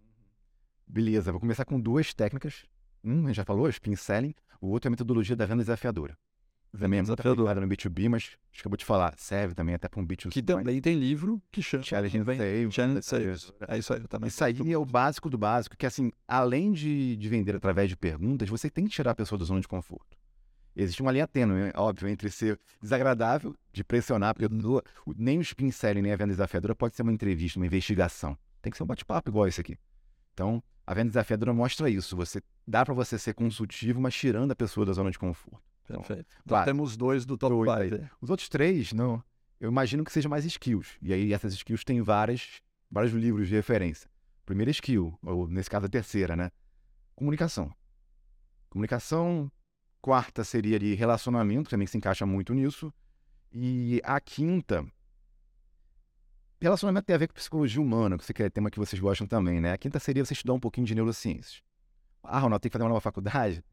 Beleza, 0.87 1.31
vou 1.31 1.39
começar 1.39 1.65
com 1.65 1.79
duas 1.79 2.13
técnicas. 2.13 2.65
Um, 3.03 3.25
a 3.25 3.27
gente 3.27 3.37
já 3.37 3.45
falou, 3.45 3.69
spin 3.69 3.95
selling. 3.95 4.33
O 4.59 4.69
outro 4.69 4.87
é 4.87 4.89
a 4.89 4.91
metodologia 4.91 5.35
da 5.35 5.45
venda 5.45 5.61
desafiadora. 5.61 6.17
Também 6.79 6.99
é 6.99 7.01
muito 7.03 7.13
aplicada 7.19 7.61
no 7.61 7.67
B2B, 7.67 8.09
mas 8.09 8.37
acho 8.51 8.61
que 8.61 8.67
eu 8.67 8.69
vou 8.69 8.77
te 8.77 8.85
falar, 8.85 9.13
serve 9.17 9.53
também 9.53 9.75
até 9.75 9.87
para 9.87 9.99
um 9.99 10.05
B2C. 10.05 10.29
Que 10.29 10.41
também 10.41 10.81
tem 10.81 10.97
livro 10.97 11.41
que 11.51 11.61
chama 11.61 11.83
Challenge 11.83 12.21
Vem- 12.21 12.37
Sales. 12.37 12.73
Challenge 12.73 13.01
Sales. 13.03 13.53
É 13.67 13.77
isso 13.77 13.93
aí, 13.93 14.01
eu 14.01 14.07
também. 14.07 14.27
Isso 14.27 14.43
aí 14.43 14.71
é 14.73 14.77
o 14.77 14.85
básico 14.85 15.29
do 15.29 15.37
básico, 15.37 15.75
que 15.77 15.85
assim, 15.85 16.11
além 16.27 16.71
de, 16.71 17.15
de 17.15 17.29
vender 17.29 17.55
através 17.55 17.89
de 17.89 17.95
perguntas, 17.95 18.49
você 18.49 18.69
tem 18.69 18.85
que 18.85 18.91
tirar 18.91 19.11
a 19.11 19.15
pessoa 19.15 19.39
da 19.39 19.45
zona 19.45 19.61
de 19.61 19.67
conforto. 19.67 20.17
Existe 20.75 21.01
uma 21.01 21.11
linha 21.11 21.25
tênue, 21.25 21.71
é 21.73 21.79
óbvio, 21.79 22.09
entre 22.09 22.29
ser 22.29 22.59
desagradável, 22.81 23.55
de 23.71 23.81
pressionar, 23.83 24.33
porque 24.35 24.53
o- 24.53 24.81
nem 25.15 25.37
o 25.37 25.41
spin 25.41 25.71
selling, 25.71 26.01
nem 26.01 26.11
a 26.11 26.17
venda 26.17 26.31
desafiadora 26.31 26.75
pode 26.75 26.95
ser 26.95 27.01
uma 27.03 27.13
entrevista, 27.13 27.57
uma 27.57 27.65
investigação. 27.65 28.37
Tem 28.61 28.69
que 28.71 28.77
ser 28.77 28.83
um 28.83 28.87
bate-papo 28.87 29.29
igual 29.29 29.47
esse 29.47 29.61
aqui. 29.61 29.77
Então, 30.33 30.61
a 30.85 30.93
venda 30.93 31.07
desafiadora 31.07 31.53
mostra 31.53 31.89
isso. 31.89 32.15
Você 32.17 32.41
dá 32.67 32.83
para 32.83 32.93
você 32.93 33.17
ser 33.17 33.33
consultivo, 33.33 34.01
mas 34.01 34.13
tirando 34.13 34.51
a 34.51 34.55
pessoa 34.55 34.85
da 34.85 34.91
zona 34.91 35.09
de 35.11 35.17
conforto. 35.17 35.61
Perfeito. 35.87 36.25
Então 36.37 36.47
Claro. 36.47 36.65
temos 36.65 36.97
dois 36.97 37.25
do 37.25 37.37
top 37.37 37.53
Dois 37.55 37.69
aí. 37.69 37.89
5. 37.89 38.17
Os 38.21 38.29
outros 38.29 38.49
três, 38.49 38.91
não. 38.93 39.23
Eu 39.59 39.69
imagino 39.69 40.03
que 40.03 40.11
sejam 40.11 40.29
mais 40.29 40.43
skills. 40.45 40.97
E 41.01 41.13
aí 41.13 41.33
essas 41.33 41.53
skills 41.53 41.83
têm 41.83 42.01
várias, 42.01 42.61
vários 42.89 43.13
livros 43.13 43.47
de 43.47 43.55
referência. 43.55 44.09
Primeira 44.45 44.69
skill, 44.71 45.17
ou 45.23 45.47
nesse 45.47 45.69
caso 45.69 45.85
a 45.85 45.89
terceira, 45.89 46.35
né? 46.35 46.51
Comunicação. 47.15 47.71
Comunicação. 48.69 49.51
Quarta 50.01 50.43
seria 50.43 50.77
de 50.77 50.93
relacionamento, 50.93 51.69
também 51.69 51.87
se 51.87 51.97
encaixa 51.97 52.25
muito 52.25 52.53
nisso. 52.53 52.93
E 53.51 54.01
a 54.03 54.19
quinta. 54.19 54.85
Relacionamento 56.61 57.05
tem 57.05 57.15
a 57.15 57.19
ver 57.19 57.27
com 57.27 57.33
psicologia 57.33 57.81
humana, 57.81 58.17
que 58.17 58.43
é 58.43 58.49
tema 58.49 58.69
que 58.69 58.79
vocês 58.79 58.99
gostam 58.99 59.25
também, 59.27 59.59
né? 59.61 59.73
A 59.73 59.77
quinta 59.77 59.99
seria 59.99 60.23
você 60.23 60.33
estudar 60.33 60.53
um 60.53 60.59
pouquinho 60.59 60.85
de 60.85 60.95
neurociências. 60.95 61.61
Ah, 62.23 62.39
Ronaldo, 62.39 62.61
tem 62.61 62.69
que 62.69 62.73
fazer 62.73 62.83
uma 62.83 62.89
nova 62.89 63.01
faculdade? 63.01 63.63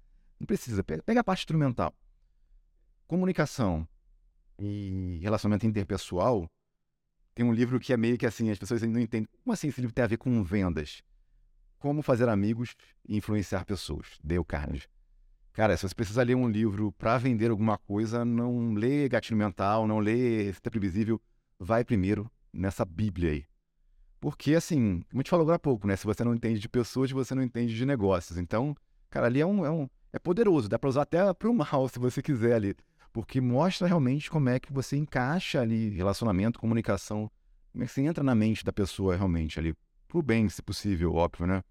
Não 0.43 0.47
precisa, 0.47 0.83
pega 0.83 1.21
a 1.21 1.25
parte 1.25 1.43
instrumental 1.43 1.95
comunicação 3.13 3.87
e 4.59 5.19
relacionamento 5.21 5.67
interpessoal, 5.67 6.51
tem 7.35 7.45
um 7.45 7.53
livro 7.53 7.79
que 7.79 7.93
é 7.93 7.97
meio 7.97 8.17
que 8.17 8.25
assim, 8.25 8.51
as 8.51 8.59
pessoas 8.59 8.81
não 8.83 8.99
entendem. 8.99 9.29
Como 9.45 9.53
assim 9.53 9.69
esse 9.69 9.83
livro 9.83 9.95
tem 9.95 10.03
a 10.03 10.09
ver 10.09 10.17
com 10.17 10.43
vendas? 10.43 11.03
Como 11.79 12.01
fazer 12.01 12.27
amigos 12.27 12.75
e 13.07 13.19
influenciar 13.19 13.67
pessoas. 13.67 14.19
Dale 14.25 14.43
Carnegie. 14.45 14.89
Cara, 15.53 15.77
se 15.77 15.87
você 15.87 15.95
precisa 15.95 16.23
ler 16.23 16.35
um 16.35 16.49
livro 16.49 16.91
para 16.93 17.19
vender 17.19 17.51
alguma 17.51 17.77
coisa, 17.77 18.25
não 18.25 18.73
lê 18.73 19.07
Gatilho 19.11 19.37
Mental, 19.37 19.87
não 19.87 19.99
lê 19.99 20.45
Receita 20.45 20.71
Previsível, 20.71 21.21
vai 21.59 21.85
primeiro 21.85 22.31
nessa 22.51 22.83
Bíblia 22.83 23.33
aí. 23.33 23.45
Porque, 24.19 24.55
assim, 24.55 25.03
como 25.11 25.21
eu 25.21 25.25
te 25.25 25.31
falou 25.31 25.45
agora 25.45 25.57
há 25.57 25.59
pouco, 25.59 25.87
né? 25.87 25.97
Se 25.97 26.07
você 26.07 26.25
não 26.25 26.35
entende 26.35 26.59
de 26.59 26.69
pessoas, 26.69 27.11
você 27.11 27.35
não 27.35 27.43
entende 27.43 27.75
de 27.75 27.85
negócios. 27.85 28.39
Então, 28.39 28.75
cara, 29.11 29.27
ali 29.27 29.41
é 29.41 29.47
um, 29.47 29.67
é 29.67 29.71
um 29.71 29.87
é 30.13 30.19
poderoso, 30.19 30.69
dá 30.69 30.79
para 30.79 30.91
usar 30.91 31.03
até 31.03 31.33
pro 31.35 31.55
mal, 31.55 31.89
se 31.91 31.99
você 31.99 32.23
quiser 32.23 32.55
ali. 32.55 32.77
Porque 33.13 33.41
mostra 33.41 33.87
realmente 33.87 34.31
como 34.31 34.49
é 34.49 34.59
que 34.59 34.73
você 34.73 34.97
encaixa 34.97 35.61
ali 35.61 35.91
relacionamento, 35.91 36.59
comunicação, 36.59 37.31
como 37.73 37.85
é 37.85 37.87
que 37.87 37.93
você 37.93 38.03
entra 38.03 38.23
na 38.23 38.35
mente 38.35 38.65
da 38.65 38.73
pessoa 38.73 39.17
realmente 39.17 39.59
ali, 39.59 39.75
pro 40.09 40.23
bem, 40.23 40.49
se 40.49 40.63
possível, 40.63 41.15
óbvio, 41.15 41.47
né? 41.47 41.63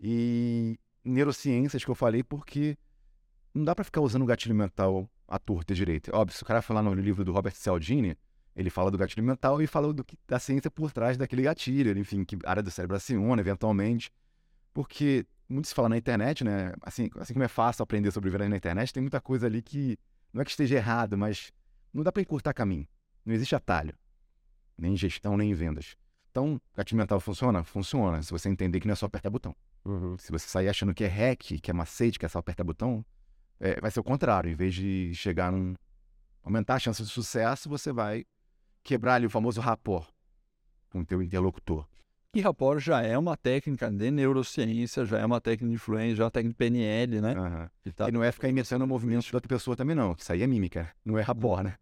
E 0.00 0.78
neurociências 1.04 1.84
que 1.84 1.90
eu 1.90 1.94
falei, 1.94 2.22
porque 2.22 2.76
não 3.54 3.64
dá 3.64 3.74
para 3.74 3.84
ficar 3.84 4.00
usando 4.00 4.22
o 4.22 4.26
gatilho 4.26 4.54
mental 4.54 5.08
à 5.26 5.38
torta 5.38 5.74
direita. 5.74 6.14
Óbvio, 6.14 6.36
se 6.36 6.42
o 6.42 6.46
cara 6.46 6.62
falar 6.62 6.82
no 6.82 6.94
livro 6.94 7.24
do 7.24 7.32
Robert 7.32 7.54
Cialdini, 7.54 8.16
ele 8.54 8.70
fala 8.70 8.90
do 8.90 8.98
gatilho 8.98 9.24
mental 9.24 9.62
e 9.62 9.66
fala 9.66 9.92
do 9.92 10.04
que, 10.04 10.16
da 10.26 10.38
ciência 10.38 10.70
por 10.70 10.90
trás 10.90 11.16
daquele 11.16 11.42
gatilho, 11.42 11.96
enfim, 11.96 12.24
que 12.24 12.36
área 12.44 12.62
do 12.62 12.70
cérebro 12.70 12.96
aciona 12.96 13.40
eventualmente. 13.40 14.10
Porque 14.72 15.24
muito 15.48 15.68
se 15.68 15.74
fala 15.74 15.88
na 15.88 15.96
internet, 15.96 16.44
né? 16.44 16.72
Assim, 16.82 17.08
assim 17.18 17.32
como 17.32 17.44
é 17.44 17.48
fácil 17.48 17.82
aprender 17.82 18.10
sobre 18.10 18.30
vendas 18.30 18.50
na 18.50 18.56
internet, 18.56 18.92
tem 18.92 19.00
muita 19.00 19.20
coisa 19.20 19.46
ali 19.46 19.62
que 19.62 19.98
não 20.32 20.42
é 20.42 20.44
que 20.44 20.50
esteja 20.50 20.76
errado, 20.76 21.16
mas 21.16 21.50
não 21.92 22.02
dá 22.02 22.12
para 22.12 22.22
encurtar 22.22 22.52
caminho. 22.52 22.86
Não 23.24 23.34
existe 23.34 23.54
atalho. 23.54 23.94
Nem 24.76 24.92
em 24.92 24.96
gestão, 24.96 25.36
nem 25.36 25.50
em 25.50 25.54
vendas. 25.54 25.96
Então, 26.30 26.60
gatilho 26.76 26.98
mental 26.98 27.18
funciona? 27.18 27.64
Funciona. 27.64 28.22
Se 28.22 28.30
você 28.30 28.48
entender 28.48 28.78
que 28.80 28.86
não 28.86 28.92
é 28.92 28.96
só 28.96 29.06
apertar 29.06 29.30
botão. 29.30 29.56
Uhum. 29.84 30.16
Se 30.18 30.30
você 30.30 30.46
sair 30.46 30.68
achando 30.68 30.94
que 30.94 31.04
é 31.04 31.08
hack, 31.08 31.58
que 31.60 31.70
é 31.70 31.74
macete, 31.74 32.18
que 32.18 32.26
é 32.26 32.28
só 32.28 32.38
apertar 32.38 32.62
botão, 32.64 33.04
é, 33.58 33.80
vai 33.80 33.90
ser 33.90 34.00
o 34.00 34.04
contrário. 34.04 34.50
Em 34.50 34.54
vez 34.54 34.74
de 34.74 35.12
chegar 35.14 35.50
num. 35.50 35.74
aumentar 36.42 36.74
a 36.74 36.78
chance 36.78 37.02
de 37.02 37.08
sucesso, 37.08 37.68
você 37.68 37.92
vai 37.92 38.24
quebrar 38.84 39.14
ali 39.14 39.26
o 39.26 39.30
famoso 39.30 39.60
rapport 39.60 40.08
com 40.90 41.00
o 41.00 41.04
teu 41.04 41.22
interlocutor. 41.22 41.86
E 42.34 42.40
rapport 42.42 42.78
já 42.78 43.00
é 43.00 43.16
uma 43.16 43.36
técnica 43.36 43.90
de 43.90 44.10
neurociência, 44.10 45.04
já 45.06 45.18
é 45.18 45.24
uma 45.24 45.40
técnica 45.40 45.66
de 45.68 45.74
influência, 45.74 46.16
já 46.16 46.24
é 46.24 46.26
uma 46.26 46.30
técnica 46.30 46.52
de 46.52 46.56
PNL, 46.58 47.20
né? 47.22 47.32
Aham. 47.34 47.70
Que 47.82 47.90
tá- 47.92 48.08
E 48.08 48.12
não 48.12 48.22
é 48.22 48.30
ficar 48.30 48.48
imitando 48.48 48.82
o 48.82 48.86
movimento 48.86 49.30
da 49.32 49.36
outra 49.38 49.48
pessoa 49.48 49.74
também, 49.74 49.96
não. 49.96 50.14
Isso 50.18 50.30
aí 50.30 50.42
é 50.42 50.46
mímica, 50.46 50.90
não 51.04 51.16
é 51.18 51.22
rapport, 51.22 51.62
né? 51.64 51.74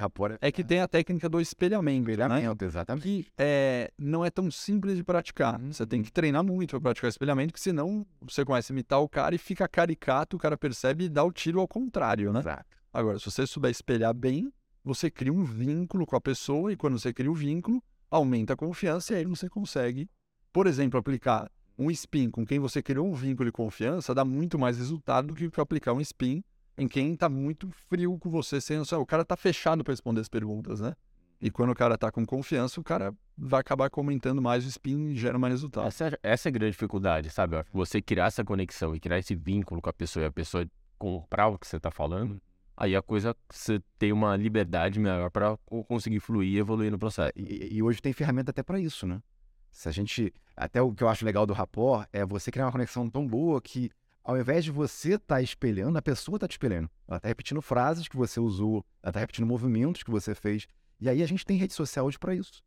Rapport 0.00 0.32
é 0.40 0.48
É 0.48 0.52
que 0.52 0.64
tem 0.64 0.80
a 0.80 0.88
técnica 0.88 1.28
do 1.28 1.40
espelhamento, 1.40 2.06
né? 2.06 2.12
espelhamento, 2.12 2.64
exatamente. 2.64 3.02
que 3.02 3.26
é, 3.38 3.90
não 3.98 4.24
é 4.24 4.30
tão 4.30 4.50
simples 4.50 4.96
de 4.96 5.04
praticar. 5.04 5.60
Você 5.60 5.86
tem 5.86 6.02
que 6.02 6.10
treinar 6.12 6.42
muito 6.44 6.70
para 6.70 6.80
praticar 6.80 7.10
espelhamento, 7.10 7.52
que 7.52 7.60
senão 7.60 8.04
você 8.20 8.44
começa 8.44 8.72
a 8.72 8.74
imitar 8.74 9.00
o 9.00 9.08
cara 9.08 9.34
e 9.34 9.38
fica 9.38 9.68
caricato, 9.68 10.36
o 10.36 10.38
cara 10.38 10.56
percebe 10.56 11.04
e 11.04 11.08
dá 11.08 11.22
o 11.24 11.30
tiro 11.32 11.60
ao 11.60 11.68
contrário, 11.68 12.32
né? 12.32 12.40
Exato. 12.40 12.64
Agora, 12.92 13.18
se 13.20 13.24
você 13.30 13.46
souber 13.46 13.70
espelhar 13.70 14.12
bem, 14.14 14.52
você 14.84 15.08
cria 15.08 15.32
um 15.32 15.44
vínculo 15.44 16.04
com 16.06 16.16
a 16.16 16.20
pessoa 16.20 16.72
e 16.72 16.76
quando 16.76 16.98
você 16.98 17.12
cria 17.12 17.30
o 17.30 17.34
vínculo, 17.34 17.80
aumenta 18.10 18.54
a 18.54 18.56
confiança 18.56 19.14
e 19.14 19.16
aí 19.18 19.24
você 19.24 19.48
consegue, 19.48 20.08
por 20.52 20.66
exemplo, 20.66 20.98
aplicar 20.98 21.50
um 21.78 21.90
spin 21.90 22.30
com 22.30 22.44
quem 22.44 22.58
você 22.58 22.82
criou 22.82 23.06
um 23.06 23.14
vínculo 23.14 23.48
e 23.48 23.52
confiança 23.52 24.14
dá 24.14 24.24
muito 24.24 24.58
mais 24.58 24.76
resultado 24.76 25.28
do 25.28 25.34
que 25.34 25.60
aplicar 25.60 25.92
um 25.92 26.00
spin 26.00 26.42
em 26.76 26.88
quem 26.88 27.14
tá 27.14 27.28
muito 27.28 27.70
frio 27.70 28.18
com 28.18 28.30
você, 28.30 28.60
sem 28.60 28.78
o 28.78 29.06
cara 29.06 29.24
tá 29.24 29.36
fechado 29.36 29.84
para 29.84 29.92
responder 29.92 30.20
as 30.20 30.28
perguntas, 30.28 30.80
né? 30.80 30.94
E 31.40 31.50
quando 31.50 31.70
o 31.70 31.74
cara 31.74 31.96
tá 31.96 32.10
com 32.10 32.24
confiança, 32.26 32.80
o 32.80 32.84
cara 32.84 33.14
vai 33.36 33.60
acabar 33.60 33.88
comentando 33.88 34.42
mais 34.42 34.64
o 34.64 34.68
spin 34.68 35.08
e 35.08 35.16
gera 35.16 35.38
mais 35.38 35.54
resultado. 35.54 35.86
Essa, 35.86 36.08
é- 36.08 36.18
essa 36.22 36.48
é 36.48 36.50
a 36.50 36.52
grande 36.52 36.72
dificuldade, 36.72 37.30
sabe? 37.30 37.56
Você 37.72 38.02
criar 38.02 38.26
essa 38.26 38.44
conexão 38.44 38.94
e 38.94 39.00
criar 39.00 39.18
esse 39.18 39.34
vínculo 39.34 39.80
com 39.80 39.88
a 39.88 39.92
pessoa 39.92 40.24
e 40.24 40.26
a 40.26 40.32
pessoa 40.32 40.66
comprar 40.98 41.48
o 41.48 41.58
que 41.58 41.66
você 41.66 41.80
tá 41.80 41.90
falando, 41.90 42.40
aí 42.80 42.96
a 42.96 43.02
coisa, 43.02 43.36
você 43.50 43.78
tem 43.98 44.10
uma 44.10 44.34
liberdade 44.34 44.98
maior 44.98 45.30
para 45.30 45.56
conseguir 45.86 46.18
fluir 46.18 46.54
e 46.54 46.58
evoluir 46.58 46.90
no 46.90 46.98
processo. 46.98 47.30
E, 47.36 47.76
e 47.76 47.82
hoje 47.82 48.00
tem 48.00 48.14
ferramenta 48.14 48.50
até 48.50 48.62
para 48.62 48.80
isso, 48.80 49.06
né? 49.06 49.22
Se 49.70 49.86
a 49.88 49.92
gente. 49.92 50.32
Até 50.56 50.80
o 50.80 50.92
que 50.92 51.04
eu 51.04 51.08
acho 51.08 51.24
legal 51.24 51.46
do 51.46 51.52
rapport 51.52 52.08
é 52.12 52.24
você 52.24 52.50
criar 52.50 52.66
uma 52.66 52.72
conexão 52.72 53.08
tão 53.08 53.26
boa 53.26 53.60
que, 53.60 53.90
ao 54.24 54.38
invés 54.38 54.64
de 54.64 54.70
você 54.70 55.14
estar 55.14 55.40
espelhando, 55.42 55.96
a 55.96 56.02
pessoa 56.02 56.36
está 56.36 56.48
te 56.48 56.52
espelhando. 56.52 56.90
Ela 57.06 57.18
está 57.18 57.28
repetindo 57.28 57.62
frases 57.62 58.08
que 58.08 58.16
você 58.16 58.40
usou, 58.40 58.84
ela 59.02 59.10
está 59.10 59.20
repetindo 59.20 59.46
movimentos 59.46 60.02
que 60.02 60.10
você 60.10 60.34
fez. 60.34 60.66
E 60.98 61.08
aí 61.08 61.22
a 61.22 61.26
gente 61.26 61.44
tem 61.44 61.56
rede 61.56 61.74
social 61.74 62.06
hoje 62.06 62.18
para 62.18 62.34
isso. 62.34 62.62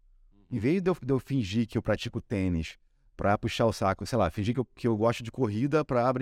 Em 0.49 0.59
vez 0.59 0.81
de 0.81 0.89
eu, 0.89 0.97
de 1.03 1.11
eu 1.11 1.19
fingir 1.19 1.67
que 1.67 1.77
eu 1.77 1.81
pratico 1.81 2.21
tênis 2.21 2.77
para 3.17 3.37
puxar 3.37 3.65
o 3.65 3.73
saco, 3.73 4.05
sei 4.05 4.17
lá, 4.17 4.29
fingir 4.29 4.53
que 4.53 4.59
eu, 4.59 4.67
que 4.75 4.87
eu 4.87 4.95
gosto 4.95 5.23
de 5.23 5.31
corrida 5.31 5.83
para 5.83 6.13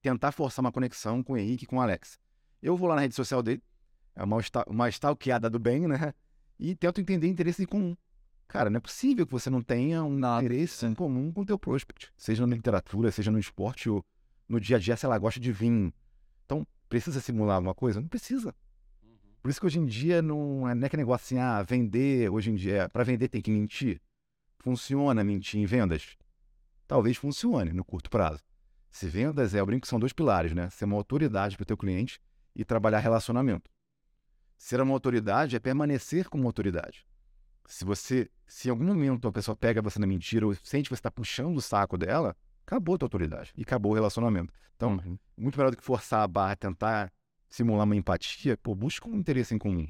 tentar 0.00 0.32
forçar 0.32 0.64
uma 0.64 0.72
conexão 0.72 1.22
com 1.22 1.34
o 1.34 1.36
Henrique 1.36 1.64
e 1.64 1.66
com 1.66 1.76
o 1.76 1.80
Alex. 1.80 2.18
Eu 2.62 2.76
vou 2.76 2.88
lá 2.88 2.94
na 2.94 3.00
rede 3.02 3.14
social 3.14 3.42
dele, 3.42 3.62
é 4.14 4.22
uma, 4.22 4.38
uma 4.66 4.88
stalkeada 4.88 5.48
do 5.48 5.58
bem, 5.58 5.86
né? 5.86 6.12
E 6.58 6.74
tento 6.74 7.00
entender 7.00 7.26
interesse 7.26 7.62
em 7.62 7.66
comum. 7.66 7.96
Cara, 8.46 8.68
não 8.68 8.78
é 8.78 8.80
possível 8.80 9.24
que 9.24 9.32
você 9.32 9.48
não 9.48 9.62
tenha 9.62 10.02
um 10.02 10.18
Nada, 10.18 10.44
interesse 10.44 10.84
em 10.84 10.94
comum 10.94 11.32
com 11.32 11.42
o 11.42 11.46
teu 11.46 11.58
prospect. 11.58 12.12
Seja 12.16 12.46
na 12.46 12.54
literatura, 12.54 13.10
seja 13.10 13.30
no 13.30 13.38
esporte 13.38 13.88
ou 13.88 14.04
no 14.48 14.60
dia 14.60 14.76
a 14.76 14.80
dia, 14.80 14.96
sei 14.96 15.08
lá, 15.08 15.16
gosta 15.16 15.38
de 15.38 15.52
vinho. 15.52 15.92
Então, 16.44 16.66
precisa 16.88 17.20
simular 17.20 17.56
alguma 17.56 17.74
coisa? 17.74 18.00
Não 18.00 18.08
precisa. 18.08 18.54
Por 19.40 19.50
isso 19.50 19.60
que 19.60 19.66
hoje 19.66 19.78
em 19.78 19.86
dia 19.86 20.20
não 20.20 20.68
é, 20.68 20.74
não 20.74 20.84
é 20.84 20.88
que 20.88 20.96
negócio 20.96 21.24
assim, 21.24 21.38
ah, 21.38 21.62
vender, 21.62 22.28
hoje 22.28 22.50
em 22.50 22.56
dia, 22.56 22.88
para 22.90 23.04
vender 23.04 23.28
tem 23.28 23.40
que 23.40 23.50
mentir. 23.50 24.00
Funciona 24.58 25.24
mentir 25.24 25.60
em 25.60 25.64
vendas? 25.64 26.18
Talvez 26.86 27.16
funcione 27.16 27.72
no 27.72 27.84
curto 27.84 28.10
prazo. 28.10 28.42
Se 28.90 29.08
vendas 29.08 29.54
é, 29.54 29.60
eu 29.60 29.66
brinco 29.66 29.82
que 29.82 29.88
são 29.88 30.00
dois 30.00 30.12
pilares, 30.12 30.52
né? 30.52 30.68
Ser 30.68 30.84
uma 30.84 30.96
autoridade 30.96 31.56
para 31.56 31.62
o 31.62 31.66
teu 31.66 31.76
cliente 31.76 32.20
e 32.60 32.64
trabalhar 32.64 32.98
relacionamento. 32.98 33.70
Ser 34.58 34.82
uma 34.82 34.92
autoridade 34.92 35.56
é 35.56 35.58
permanecer 35.58 36.28
como 36.28 36.46
autoridade. 36.46 37.06
Se 37.66 37.86
você, 37.86 38.30
se 38.46 38.68
em 38.68 38.70
algum 38.70 38.84
momento 38.84 39.26
a 39.26 39.32
pessoa 39.32 39.56
pega 39.56 39.80
você 39.80 39.98
na 39.98 40.06
mentira 40.06 40.46
ou 40.46 40.54
sente 40.54 40.84
que 40.90 40.94
você 40.94 41.00
está 41.00 41.10
puxando 41.10 41.56
o 41.56 41.62
saco 41.62 41.96
dela, 41.96 42.36
acabou 42.66 42.96
a 42.96 42.98
tua 42.98 43.06
autoridade 43.06 43.52
e 43.56 43.62
acabou 43.62 43.92
o 43.92 43.94
relacionamento. 43.94 44.52
Então, 44.76 44.92
Uhum. 44.92 45.18
muito 45.38 45.56
melhor 45.56 45.70
do 45.70 45.76
que 45.78 45.82
forçar 45.82 46.22
a 46.22 46.28
barra, 46.28 46.54
tentar 46.54 47.10
simular 47.48 47.84
uma 47.84 47.96
empatia, 47.96 48.58
pô, 48.58 48.74
busca 48.74 49.08
um 49.08 49.16
interesse 49.16 49.54
em 49.54 49.58
comum. 49.58 49.88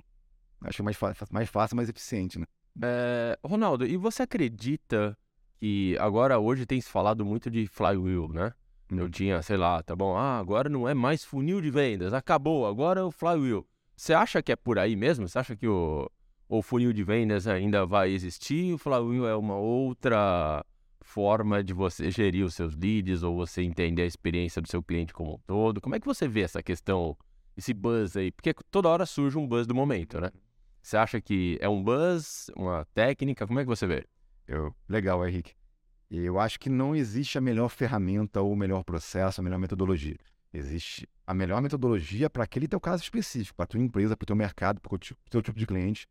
Acho 0.60 0.84
mais, 0.84 0.96
mais 1.32 1.50
fácil, 1.50 1.74
mais 1.74 1.88
eficiente, 1.88 2.38
né? 2.38 2.46
É, 2.82 3.36
Ronaldo, 3.44 3.84
e 3.84 3.96
você 3.96 4.22
acredita 4.22 5.18
que 5.58 5.96
agora 5.98 6.38
hoje 6.38 6.66
tem 6.66 6.80
se 6.80 6.88
falado 6.88 7.24
muito 7.24 7.50
de 7.50 7.66
flywheel, 7.66 8.28
né? 8.28 8.52
Eu 8.90 9.08
tinha, 9.08 9.40
sei 9.42 9.56
lá, 9.56 9.82
tá 9.82 9.94
bom, 9.94 10.16
ah, 10.16 10.38
agora 10.38 10.68
não 10.68 10.88
é 10.88 10.94
mais 10.94 11.24
funil 11.24 11.60
de 11.60 11.70
vendas, 11.70 12.12
acabou, 12.12 12.66
agora 12.66 13.00
é 13.00 13.04
o 13.04 13.10
flywheel. 13.10 13.66
Você 13.96 14.12
acha 14.12 14.42
que 14.42 14.50
é 14.50 14.56
por 14.56 14.78
aí 14.78 14.96
mesmo? 14.96 15.28
Você 15.28 15.38
acha 15.38 15.54
que 15.54 15.68
o, 15.68 16.10
o 16.48 16.62
funil 16.62 16.92
de 16.92 17.04
vendas 17.04 17.46
ainda 17.46 17.86
vai 17.86 18.10
existir? 18.10 18.72
O 18.72 18.78
flywheel 18.78 19.28
é 19.28 19.36
uma 19.36 19.56
outra 19.56 20.64
forma 21.00 21.62
de 21.62 21.72
você 21.72 22.10
gerir 22.10 22.44
os 22.44 22.54
seus 22.54 22.74
leads 22.74 23.22
ou 23.22 23.36
você 23.36 23.62
entender 23.62 24.02
a 24.02 24.06
experiência 24.06 24.60
do 24.60 24.68
seu 24.68 24.82
cliente 24.82 25.12
como 25.12 25.34
um 25.34 25.38
todo? 25.46 25.80
Como 25.80 25.94
é 25.94 26.00
que 26.00 26.06
você 26.06 26.26
vê 26.26 26.42
essa 26.42 26.62
questão, 26.62 27.16
esse 27.56 27.72
buzz 27.74 28.16
aí? 28.16 28.32
Porque 28.32 28.54
toda 28.70 28.88
hora 28.88 29.06
surge 29.06 29.38
um 29.38 29.46
buzz 29.46 29.66
do 29.66 29.74
momento, 29.74 30.20
né? 30.20 30.30
Você 30.82 30.96
acha 30.96 31.20
que 31.20 31.58
é 31.60 31.68
um 31.68 31.82
buzz, 31.82 32.50
uma 32.56 32.86
técnica? 32.94 33.46
Como 33.46 33.60
é 33.60 33.62
que 33.62 33.68
você 33.68 33.86
vê? 33.86 34.06
Eu, 34.48 34.74
legal, 34.88 35.26
Henrique. 35.26 35.59
Eu 36.10 36.40
acho 36.40 36.58
que 36.58 36.68
não 36.68 36.94
existe 36.94 37.38
a 37.38 37.40
melhor 37.40 37.68
ferramenta 37.68 38.40
ou 38.40 38.52
o 38.52 38.56
melhor 38.56 38.82
processo, 38.82 39.40
a 39.40 39.44
melhor 39.44 39.58
metodologia. 39.58 40.16
Existe 40.52 41.08
a 41.24 41.32
melhor 41.32 41.62
metodologia 41.62 42.28
para 42.28 42.42
aquele 42.42 42.66
teu 42.66 42.80
caso 42.80 43.02
específico, 43.02 43.56
para 43.56 43.66
tua 43.66 43.80
empresa, 43.80 44.16
para 44.16 44.24
o 44.24 44.26
teu 44.26 44.34
mercado, 44.34 44.80
para 44.80 44.92
o 44.94 44.98
teu 44.98 45.40
tipo 45.40 45.56
de 45.58 45.66
cliente. 45.66 46.08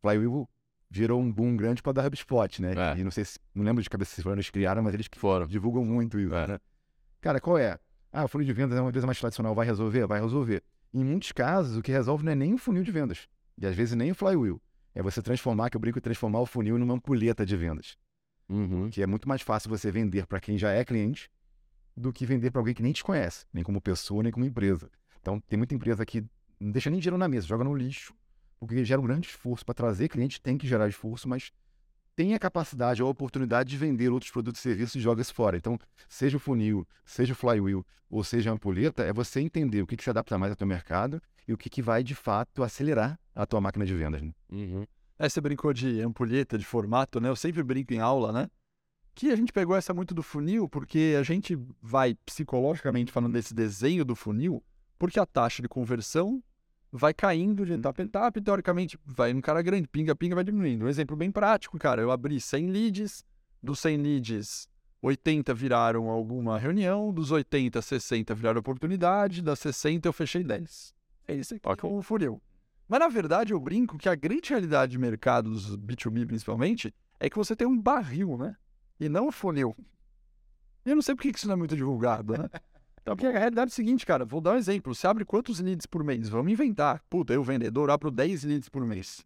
Flywheel 0.00 0.48
virou 0.90 1.20
um 1.20 1.30
boom 1.30 1.54
grande 1.56 1.82
para 1.82 1.92
dar 1.92 2.06
HubSpot, 2.06 2.62
né? 2.62 2.72
É. 2.74 2.98
E 2.98 3.04
não 3.04 3.10
sei 3.10 3.24
se, 3.26 3.38
não 3.54 3.64
lembro 3.64 3.82
de 3.82 3.90
cabeça 3.90 4.14
se 4.14 4.22
foram 4.22 4.36
eles 4.36 4.48
criaram, 4.48 4.82
mas 4.82 4.94
eles 4.94 5.08
Foram. 5.16 5.46
divulgam 5.46 5.84
muito 5.84 6.18
isso, 6.18 6.34
É. 6.34 6.46
né? 6.46 6.58
Cara, 7.20 7.38
qual 7.40 7.58
é? 7.58 7.78
Ah, 8.12 8.24
o 8.24 8.28
funil 8.28 8.46
de 8.46 8.52
vendas 8.54 8.78
é 8.78 8.80
uma 8.80 8.88
empresa 8.88 9.06
mais 9.06 9.18
tradicional, 9.18 9.54
vai 9.54 9.66
resolver? 9.66 10.06
Vai 10.06 10.20
resolver. 10.20 10.62
Em 10.94 11.04
muitos 11.04 11.32
casos, 11.32 11.76
o 11.76 11.82
que 11.82 11.92
resolve 11.92 12.24
não 12.24 12.32
é 12.32 12.34
nem 12.34 12.54
o 12.54 12.58
funil 12.58 12.82
de 12.82 12.90
vendas. 12.90 13.28
E 13.58 13.66
às 13.66 13.74
vezes 13.74 13.94
nem 13.94 14.10
o 14.12 14.14
flywheel. 14.14 14.60
É 14.94 15.02
você 15.02 15.20
transformar, 15.20 15.68
que 15.68 15.76
eu 15.76 15.80
brinco, 15.80 16.00
transformar 16.00 16.40
o 16.40 16.46
funil 16.46 16.78
numa 16.78 16.94
ampulheta 16.94 17.44
de 17.44 17.54
vendas. 17.56 17.98
Uhum. 18.48 18.90
Que 18.90 19.02
é 19.02 19.06
muito 19.06 19.28
mais 19.28 19.42
fácil 19.42 19.68
você 19.68 19.90
vender 19.90 20.26
para 20.26 20.40
quem 20.40 20.56
já 20.56 20.70
é 20.70 20.84
cliente 20.84 21.30
do 21.96 22.12
que 22.12 22.26
vender 22.26 22.50
para 22.50 22.60
alguém 22.60 22.74
que 22.74 22.82
nem 22.82 22.92
te 22.92 23.02
conhece, 23.02 23.46
nem 23.52 23.64
como 23.64 23.80
pessoa, 23.80 24.22
nem 24.22 24.30
como 24.30 24.44
empresa. 24.44 24.90
Então, 25.20 25.40
tem 25.40 25.56
muita 25.56 25.74
empresa 25.74 26.04
que 26.04 26.24
não 26.60 26.70
deixa 26.70 26.90
nem 26.90 27.00
dinheiro 27.00 27.18
na 27.18 27.28
mesa, 27.28 27.46
joga 27.46 27.64
no 27.64 27.74
lixo, 27.74 28.14
porque 28.58 28.84
gera 28.84 29.00
um 29.00 29.04
grande 29.04 29.28
esforço 29.28 29.64
para 29.64 29.74
trazer 29.74 30.08
cliente, 30.08 30.40
tem 30.40 30.58
que 30.58 30.66
gerar 30.66 30.88
esforço, 30.88 31.28
mas 31.28 31.52
tem 32.14 32.34
a 32.34 32.38
capacidade 32.38 33.02
ou 33.02 33.08
a 33.08 33.10
oportunidade 33.10 33.68
de 33.68 33.76
vender 33.76 34.08
outros 34.10 34.30
produtos 34.30 34.60
e 34.60 34.62
serviços 34.62 34.96
e 34.96 35.00
joga 35.00 35.20
isso 35.20 35.34
fora. 35.34 35.56
Então, 35.56 35.78
seja 36.08 36.36
o 36.36 36.40
funil, 36.40 36.86
seja 37.04 37.32
o 37.32 37.36
flywheel 37.36 37.84
ou 38.08 38.22
seja 38.24 38.50
a 38.50 38.54
ampulheta, 38.54 39.02
é 39.02 39.12
você 39.12 39.40
entender 39.40 39.82
o 39.82 39.86
que, 39.86 39.96
que 39.96 40.04
se 40.04 40.10
adapta 40.10 40.38
mais 40.38 40.50
ao 40.50 40.56
teu 40.56 40.66
mercado 40.66 41.20
e 41.46 41.52
o 41.52 41.58
que, 41.58 41.68
que 41.68 41.82
vai, 41.82 42.02
de 42.02 42.14
fato, 42.14 42.62
acelerar 42.62 43.18
a 43.34 43.44
tua 43.44 43.60
máquina 43.60 43.84
de 43.84 43.94
vendas. 43.94 44.22
Né? 44.22 44.32
Uhum. 44.50 44.86
É, 45.18 45.28
você 45.28 45.40
brincou 45.40 45.72
de 45.72 46.00
ampulheta, 46.00 46.58
de 46.58 46.64
formato, 46.64 47.20
né? 47.20 47.28
Eu 47.28 47.36
sempre 47.36 47.62
brinco 47.62 47.94
em 47.94 48.00
aula, 48.00 48.32
né? 48.32 48.50
Que 49.14 49.30
a 49.30 49.36
gente 49.36 49.52
pegou 49.52 49.74
essa 49.74 49.94
muito 49.94 50.14
do 50.14 50.22
funil, 50.22 50.68
porque 50.68 51.16
a 51.18 51.22
gente 51.22 51.58
vai 51.80 52.14
psicologicamente 52.26 53.10
falando 53.10 53.32
desse 53.32 53.54
desenho 53.54 54.04
do 54.04 54.14
funil, 54.14 54.62
porque 54.98 55.18
a 55.18 55.24
taxa 55.24 55.62
de 55.62 55.68
conversão 55.68 56.42
vai 56.92 57.14
caindo 57.14 57.64
de 57.64 57.72
etapa 57.72 58.02
em 58.02 58.04
etapa 58.04 58.38
e, 58.38 58.42
teoricamente, 58.42 58.98
vai 59.06 59.32
um 59.32 59.40
cara 59.40 59.62
grande, 59.62 59.88
pinga-pinga, 59.88 60.34
vai 60.34 60.44
diminuindo. 60.44 60.84
Um 60.84 60.88
exemplo 60.88 61.16
bem 61.16 61.30
prático, 61.30 61.78
cara, 61.78 62.02
eu 62.02 62.10
abri 62.10 62.38
100 62.38 62.70
leads, 62.70 63.24
dos 63.62 63.80
100 63.80 63.96
leads, 63.96 64.68
80 65.00 65.54
viraram 65.54 66.10
alguma 66.10 66.58
reunião, 66.58 67.10
dos 67.10 67.30
80, 67.30 67.80
60 67.80 68.34
viraram 68.34 68.60
oportunidade, 68.60 69.40
das 69.40 69.58
60 69.60 70.06
eu 70.06 70.12
fechei 70.12 70.44
10. 70.44 70.94
É 71.26 71.34
isso 71.34 71.54
aqui, 71.54 71.66
Ok. 71.66 71.88
é 71.88 71.92
um 71.92 72.02
funil. 72.02 72.40
Mas 72.88 73.00
na 73.00 73.08
verdade 73.08 73.52
eu 73.52 73.60
brinco 73.60 73.98
que 73.98 74.08
a 74.08 74.14
grande 74.14 74.50
realidade 74.50 74.92
de 74.92 74.98
mercado, 74.98 75.50
dos 75.50 75.76
B2B 75.76 76.26
principalmente, 76.26 76.94
é 77.18 77.28
que 77.28 77.36
você 77.36 77.56
tem 77.56 77.66
um 77.66 77.80
barril, 77.80 78.36
né? 78.36 78.56
E 78.98 79.08
não 79.08 79.28
um 79.28 79.32
funil. 79.32 79.76
E 80.84 80.90
eu 80.90 80.94
não 80.94 81.02
sei 81.02 81.14
por 81.14 81.22
que 81.22 81.30
isso 81.30 81.46
não 81.46 81.54
é 81.54 81.56
muito 81.56 81.76
divulgado, 81.76 82.34
né? 82.34 82.48
Porque 83.04 83.26
a 83.26 83.30
realidade 83.30 83.70
é 83.70 83.72
o 83.72 83.74
seguinte, 83.74 84.04
cara, 84.04 84.24
vou 84.24 84.40
dar 84.40 84.54
um 84.54 84.56
exemplo. 84.56 84.92
Você 84.92 85.06
abre 85.06 85.24
quantos 85.24 85.60
leads 85.60 85.86
por 85.86 86.02
mês? 86.02 86.28
Vamos 86.28 86.50
inventar. 86.50 87.04
Puta, 87.08 87.32
eu, 87.32 87.42
vendedor, 87.42 87.88
abro 87.88 88.10
10 88.10 88.42
leads 88.42 88.68
por 88.68 88.84
mês. 88.84 89.24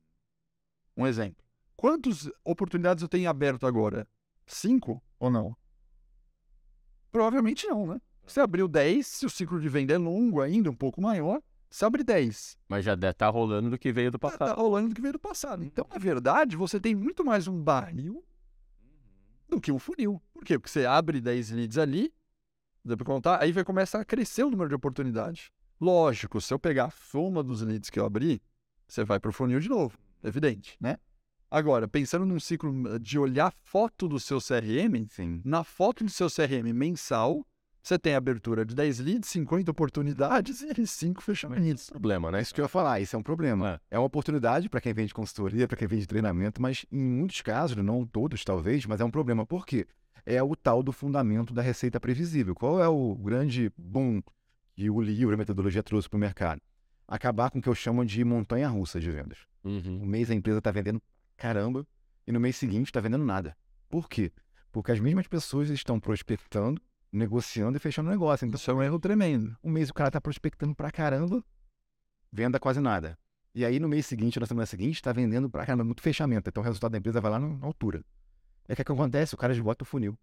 Um 0.95 1.07
exemplo. 1.07 1.43
Quantas 1.77 2.31
oportunidades 2.45 3.03
eu 3.03 3.09
tenho 3.09 3.31
aberto 3.31 3.67
agora? 3.67 4.07
Cinco 4.47 5.03
ou 5.19 5.31
não? 5.31 5.57
Provavelmente 7.11 7.67
não, 7.67 7.87
né? 7.87 8.01
Você 8.27 8.41
abriu 8.41 8.69
10, 8.69 9.07
se 9.07 9.25
o 9.25 9.31
ciclo 9.31 9.59
de 9.59 9.69
venda 9.69 9.95
é 9.95 9.99
longo 9.99 10.43
ainda, 10.43 10.71
um 10.71 10.77
pouco 10.77 11.01
maior, 11.01 11.41
você 11.71 11.85
abre 11.85 12.03
10. 12.03 12.59
Mas 12.69 12.85
já 12.85 12.95
deve 12.95 13.13
estar 13.13 13.29
rolando 13.31 13.71
do 13.71 13.79
que 13.79 13.93
veio 13.93 14.11
do 14.11 14.19
Tá, 14.19 14.31
tá 14.31 14.39
passado. 14.39 14.57
rolando 14.61 14.89
do 14.89 14.95
que 14.95 15.01
veio 15.01 15.13
do 15.13 15.19
passado. 15.21 15.65
Então, 15.65 15.87
na 15.89 15.99
verdade, 15.99 16.57
você 16.57 16.81
tem 16.81 16.95
muito 16.95 17.25
mais 17.25 17.47
um 17.47 17.63
barril 17.63 18.25
do 19.49 19.61
que 19.61 19.71
um 19.73 19.79
funil. 19.79 20.21
Por 20.33 20.45
quê? 20.45 20.59
Porque 20.59 20.71
você 20.71 20.85
abre 20.87 21.21
10 21.21 21.51
leads 21.51 21.79
ali, 21.79 22.13
dá 22.85 22.97
pra 22.97 23.07
contar, 23.07 23.41
aí 23.43 23.53
vai 23.53 23.65
começar 23.65 24.01
a 24.01 24.05
crescer 24.05 24.43
o 24.45 24.51
número 24.51 24.69
de 24.69 24.75
oportunidades. 24.75 25.51
Lógico, 25.81 26.41
se 26.41 26.53
eu 26.53 26.59
pegar 26.59 26.87
a 26.87 26.91
soma 26.91 27.43
dos 27.43 27.63
leads 27.63 27.89
que 27.89 27.99
eu 27.99 28.05
abri, 28.05 28.43
você 28.87 29.05
vai 29.05 29.19
pro 29.19 29.33
funil 29.33 29.61
de 29.61 29.69
novo. 29.69 29.97
Evidente, 30.23 30.77
né? 30.81 30.99
Agora, 31.51 31.89
pensando 31.89 32.25
num 32.27 32.39
ciclo 32.39 32.99
de 32.99 33.19
olhar 33.19 33.51
foto 33.53 34.07
do 34.09 34.21
seu 34.21 34.39
CRM, 34.39 35.07
Sim. 35.09 35.41
na 35.45 35.65
foto 35.65 36.05
do 36.05 36.11
seu 36.11 36.29
CRM 36.29 36.73
mensal, 36.73 37.45
você 37.83 37.99
tem 37.99 38.15
abertura 38.15 38.65
de 38.65 38.75
10 38.75 39.01
leads, 39.01 39.29
50 39.31 39.71
oportunidades 39.71 40.63
e 40.79 40.87
5 40.87 41.23
fechamentos. 41.23 41.89
Problema, 41.91 42.31
né? 42.31 42.39
É 42.39 42.43
isso 42.43 42.55
que 42.55 42.61
eu 42.61 42.65
ia 42.65 42.69
falar, 42.69 43.01
isso 43.01 43.17
é 43.17 43.19
um 43.19 43.23
problema. 43.23 43.81
É, 43.91 43.99
uma 43.99 44.07
oportunidade 44.07 44.69
para 44.69 44.81
quem 44.81 44.93
vende 44.93 45.15
consultoria, 45.15 45.67
para 45.67 45.77
quem 45.77 45.89
vende 45.89 46.07
treinamento, 46.07 46.61
mas 46.61 46.85
em 46.93 47.03
muitos 47.03 47.41
casos, 47.41 47.77
não 47.77 48.07
todos 48.07 48.45
talvez, 48.45 48.87
mas 48.87 49.01
é 49.01 49.05
um 49.05 49.11
problema. 49.11 49.47
Por 49.47 49.65
quê? 49.65 49.87
É 50.27 50.43
o 50.43 50.55
tal 50.55 50.83
do 50.83 50.93
fundamento 50.93 51.55
da 51.55 51.63
receita 51.63 51.99
previsível. 51.99 52.55
Qual 52.55 52.83
é 52.83 52.89
o 52.89 53.15
grande 53.15 53.73
boom 53.77 54.23
que 54.75 54.91
o 54.91 55.01
livro, 55.01 55.35
a 55.35 55.39
metodologia 55.39 55.83
trouxe 55.83 56.09
para 56.09 56.17
o 56.17 56.21
mercado? 56.21 56.61
Acabar 57.09 57.51
com 57.51 57.59
o 57.59 57.63
que 57.63 57.69
eu 57.69 57.75
chamo 57.75 58.05
de 58.05 58.23
montanha-russa 58.25 59.01
de 59.01 59.11
vendas. 59.11 59.39
Uhum. 59.65 60.03
Um 60.03 60.07
mês 60.07 60.31
a 60.31 60.35
empresa 60.35 60.59
está 60.59 60.71
vendendo 60.71 61.03
caramba 61.37 61.87
e 62.27 62.33
no 62.33 62.39
mês 62.39 62.57
seguinte 62.57 62.87
está 62.87 63.01
vendendo 63.01 63.25
nada. 63.25 63.57
Por 63.89 64.09
quê? 64.09 64.31
Porque 64.71 64.93
as 64.93 65.01
mesmas 65.01 65.27
pessoas 65.27 65.69
estão 65.71 65.99
prospectando, 65.99 66.81
negociando 67.13 67.77
e 67.77 67.81
fechando 67.81 68.11
negócio. 68.11 68.47
Então, 68.47 68.59
Isso 68.59 68.71
é 68.71 68.75
um 68.75 68.83
erro 68.83 68.99
tremendo. 68.99 69.57
um 69.63 69.71
mês 69.71 69.91
o 69.91 69.95
cara 69.95 70.11
tá 70.11 70.21
prospectando 70.21 70.75
pra 70.75 70.91
caramba, 70.91 71.45
venda 72.33 72.59
quase 72.61 72.81
nada. 72.81 73.19
E 73.55 73.65
aí 73.65 73.81
no 73.81 73.89
mês 73.89 74.07
seguinte, 74.07 74.39
na 74.39 74.47
semana 74.47 74.67
seguinte, 74.67 75.03
tá 75.03 75.13
vendendo 75.13 75.51
pra 75.51 75.67
caramba, 75.67 75.85
muito 75.85 76.03
fechamento. 76.03 76.49
Então 76.49 76.63
o 76.63 76.65
resultado 76.65 76.93
da 76.93 76.99
empresa 76.99 77.21
vai 77.21 77.31
lá 77.33 77.39
na 77.41 77.67
altura. 77.67 78.05
E 78.69 78.73
o 78.73 78.77
que, 78.77 78.83
é 78.83 78.85
que 78.85 78.93
acontece? 78.93 79.35
O 79.35 79.39
cara 79.39 79.53
esgota 79.53 79.83
o 79.83 79.87
funil. 79.87 80.17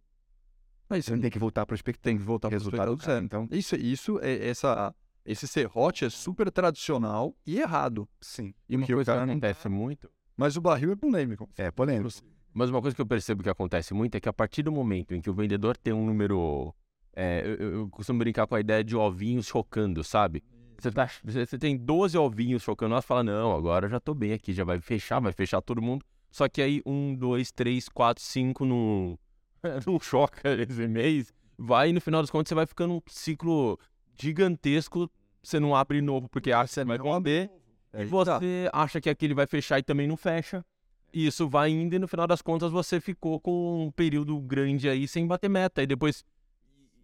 Mas 0.90 1.04
Você 1.06 1.18
tem 1.18 1.30
que 1.30 1.38
voltar 1.38 1.64
a 1.64 1.66
prospectar. 1.66 2.04
tem 2.04 2.18
que 2.18 2.24
voltar 2.24 2.48
o 2.48 2.52
resultado 2.52 2.96
do 2.96 3.04
cara. 3.04 3.20
Então, 3.20 3.46
Isso, 3.52 3.76
isso 3.76 4.18
é 4.22 4.48
essa, 4.48 4.96
esse 5.26 5.46
serrote 5.46 6.06
é 6.06 6.10
super 6.10 6.50
tradicional 6.50 7.36
e 7.46 7.60
errado. 7.60 8.08
sim. 8.22 8.54
E 8.70 8.78
uma 8.78 8.86
o 8.86 8.88
coisa 8.88 9.14
que 9.14 9.20
acontece 9.20 9.68
muito. 9.68 10.10
Mas 10.38 10.56
o 10.56 10.62
barril 10.62 10.94
é 10.94 10.96
polêmico. 10.96 11.50
É 11.58 11.70
polêmico. 11.70 12.10
Mas 12.58 12.72
uma 12.72 12.82
coisa 12.82 12.96
que 12.96 13.02
eu 13.02 13.06
percebo 13.06 13.44
que 13.44 13.50
acontece 13.50 13.94
muito 13.94 14.16
é 14.16 14.20
que 14.20 14.28
a 14.28 14.34
partir 14.34 14.64
do 14.64 14.72
momento 14.72 15.14
em 15.14 15.22
que 15.22 15.30
o 15.30 15.34
vendedor 15.34 15.78
tem 15.78 15.94
um 15.94 16.04
número. 16.04 16.74
é, 17.16 17.44
eu, 17.46 17.72
eu- 17.74 17.90
costumo 17.90 18.18
brincar 18.18 18.48
com 18.48 18.56
a 18.56 18.60
ideia 18.60 18.84
de 18.84 18.96
ovinhos 18.96 19.46
chocando, 19.46 20.04
sabe? 20.04 20.44
Você, 20.80 20.92
tá, 20.92 21.08
você, 21.24 21.58
tem 21.58 21.78
12 21.78 22.18
ovinhos 22.18 22.64
chocando, 22.64 22.96
nós 22.96 23.06
fala, 23.06 23.24
não, 23.24 23.52
agora 23.56 23.86
eu 23.86 23.90
já 23.92 24.00
tô 24.00 24.14
bem 24.16 24.34
aqui, 24.34 24.54
já 24.54 24.64
vai 24.64 24.80
fechar, 24.80 25.20
vai 25.20 25.32
fechar 25.32 25.62
todo 25.62 25.82
mundo. 25.82 26.04
Só 26.32 26.50
que 26.50 26.60
aí, 26.62 26.82
um, 26.84 27.14
dois, 27.16 27.52
três, 27.52 27.88
quatro, 27.90 28.24
cinco 28.24 28.66
não, 28.66 29.18
não 29.86 30.00
choca 30.00 30.50
esse 30.54 30.88
mês. 30.88 31.32
Vai 31.60 31.90
e 31.90 31.94
no 31.94 32.02
final 32.02 32.22
das 32.24 32.32
contas 32.32 32.50
você 32.50 32.56
vai 32.56 32.66
ficando 32.66 32.96
um 32.96 33.02
ciclo 33.08 33.80
gigantesco, 34.20 35.10
você 35.44 35.60
não 35.60 35.76
abre 35.76 36.02
novo, 36.02 36.28
porque 36.28 36.52
acha 36.52 36.68
que 36.70 36.74
você 36.74 36.86
vai 36.86 36.98
vender. 36.98 37.52
É, 37.94 38.02
E 38.04 38.06
você 38.06 38.70
acha 38.74 39.00
que 39.00 39.10
aquele 39.10 39.34
vai 39.36 39.46
fechar 39.48 39.78
e 39.80 39.84
também 39.84 40.08
não 40.08 40.18
fecha. 40.18 40.66
E 41.14 41.26
isso 41.26 41.48
vai 41.48 41.70
indo 41.72 41.96
e 41.96 42.00
no 42.00 42.08
final 42.08 42.28
das 42.28 42.42
contas 42.42 42.72
você 42.72 43.00
ficou 43.00 43.40
com 43.40 43.86
um 43.88 43.92
período 43.92 44.40
grande 44.42 44.90
aí 44.90 45.08
sem 45.08 45.26
bater 45.26 45.50
meta. 45.50 45.82
E 45.82 45.88
depois. 45.88 46.24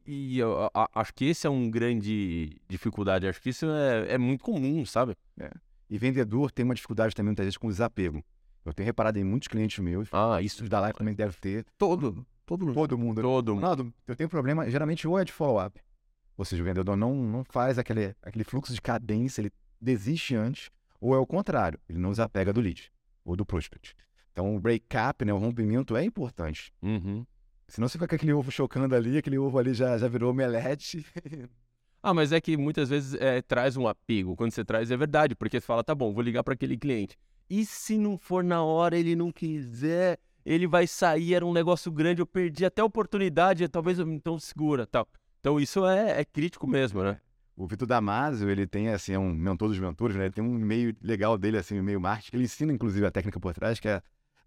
E 0.06 0.38
eu 0.38 0.64
a- 0.66 0.72
a- 0.74 0.89
acho 0.95 1.14
que 1.14 1.26
esse 1.26 1.47
é 1.47 1.49
um 1.49 1.70
grande 1.72 2.58
dificuldade. 2.68 3.28
Acho 3.28 3.41
que 3.41 3.49
isso 3.49 3.66
é, 3.66 4.14
é 4.14 4.18
muito 4.18 4.43
comum, 4.43 4.86
sabe? 4.86 5.16
E 5.89 5.97
vendedor 5.97 6.51
tem 6.51 6.66
uma 6.66 6.76
dificuldade 6.76 7.16
também, 7.16 7.30
muitas 7.30 7.45
vezes, 7.45 7.58
com 7.58 7.70
desapego. 7.70 8.24
Eu 8.66 8.74
tenho 8.74 8.86
reparado 8.86 9.18
em 9.20 9.24
muitos 9.24 9.47
clientes 9.47 9.80
meus, 9.80 10.10
Ah, 10.12 10.41
isso. 10.41 10.64
os 10.64 10.70
da 10.70 10.80
live 10.82 10.97
também 10.97 11.14
deve 11.14 11.38
ter. 11.39 11.66
todo. 11.78 12.26
Todo 12.45 12.66
mundo. 12.66 12.74
Todo 12.74 12.97
mundo. 12.97 13.22
Todo 13.22 13.56
mundo. 13.56 13.93
Eu 14.06 14.16
tenho 14.18 14.30
problema, 14.30 14.70
geralmente 14.70 15.08
ou 15.08 15.18
é 15.18 15.24
de 15.24 15.32
follow-up. 15.32 15.80
Ou 16.38 16.43
seja, 16.43 16.62
o 16.62 16.66
vendedor 16.66 16.97
não, 16.97 17.14
não 17.16 17.43
faz 17.45 17.78
aquele, 17.80 18.14
aquele 18.22 18.43
fluxo 18.43 18.74
de 18.74 18.82
cadência, 18.82 19.39
ele 19.41 19.51
desiste 19.80 20.36
antes, 20.36 20.70
ou 20.99 21.16
é 21.16 21.18
o 21.18 21.26
contrário, 21.26 21.80
ele 21.88 21.99
não 21.99 22.10
desapega 22.12 22.51
do 22.51 22.60
lead 22.60 22.91
ou 23.24 23.36
do 23.36 23.46
prospect. 23.46 23.96
Então 24.32 24.56
o 24.56 24.60
break-up, 24.60 25.24
né, 25.24 25.34
o 25.34 25.38
rompimento 25.38 25.96
é 25.96 26.04
importante. 26.04 26.74
Uhum. 26.82 27.26
Senão 27.68 27.88
você 27.88 27.94
fica 27.94 28.08
com 28.08 28.16
aquele 28.16 28.34
ovo 28.34 28.52
chocando 28.52 28.96
ali, 28.96 29.18
aquele 29.18 29.38
ovo 29.38 29.58
ali 29.58 29.74
já, 29.74 29.98
já 29.98 30.08
virou 30.08 30.32
omelete. 30.32 31.06
Ah, 32.06 32.14
mas 32.14 32.34
é 32.34 32.42
que 32.42 32.58
muitas 32.58 32.90
vezes 32.90 33.14
é, 33.14 33.42
traz 33.42 33.78
um 33.78 33.88
apego. 33.88 34.36
Quando 34.36 34.52
você 34.52 34.66
traz 34.66 34.92
é 34.92 34.98
verdade, 34.98 35.36
porque 35.36 35.58
você 35.58 35.66
fala, 35.66 35.82
tá 35.86 35.96
bom, 35.96 36.14
vou 36.14 36.22
ligar 36.22 36.44
para 36.44 36.54
aquele 36.54 36.78
cliente. 36.78 37.18
E 37.50 37.66
se 37.66 37.98
não 37.98 38.18
for 38.18 38.44
na 38.44 38.62
hora, 38.62 38.98
ele 38.98 39.16
não 39.16 39.32
quiser, 39.32 40.20
ele 40.46 40.68
vai 40.68 40.86
sair, 40.86 41.34
era 41.34 41.46
um 41.46 41.54
negócio 41.54 41.90
grande, 41.90 42.22
eu 42.22 42.26
perdi 42.26 42.66
até 42.66 42.82
a 42.82 42.86
oportunidade, 42.86 43.66
talvez 43.70 44.00
eu 44.00 44.12
então 44.12 44.38
segura, 44.38 44.86
tal. 44.86 45.08
Então 45.40 45.58
isso 45.62 45.86
é, 45.86 46.20
é 46.20 46.26
crítico 46.26 46.68
mesmo, 46.68 47.02
né? 47.02 47.22
O 47.56 47.68
Vitor 47.68 47.88
Damasio, 47.88 48.49
ele 48.49 48.66
tem, 48.66 48.89
assim, 48.89 49.14
é 49.14 49.20
um 49.20 49.32
mentor 49.32 49.70
dos 49.70 49.80
mentores, 49.80 50.16
né? 50.16 50.26
Ele 50.26 50.34
tem 50.34 50.43
um 50.43 50.58
meio 50.58 50.95
legal 51.01 51.38
dele, 51.38 51.58
assim, 51.58 51.80
um 51.80 51.84
meio 51.84 52.01
marketing. 52.01 52.38
Ele 52.38 52.45
ensina, 52.45 52.74
inclusive, 52.74 53.06
a 53.06 53.12
técnica 53.12 53.39
por 53.39 53.54
trás, 53.54 53.80
que 53.80 53.88
é 53.88 54.01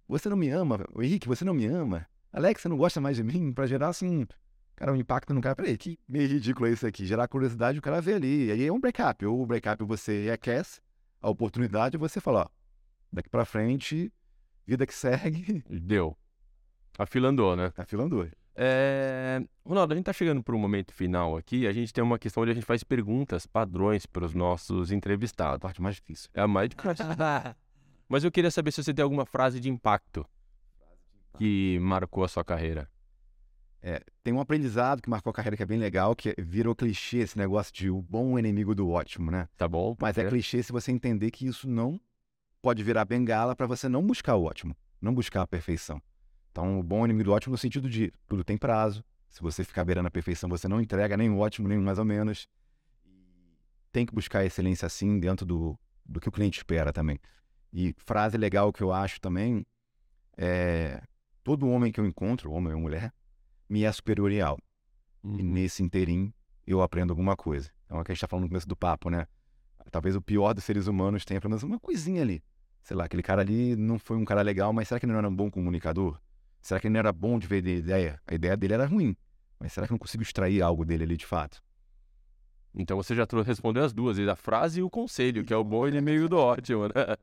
você 0.08 0.28
não 0.28 0.36
me 0.36 0.48
ama, 0.48 0.84
o 0.92 1.02
Henrique, 1.02 1.26
você 1.26 1.44
não 1.44 1.54
me 1.54 1.66
ama. 1.66 2.06
Alex, 2.32 2.62
você 2.62 2.68
não 2.68 2.76
gosta 2.76 3.00
mais 3.00 3.16
de 3.16 3.22
mim? 3.22 3.52
Pra 3.52 3.66
gerar, 3.66 3.88
assim, 3.88 4.26
cara, 4.74 4.92
um 4.92 4.96
impacto 4.96 5.32
no 5.32 5.40
cara. 5.40 5.56
Peraí, 5.56 5.76
que 5.76 5.98
meio 6.08 6.28
ridículo 6.28 6.66
é 6.66 6.72
isso 6.72 6.86
aqui. 6.86 7.06
Gerar 7.06 7.28
curiosidade, 7.28 7.78
o 7.78 7.82
cara 7.82 8.00
vê 8.00 8.14
ali. 8.14 8.46
E 8.46 8.52
aí 8.52 8.66
é 8.66 8.72
um 8.72 8.80
breakup. 8.80 9.24
Ou 9.24 9.42
o 9.42 9.46
breakup 9.46 9.82
você 9.84 10.30
aquece 10.32 10.80
a 11.20 11.30
oportunidade 11.30 11.96
e 11.96 11.98
você 11.98 12.20
fala, 12.20 12.42
ó, 12.42 12.48
daqui 13.12 13.28
pra 13.28 13.44
frente, 13.44 14.12
vida 14.66 14.86
que 14.86 14.94
segue, 14.94 15.64
Deu. 15.68 16.16
A 16.98 17.06
fila 17.06 17.28
andou, 17.28 17.56
né? 17.56 17.72
a 17.76 17.84
fila 17.84 18.04
andou. 18.04 18.28
É... 18.56 19.42
Ronaldo, 19.64 19.92
a 19.92 19.96
gente 19.96 20.06
tá 20.06 20.12
chegando 20.12 20.42
para 20.42 20.54
o 20.54 20.58
momento 20.58 20.92
final 20.92 21.36
aqui. 21.36 21.66
A 21.66 21.72
gente 21.72 21.92
tem 21.92 22.02
uma 22.02 22.18
questão 22.18 22.42
onde 22.42 22.52
a 22.52 22.54
gente 22.54 22.64
faz 22.64 22.82
perguntas 22.82 23.46
padrões 23.46 24.06
para 24.06 24.24
os 24.24 24.34
nossos 24.34 24.90
A 24.90 24.94
entrevistados. 24.94 25.60
parte 25.60 25.82
mais 25.82 25.96
difícil. 25.96 26.30
É 26.32 26.40
a 26.40 26.48
mais 26.48 26.70
difícil. 26.70 27.04
Mas 28.08 28.24
eu 28.24 28.30
queria 28.30 28.50
saber 28.50 28.72
se 28.72 28.82
você 28.82 28.94
tem 28.94 29.02
alguma 29.02 29.26
frase 29.26 29.60
de 29.60 29.68
impacto 29.68 30.24
que 31.36 31.78
marcou 31.80 32.24
a 32.24 32.28
sua 32.28 32.44
carreira. 32.44 32.88
Tem 34.24 34.34
um 34.34 34.40
aprendizado 34.40 35.00
que 35.00 35.08
marcou 35.08 35.30
a 35.30 35.34
carreira 35.34 35.56
que 35.56 35.62
é 35.62 35.66
bem 35.66 35.78
legal, 35.78 36.16
que 36.16 36.34
virou 36.38 36.74
clichê 36.74 37.18
esse 37.18 37.38
negócio 37.38 37.72
de 37.72 37.88
o 37.88 38.02
bom 38.02 38.36
inimigo 38.36 38.74
do 38.74 38.90
ótimo, 38.90 39.30
né? 39.30 39.48
Tá 39.56 39.68
bom? 39.68 39.96
Mas 40.00 40.18
é 40.18 40.22
ser? 40.22 40.28
clichê 40.28 40.62
se 40.62 40.72
você 40.72 40.90
entender 40.90 41.30
que 41.30 41.46
isso 41.46 41.68
não 41.68 42.00
pode 42.60 42.82
virar 42.82 43.04
bengala 43.04 43.54
para 43.54 43.66
você 43.66 43.88
não 43.88 44.04
buscar 44.04 44.34
o 44.34 44.42
ótimo, 44.42 44.76
não 45.00 45.14
buscar 45.14 45.42
a 45.42 45.46
perfeição. 45.46 46.02
Então, 46.56 46.80
o 46.80 46.82
bom 46.82 47.04
inimigo 47.04 47.24
do 47.24 47.32
ótimo 47.32 47.52
no 47.52 47.58
sentido 47.58 47.86
de 47.86 48.10
tudo 48.26 48.42
tem 48.42 48.56
prazo. 48.56 49.04
Se 49.28 49.42
você 49.42 49.62
ficar 49.62 49.84
beirando 49.84 50.08
a 50.08 50.10
perfeição, 50.10 50.48
você 50.48 50.66
não 50.66 50.80
entrega 50.80 51.14
nem 51.14 51.28
o 51.28 51.36
ótimo, 51.36 51.68
nem 51.68 51.76
o 51.76 51.82
mais 51.82 51.98
ou 51.98 52.04
menos. 52.06 52.48
Tem 53.92 54.06
que 54.06 54.14
buscar 54.14 54.38
a 54.38 54.44
excelência 54.46 54.86
assim 54.86 55.20
dentro 55.20 55.44
do, 55.44 55.78
do 56.02 56.18
que 56.18 56.30
o 56.30 56.32
cliente 56.32 56.56
espera 56.56 56.94
também. 56.94 57.20
E 57.70 57.94
frase 57.98 58.38
legal 58.38 58.72
que 58.72 58.82
eu 58.82 58.90
acho 58.90 59.20
também 59.20 59.66
é 60.34 61.02
todo 61.44 61.68
homem 61.68 61.92
que 61.92 62.00
eu 62.00 62.06
encontro, 62.06 62.50
homem 62.50 62.72
ou 62.72 62.80
mulher, 62.80 63.12
me 63.68 63.84
é 63.84 63.92
superior 63.92 64.32
em 64.32 64.40
algo. 64.40 64.62
E 65.22 65.28
Uhum. 65.28 65.52
nesse 65.52 65.82
inteirinho 65.82 66.32
eu 66.66 66.80
aprendo 66.80 67.10
alguma 67.10 67.36
coisa. 67.36 67.70
Então 67.84 67.98
é 67.98 68.00
o 68.00 68.04
que 68.04 68.12
a 68.12 68.14
gente 68.14 68.20
está 68.20 68.28
falando 68.28 68.44
no 68.44 68.48
começo 68.48 68.66
do 68.66 68.76
papo, 68.76 69.10
né? 69.10 69.26
Talvez 69.90 70.16
o 70.16 70.22
pior 70.22 70.54
dos 70.54 70.64
seres 70.64 70.86
humanos 70.86 71.22
tenha 71.26 71.38
pelo 71.38 71.50
menos 71.50 71.62
uma 71.62 71.78
coisinha 71.78 72.22
ali. 72.22 72.42
Sei 72.82 72.96
lá, 72.96 73.04
aquele 73.04 73.22
cara 73.22 73.42
ali 73.42 73.76
não 73.76 73.98
foi 73.98 74.16
um 74.16 74.24
cara 74.24 74.40
legal, 74.40 74.72
mas 74.72 74.88
será 74.88 74.98
que 74.98 75.04
ele 75.04 75.12
não 75.12 75.18
era 75.18 75.28
um 75.28 75.36
bom 75.36 75.50
comunicador? 75.50 76.18
Será 76.66 76.80
que 76.80 76.88
ele 76.88 76.94
não 76.94 76.98
era 76.98 77.12
bom 77.12 77.38
de 77.38 77.46
ver 77.46 77.62
de 77.62 77.76
ideia? 77.76 78.20
A 78.26 78.34
ideia 78.34 78.56
dele 78.56 78.74
era 78.74 78.86
ruim. 78.86 79.16
Mas 79.56 79.72
será 79.72 79.86
que 79.86 79.92
eu 79.92 79.94
não 79.94 80.00
consigo 80.00 80.24
extrair 80.24 80.60
algo 80.60 80.84
dele 80.84 81.04
ali 81.04 81.16
de 81.16 81.24
fato? 81.24 81.62
Então 82.74 82.96
você 82.96 83.14
já 83.14 83.24
respondeu 83.44 83.84
as 83.84 83.92
duas, 83.92 84.18
a 84.18 84.34
frase 84.34 84.80
e 84.80 84.82
o 84.82 84.90
conselho, 84.90 85.44
que 85.44 85.54
é 85.54 85.56
o 85.56 85.62
bom 85.62 85.86
inimigo 85.86 86.28
do 86.28 86.36
ótimo, 86.36 86.88
né? 86.88 87.16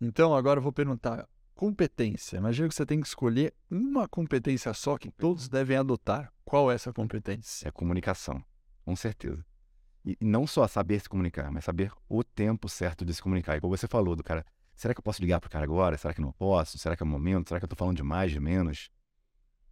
Então, 0.00 0.34
agora 0.34 0.58
eu 0.58 0.62
vou 0.64 0.72
perguntar. 0.72 1.28
Competência. 1.54 2.36
Imagina 2.36 2.68
que 2.68 2.74
você 2.74 2.84
tem 2.84 3.00
que 3.00 3.06
escolher 3.06 3.54
uma 3.70 4.08
competência 4.08 4.74
só 4.74 4.98
que 4.98 5.12
todos 5.12 5.48
devem 5.48 5.76
adotar. 5.76 6.32
Qual 6.44 6.72
é 6.72 6.74
essa 6.74 6.92
competência? 6.92 7.68
É 7.68 7.70
comunicação, 7.70 8.44
com 8.84 8.96
certeza. 8.96 9.46
E 10.04 10.18
e 10.20 10.24
não 10.24 10.44
só 10.44 10.66
saber 10.66 10.98
se 10.98 11.08
comunicar, 11.08 11.52
mas 11.52 11.64
saber 11.64 11.92
o 12.08 12.24
tempo 12.24 12.68
certo 12.68 13.04
de 13.04 13.14
se 13.14 13.22
comunicar. 13.22 13.56
E 13.56 13.60
como 13.60 13.76
você 13.76 13.86
falou, 13.86 14.16
do 14.16 14.24
cara, 14.24 14.44
será 14.74 14.94
que 14.94 15.00
eu 15.00 15.02
posso 15.02 15.20
ligar 15.20 15.40
pro 15.40 15.50
cara 15.50 15.64
agora? 15.64 15.96
Será 15.96 16.12
que 16.14 16.20
não 16.20 16.32
posso? 16.32 16.78
Será 16.78 16.96
que 16.96 17.02
é 17.02 17.06
o 17.06 17.08
momento? 17.08 17.48
Será 17.48 17.60
que 17.60 17.64
eu 17.64 17.68
tô 17.68 17.76
falando 17.76 17.96
de 17.96 18.02
mais, 18.02 18.30
de 18.30 18.40
menos? 18.40 18.90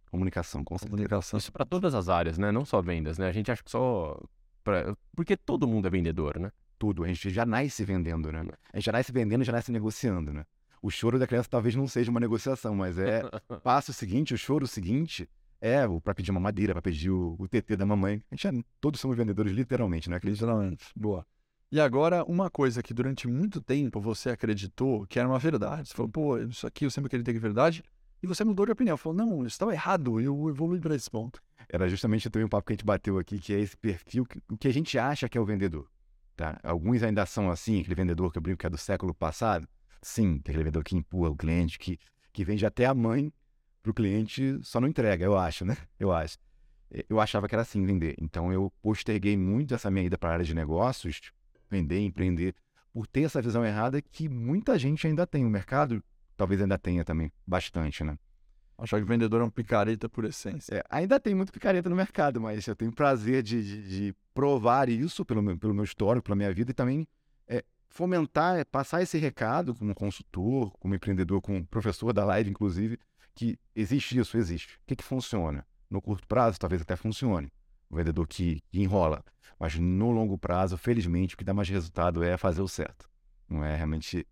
Comunicação, 0.09 0.63
com 0.63 0.77
certeza. 0.77 0.91
Comunicação. 0.91 1.37
Isso 1.37 1.51
para 1.51 1.65
todas 1.65 1.95
as 1.95 2.07
áreas, 2.07 2.37
né? 2.37 2.51
Não 2.51 2.63
só 2.63 2.81
vendas, 2.81 3.17
né? 3.17 3.27
A 3.27 3.31
gente 3.31 3.51
acha 3.51 3.63
que 3.63 3.71
só. 3.71 4.21
Pra... 4.63 4.95
Porque 5.15 5.35
todo 5.35 5.67
mundo 5.67 5.87
é 5.87 5.89
vendedor, 5.89 6.39
né? 6.39 6.51
Tudo. 6.77 7.03
A 7.03 7.07
gente 7.07 7.29
já 7.29 7.45
nasce 7.45 7.83
vendendo, 7.83 8.31
né? 8.31 8.45
A 8.71 8.77
gente 8.77 8.85
já 8.85 8.91
nasce 8.91 9.11
vendendo 9.11 9.41
e 9.41 9.45
já 9.45 9.51
nasce 9.51 9.71
negociando, 9.71 10.31
né? 10.31 10.45
O 10.81 10.91
choro 10.91 11.17
da 11.17 11.25
criança 11.25 11.49
talvez 11.49 11.75
não 11.75 11.87
seja 11.87 12.11
uma 12.11 12.19
negociação, 12.19 12.75
mas 12.75 12.99
é 12.99 13.23
passo 13.63 13.93
seguinte, 13.93 14.33
o 14.33 14.37
choro 14.37 14.67
seguinte 14.67 15.29
é 15.59 15.87
para 16.03 16.13
pedir 16.13 16.29
uma 16.29 16.41
madeira, 16.41 16.73
para 16.73 16.81
pedir 16.81 17.09
o, 17.09 17.37
o 17.39 17.47
TT 17.47 17.77
da 17.77 17.85
mamãe. 17.85 18.21
A 18.29 18.35
gente 18.35 18.47
é, 18.47 18.63
todos 18.81 18.99
somos 18.99 19.15
vendedores, 19.15 19.53
literalmente, 19.53 20.09
né? 20.09 20.19
Literalmente. 20.21 20.85
Boa. 20.93 21.25
E 21.73 21.79
agora, 21.79 22.23
uma 22.25 22.51
coisa 22.51 22.83
que 22.83 22.93
durante 22.93 23.27
muito 23.27 23.59
tempo 23.59 23.99
você 23.99 24.29
acreditou 24.29 25.07
que 25.07 25.17
era 25.17 25.27
uma 25.27 25.39
verdade. 25.39 25.89
Você 25.89 25.95
falou, 25.95 26.07
pô, 26.07 26.37
isso 26.37 26.67
aqui 26.67 26.85
eu 26.85 26.91
sempre 26.91 27.07
acreditei 27.07 27.33
que 27.33 27.39
é 27.39 27.41
verdade. 27.41 27.83
E 28.21 28.27
você 28.27 28.43
mudou 28.43 28.67
de 28.67 28.71
opinião. 28.71 28.95
Falou, 28.95 29.17
não, 29.17 29.39
isso 29.39 29.55
estava 29.55 29.73
errado. 29.73 30.21
Eu 30.21 30.47
evolui 30.51 30.79
para 30.79 30.95
esse 30.95 31.09
ponto. 31.09 31.41
Era 31.67 31.89
justamente 31.89 32.29
também 32.29 32.45
um 32.45 32.47
papo 32.47 32.67
que 32.67 32.73
a 32.73 32.75
gente 32.75 32.85
bateu 32.85 33.17
aqui, 33.17 33.39
que 33.39 33.55
é 33.55 33.59
esse 33.59 33.75
perfil, 33.75 34.23
que- 34.23 34.39
o 34.47 34.55
que 34.55 34.67
a 34.67 34.71
gente 34.71 34.99
acha 34.99 35.27
que 35.27 35.35
é 35.35 35.41
o 35.41 35.45
vendedor. 35.45 35.89
Tá? 36.35 36.59
Alguns 36.61 37.01
ainda 37.01 37.25
são 37.25 37.49
assim, 37.49 37.79
aquele 37.79 37.95
vendedor 37.95 38.31
que 38.31 38.37
eu 38.37 38.41
brinco 38.43 38.59
que 38.59 38.67
é 38.67 38.69
do 38.69 38.77
século 38.77 39.11
passado. 39.11 39.67
Sim, 39.99 40.41
aquele 40.41 40.59
vendedor 40.59 40.83
que 40.83 40.95
empurra 40.95 41.31
o 41.31 41.35
cliente, 41.35 41.79
que, 41.79 41.97
que 42.31 42.45
vende 42.45 42.67
até 42.67 42.85
a 42.85 42.93
mãe 42.93 43.33
pro 43.81 43.95
cliente, 43.95 44.59
só 44.61 44.79
não 44.79 44.87
entrega, 44.87 45.25
eu 45.25 45.35
acho, 45.35 45.65
né? 45.65 45.75
Eu 45.99 46.11
acho. 46.11 46.37
Eu 47.09 47.19
achava 47.19 47.47
que 47.47 47.55
era 47.55 47.63
assim 47.63 47.83
vender. 47.83 48.13
Então 48.21 48.53
eu 48.53 48.71
posterguei 48.79 49.35
muito 49.35 49.73
essa 49.73 49.89
minha 49.89 50.05
ida 50.05 50.19
para 50.19 50.29
a 50.29 50.33
área 50.33 50.45
de 50.45 50.53
negócios, 50.53 51.33
vender, 51.73 51.99
empreender, 51.99 52.55
por 52.93 53.07
ter 53.07 53.23
essa 53.23 53.41
visão 53.41 53.65
errada 53.65 54.01
que 54.01 54.29
muita 54.29 54.77
gente 54.77 55.07
ainda 55.07 55.25
tem. 55.25 55.43
O 55.45 55.49
mercado 55.49 56.03
talvez 56.37 56.61
ainda 56.61 56.77
tenha 56.77 57.03
também, 57.03 57.31
bastante, 57.47 58.03
né? 58.03 58.17
Achar 58.77 58.97
que 58.97 59.03
o 59.03 59.07
vendedor 59.07 59.41
é 59.41 59.43
um 59.43 59.49
picareta 59.49 60.07
por 60.09 60.25
essência. 60.25 60.75
É, 60.75 60.83
ainda 60.89 61.19
tem 61.19 61.33
muito 61.35 61.51
picareta 61.51 61.89
no 61.89 61.95
mercado, 61.95 62.39
mas 62.41 62.65
eu 62.67 62.75
tenho 62.75 62.91
prazer 62.91 63.41
de, 63.43 63.63
de- 63.63 63.87
de 63.87 64.15
provar 64.33 64.89
isso 64.89 65.23
pelo 65.25 65.41
meu, 65.41 65.57
pelo 65.57 65.73
meu 65.73 65.83
histórico, 65.83 66.25
pela 66.25 66.35
minha 66.35 66.51
vida 66.53 66.71
e 66.71 66.73
também 66.73 67.07
é, 67.47 67.63
fomentar, 67.87 68.57
é, 68.57 68.63
passar 68.65 69.01
esse 69.01 69.17
recado 69.17 69.73
como 69.75 69.93
consultor, 69.95 70.71
como 70.79 70.93
empreendedor, 70.95 71.41
como 71.41 71.65
professor 71.65 72.11
da 72.13 72.25
live, 72.25 72.49
inclusive, 72.49 72.97
que 73.35 73.57
existe 73.75 74.17
isso, 74.19 74.37
existe. 74.37 74.75
O 74.77 74.79
que, 74.87 74.95
que 74.95 75.03
funciona? 75.03 75.65
No 75.89 76.01
curto 76.01 76.27
prazo, 76.27 76.59
talvez 76.59 76.81
até 76.81 76.95
funcione. 76.95 77.51
O 77.93 77.95
vendedor 77.95 78.27
que, 78.27 78.59
que 78.71 78.81
enrola. 78.81 79.23
Mas 79.59 79.75
no 79.75 80.09
longo 80.09 80.35
prazo, 80.35 80.75
felizmente, 80.75 81.35
o 81.35 81.37
que 81.37 81.43
dá 81.43 81.53
mais 81.53 81.69
resultado 81.69 82.23
é 82.23 82.35
fazer 82.37 82.63
o 82.63 82.67
certo. 82.67 83.07
Não 83.47 83.63
é 83.63 83.75
realmente 83.75 84.25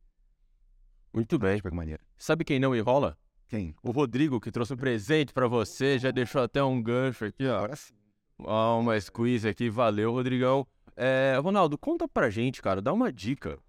Muito 1.13 1.37
bem. 1.37 1.57
de 1.57 1.61
qualquer 1.61 1.75
maneira. 1.75 2.01
Sabe 2.17 2.43
quem 2.43 2.59
não 2.59 2.75
enrola? 2.75 3.15
Quem? 3.47 3.75
O 3.83 3.91
Rodrigo, 3.91 4.41
que 4.41 4.51
trouxe 4.51 4.73
um 4.73 4.77
presente 4.77 5.31
pra 5.31 5.47
você, 5.47 5.99
já 5.99 6.09
deixou 6.09 6.41
até 6.41 6.63
um 6.63 6.81
gancho 6.81 7.25
aqui, 7.25 7.45
ó. 7.45 7.57
Agora 7.57 7.75
sim. 7.75 7.93
Ó, 8.39 8.79
uma 8.79 8.99
squeeze 8.99 9.47
aqui, 9.47 9.69
valeu, 9.69 10.11
Rodrigão. 10.11 10.65
É, 10.95 11.37
Ronaldo, 11.39 11.77
conta 11.77 12.07
pra 12.07 12.31
gente, 12.31 12.63
cara, 12.63 12.81
dá 12.81 12.91
uma 12.91 13.13
dica 13.13 13.59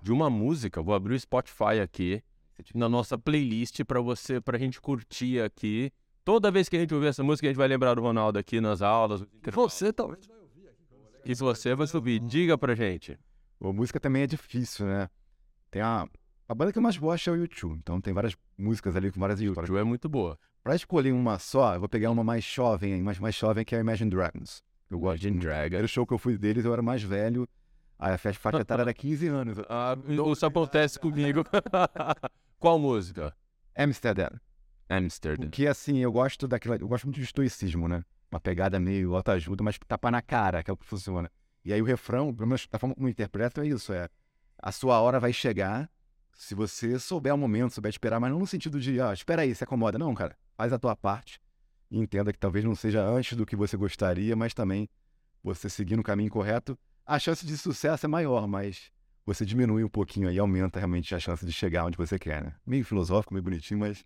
de 0.00 0.12
uma 0.12 0.30
música. 0.30 0.80
Vou 0.80 0.94
abrir 0.94 1.14
o 1.14 1.18
Spotify 1.20 1.80
aqui, 1.82 2.22
na 2.76 2.88
nossa 2.88 3.18
playlist 3.18 3.82
pra 3.84 4.00
você, 4.00 4.40
pra 4.40 4.56
gente 4.56 4.80
curtir 4.80 5.40
aqui. 5.40 5.90
Toda 6.26 6.50
vez 6.50 6.68
que 6.68 6.76
a 6.76 6.80
gente 6.80 6.92
ouvir 6.92 7.06
essa 7.06 7.22
música, 7.22 7.46
a 7.46 7.50
gente 7.50 7.56
vai 7.56 7.68
lembrar 7.68 7.94
do 7.94 8.02
Ronaldo 8.02 8.36
aqui 8.36 8.60
nas 8.60 8.82
aulas. 8.82 9.24
Você 9.44 9.92
talvez 9.92 10.26
vai 10.26 10.36
ouvir 10.36 10.66
aqui. 10.66 11.00
E 11.24 11.36
se 11.36 11.40
você 11.40 11.72
vai 11.72 11.86
subir, 11.86 12.18
diga 12.18 12.58
pra 12.58 12.74
gente. 12.74 13.16
A 13.62 13.72
música 13.72 14.00
também 14.00 14.22
é 14.22 14.26
difícil, 14.26 14.86
né? 14.86 15.08
Tem 15.70 15.80
a, 15.80 16.04
a 16.48 16.52
banda 16.52 16.72
que 16.72 16.78
eu 16.78 16.82
mais 16.82 16.96
gosto 16.96 17.30
é 17.30 17.32
o 17.32 17.36
YouTube. 17.36 17.78
Então 17.78 18.00
tem 18.00 18.12
várias 18.12 18.36
músicas 18.58 18.96
ali 18.96 19.12
com 19.12 19.20
várias 19.20 19.40
histórias. 19.40 19.68
Ju 19.68 19.78
é 19.78 19.84
muito 19.84 20.08
boa. 20.08 20.36
Pra 20.64 20.74
escolher 20.74 21.12
uma 21.12 21.38
só, 21.38 21.74
eu 21.74 21.78
vou 21.78 21.88
pegar 21.88 22.10
uma 22.10 22.24
mais 22.24 22.42
jovem, 22.42 22.94
aí, 22.94 23.00
mais, 23.00 23.20
mais 23.20 23.36
jovem, 23.36 23.64
que 23.64 23.76
é 23.76 23.78
a 23.78 23.80
Imagine 23.82 24.10
Dragons. 24.10 24.64
Eu 24.90 24.98
gosto. 24.98 25.28
O 25.28 25.30
Dragons. 25.30 25.68
primeiro 25.68 25.86
show 25.86 26.04
que 26.04 26.12
eu 26.12 26.18
fui 26.18 26.36
deles, 26.36 26.64
eu 26.64 26.72
era 26.72 26.82
mais 26.82 27.04
velho. 27.04 27.48
Aí 28.00 28.12
a 28.12 28.18
festa 28.18 28.40
faixa 28.40 28.62
etária 28.62 28.82
era 28.82 28.92
15 28.92 29.28
anos. 29.28 29.58
Ah, 29.70 29.96
isso 30.32 30.44
acontece 30.44 30.98
comigo. 30.98 31.44
Qual 32.58 32.80
música? 32.80 33.32
Amsterdam. 33.76 34.40
Amsterdam. 34.88 35.48
Porque 35.48 35.66
assim, 35.66 35.98
eu 35.98 36.12
gosto 36.12 36.46
daquela. 36.46 36.76
Eu 36.76 36.88
gosto 36.88 37.04
muito 37.04 37.16
de 37.16 37.24
estoicismo, 37.24 37.88
né? 37.88 38.04
Uma 38.30 38.40
pegada 38.40 38.78
meio 38.78 39.14
autoajuda, 39.14 39.62
mas 39.62 39.78
tapa 39.86 40.10
na 40.10 40.22
cara, 40.22 40.62
que 40.62 40.70
é 40.70 40.74
o 40.74 40.76
que 40.76 40.86
funciona. 40.86 41.30
E 41.64 41.72
aí 41.72 41.80
o 41.80 41.84
refrão, 41.84 42.34
pelo 42.34 42.48
menos 42.48 42.66
da 42.70 42.78
forma 42.78 42.94
como 42.94 43.06
eu 43.06 43.10
interpreto, 43.10 43.60
é 43.60 43.66
isso: 43.66 43.92
é 43.92 44.08
a 44.58 44.72
sua 44.72 45.00
hora 45.00 45.20
vai 45.20 45.32
chegar 45.32 45.90
se 46.32 46.54
você 46.54 46.98
souber 46.98 47.34
o 47.34 47.38
momento, 47.38 47.72
souber 47.72 47.90
esperar, 47.90 48.20
mas 48.20 48.30
não 48.30 48.38
no 48.38 48.46
sentido 48.46 48.78
de, 48.78 49.00
ah, 49.00 49.12
espera 49.12 49.42
aí, 49.42 49.54
se 49.54 49.64
acomoda. 49.64 49.98
Não, 49.98 50.14
cara. 50.14 50.36
faz 50.56 50.72
a 50.72 50.78
tua 50.78 50.94
parte 50.94 51.40
entenda 51.90 52.32
que 52.32 52.38
talvez 52.38 52.64
não 52.64 52.74
seja 52.74 53.02
antes 53.04 53.36
do 53.36 53.46
que 53.46 53.56
você 53.56 53.76
gostaria, 53.76 54.34
mas 54.34 54.54
também 54.54 54.88
você 55.42 55.68
seguir 55.68 55.96
no 55.96 56.02
caminho 56.02 56.30
correto, 56.30 56.78
a 57.04 57.18
chance 57.18 57.46
de 57.46 57.56
sucesso 57.56 58.06
é 58.06 58.08
maior, 58.08 58.46
mas 58.48 58.90
você 59.24 59.44
diminui 59.44 59.84
um 59.84 59.88
pouquinho 59.88 60.28
aí, 60.28 60.38
aumenta 60.38 60.78
realmente 60.78 61.14
a 61.14 61.20
chance 61.20 61.44
de 61.44 61.52
chegar 61.52 61.84
onde 61.84 61.96
você 61.96 62.18
quer, 62.18 62.42
né? 62.42 62.54
Meio 62.66 62.84
filosófico, 62.84 63.32
meio 63.32 63.44
bonitinho, 63.44 63.80
mas 63.80 64.04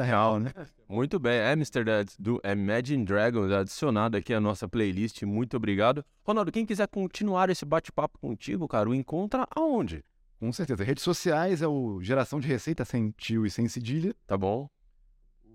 é 0.00 0.04
real, 0.04 0.38
né? 0.40 0.52
Muito 0.88 1.18
bem, 1.18 1.34
é 1.38 1.52
Mr. 1.52 1.84
Dad 1.84 2.08
do 2.18 2.40
Imagine 2.44 3.04
Dragons 3.04 3.50
adicionado 3.50 4.16
aqui 4.16 4.32
à 4.32 4.40
nossa 4.40 4.68
playlist. 4.68 5.22
Muito 5.22 5.56
obrigado. 5.56 6.04
Ronaldo, 6.24 6.52
quem 6.52 6.64
quiser 6.64 6.86
continuar 6.88 7.50
esse 7.50 7.64
bate-papo 7.64 8.18
contigo, 8.18 8.68
cara, 8.68 8.88
o 8.88 8.94
encontra 8.94 9.46
aonde? 9.54 10.04
Com 10.38 10.52
certeza. 10.52 10.82
Redes 10.82 11.04
sociais 11.04 11.62
é 11.62 11.66
o 11.68 12.00
Geração 12.02 12.40
de 12.40 12.48
Receita 12.48 12.84
sem 12.84 13.10
tio 13.16 13.46
e 13.46 13.50
sem 13.50 13.68
cedilha. 13.68 14.14
Tá 14.26 14.36
bom. 14.36 14.68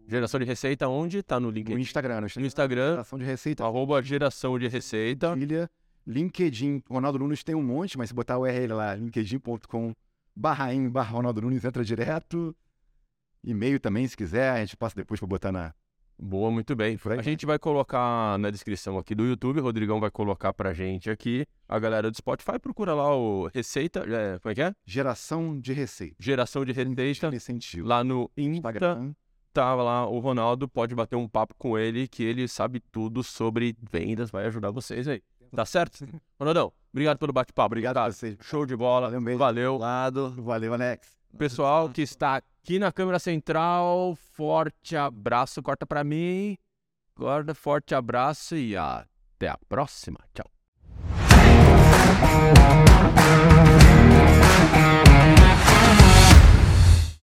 Geração 0.08 0.40
de 0.40 0.46
receita 0.46 0.88
onde? 0.88 1.22
Tá 1.22 1.38
no 1.38 1.50
LinkedIn. 1.50 1.74
No 1.76 1.80
Instagram. 1.82 2.22
No 2.22 2.28
No 2.38 2.46
Instagram, 2.46 2.92
Geração 2.92 3.20
de 3.20 3.26
Receita. 3.26 3.66
arroba 3.66 4.02
geração 4.02 4.58
de 4.58 4.68
receita. 4.70 5.34
Cedilha. 5.34 5.70
LinkedIn. 6.06 6.82
Ronaldo 6.90 7.20
Nunes 7.20 7.44
tem 7.44 7.54
um 7.54 7.62
monte, 7.62 7.98
mas 7.98 8.08
se 8.08 8.16
botar 8.16 8.38
o 8.38 8.44
URL 8.44 8.74
lá, 8.74 8.96
linkedin.com 8.96 9.94
barra 10.34 10.74
em 10.74 10.88
barra 10.90 11.12
Ronaldo 11.12 11.42
Nunes, 11.42 11.66
entra 11.66 11.84
direto. 11.84 12.56
E-mail 13.44 13.80
também, 13.80 14.08
se 14.08 14.16
quiser, 14.16 14.52
a 14.52 14.60
gente 14.60 14.76
passa 14.78 14.96
depois 14.96 15.20
para 15.20 15.28
botar 15.28 15.52
na... 15.52 15.74
Boa, 16.20 16.50
muito 16.50 16.76
bem. 16.76 16.98
Aí. 17.06 17.20
A 17.20 17.22
gente 17.22 17.46
vai 17.46 17.60
colocar 17.60 18.40
na 18.40 18.50
descrição 18.50 18.98
aqui 18.98 19.14
do 19.14 19.24
YouTube, 19.24 19.60
o 19.60 19.64
Rodrigão 19.64 20.00
vai 20.00 20.10
colocar 20.10 20.52
pra 20.52 20.74
gente 20.74 21.12
aqui. 21.12 21.46
A 21.70 21.78
galera 21.78 22.10
do 22.10 22.18
Spotify 22.18 22.58
procura 22.58 22.96
lá 22.96 23.16
o 23.16 23.48
Receita, 23.54 24.00
é, 24.00 24.40
como 24.40 24.52
é 24.52 24.56
que 24.56 24.62
é? 24.64 24.74
Geração 24.84 25.60
de 25.60 25.74
Receita. 25.74 26.16
Geração 26.20 26.66
de 26.66 26.72
Receita. 26.72 27.28
Incentivo. 27.36 27.88
Lá 27.88 28.04
no 28.04 28.32
Insta, 28.36 28.58
Instagram. 28.58 29.14
tá 29.54 29.76
lá 29.76 30.08
o 30.08 30.18
Ronaldo, 30.18 30.68
pode 30.68 30.96
bater 30.96 31.16
um 31.16 31.28
papo 31.28 31.54
com 31.56 31.78
ele, 31.78 32.08
que 32.08 32.24
ele 32.24 32.48
sabe 32.48 32.80
tudo 32.80 33.24
sobre 33.24 33.76
vendas, 33.92 34.32
vai 34.32 34.48
ajudar 34.48 34.72
vocês 34.72 35.08
aí. 35.08 35.22
Tá 35.56 35.66
certo? 35.66 36.06
Ronaldão, 36.40 36.74
obrigado 36.92 37.18
pelo 37.18 37.32
bate-papo. 37.32 37.68
Obrigado 37.68 37.98
a 37.98 38.12
vocês. 38.12 38.38
Show 38.42 38.66
de 38.66 38.76
bola. 38.76 39.08
Valeu, 39.08 39.20
um 39.20 39.24
beijo. 39.24 39.40
Valeu. 39.40 39.78
Lado. 39.78 40.32
Valeu, 40.42 40.74
Alex. 40.74 41.17
Pessoal 41.36 41.90
que 41.90 42.02
está 42.02 42.36
aqui 42.36 42.78
na 42.80 42.92
câmera 42.92 43.20
central, 43.20 44.16
forte 44.34 44.96
abraço, 44.96 45.64
corta 45.64 45.86
para 45.86 46.04
mim. 46.04 46.58
guarda 47.16 47.56
forte 47.56 47.96
abraço 47.96 48.56
e 48.56 48.76
até 48.78 49.48
a 49.48 49.58
próxima. 49.68 50.20
Tchau. 50.34 50.52